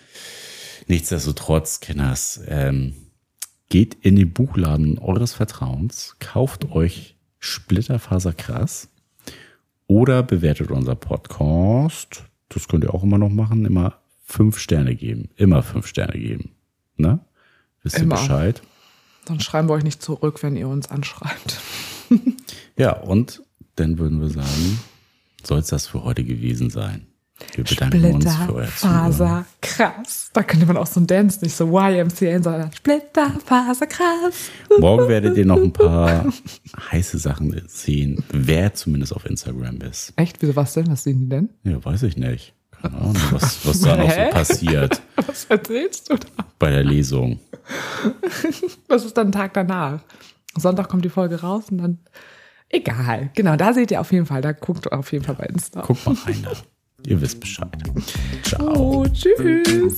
Nichtsdestotrotz, 0.88 1.80
Kenners, 1.80 2.42
ähm, 2.48 2.94
geht 3.70 3.96
in 4.02 4.16
den 4.16 4.32
Buchladen 4.34 4.98
eures 5.00 5.34
Vertrauens, 5.34 6.16
kauft 6.20 6.72
euch 6.72 7.16
Splitterfaser 7.40 8.34
krass 8.34 8.90
oder 9.88 10.24
bewertet 10.24 10.72
unser 10.72 10.96
Podcast. 10.96 12.24
Das 12.50 12.68
könnt 12.68 12.84
ihr 12.86 12.94
auch 12.94 13.04
immer 13.04 13.18
noch 13.18 13.30
machen. 13.30 13.66
Immer 13.66 13.96
fünf 14.26 14.58
Sterne 14.60 14.96
geben. 14.96 15.30
Immer 15.36 15.62
fünf 15.64 15.86
Sterne 15.88 16.18
geben. 16.18 16.52
Ne? 16.96 17.20
Wisst 17.84 18.00
ihr. 18.00 18.08
Bescheid? 18.08 18.62
Dann 19.28 19.40
schreiben 19.40 19.68
wir 19.70 19.74
euch 19.74 19.84
nicht 19.84 20.02
zurück, 20.02 20.42
wenn 20.44 20.56
ihr 20.56 20.68
uns 20.68 20.90
anschreibt. 20.90 21.60
Ja, 22.80 22.92
und 22.92 23.42
dann 23.76 23.98
würden 23.98 24.22
wir 24.22 24.30
sagen, 24.30 24.80
soll 25.44 25.60
es 25.60 25.68
das 25.68 25.88
für 25.88 26.04
heute 26.04 26.24
gewesen 26.24 26.70
sein. 26.70 27.08
Wir 27.56 27.64
bedanken 27.64 28.14
uns 28.14 28.36
für 28.36 28.54
euer 28.54 28.68
Zuhören. 28.68 29.12
Splitterfaser 29.12 29.46
krass. 29.62 30.30
Da 30.34 30.44
könnte 30.44 30.66
man 30.68 30.78
auch 30.78 30.86
so 30.88 31.00
ein 31.00 31.08
Dance, 31.08 31.44
nicht 31.44 31.56
so 31.56 31.66
YMCA, 31.66 32.42
sondern 32.42 32.72
Splitterfaser 32.72 33.88
krass. 33.88 34.50
Morgen 34.80 35.08
werdet 35.08 35.38
ihr 35.38 35.46
noch 35.46 35.58
ein 35.58 35.74
paar 35.74 36.26
heiße 36.92 37.18
Sachen 37.18 37.60
sehen, 37.68 38.24
wer 38.32 38.74
zumindest 38.76 39.16
auf 39.16 39.26
Instagram 39.26 39.78
ist. 39.82 40.14
Echt? 40.16 40.42
Wieso 40.42 40.56
was 40.56 40.74
denn? 40.74 40.88
Was 40.88 41.04
sehen 41.04 41.22
die 41.22 41.30
denn? 41.30 41.50
Ja, 41.64 41.84
weiß 41.84 42.04
ich 42.04 42.16
nicht. 42.18 42.54
Keine 42.82 42.96
Ahnung, 42.96 43.16
was, 43.32 43.66
was 43.66 43.80
da 43.82 43.96
noch 43.96 44.10
so 44.12 44.22
passiert 44.32 45.02
Was 45.16 45.46
erzählst 45.46 46.10
du 46.10 46.16
da? 46.18 46.28
bei 46.60 46.70
der 46.70 46.84
Lesung. 46.84 47.40
Das 48.88 49.04
ist 49.04 49.18
dann 49.18 49.28
ein 49.28 49.32
Tag 49.34 49.54
danach. 49.54 50.00
Sonntag 50.56 50.88
kommt 50.88 51.04
die 51.04 51.10
Folge 51.10 51.42
raus 51.42 51.66
und 51.70 51.78
dann. 51.80 52.00
Egal. 52.70 53.30
Genau, 53.36 53.56
da 53.58 53.74
seht 53.74 53.92
ihr 53.92 54.00
auf 54.02 54.12
jeden 54.12 54.26
Fall. 54.26 54.42
Da 54.42 54.54
guckt 54.54 54.92
auf 54.92 55.12
jeden 55.12 55.24
Fall 55.26 55.36
bei 55.36 55.46
Insta. 55.46 55.82
Guckt 55.82 56.06
mal 56.06 56.16
rein 56.26 56.42
da. 56.44 56.52
Ihr 57.06 57.20
wisst 57.22 57.40
Bescheid. 57.40 57.68
Ciao. 58.44 59.02
Oh, 59.02 59.06
tschüss. 59.08 59.98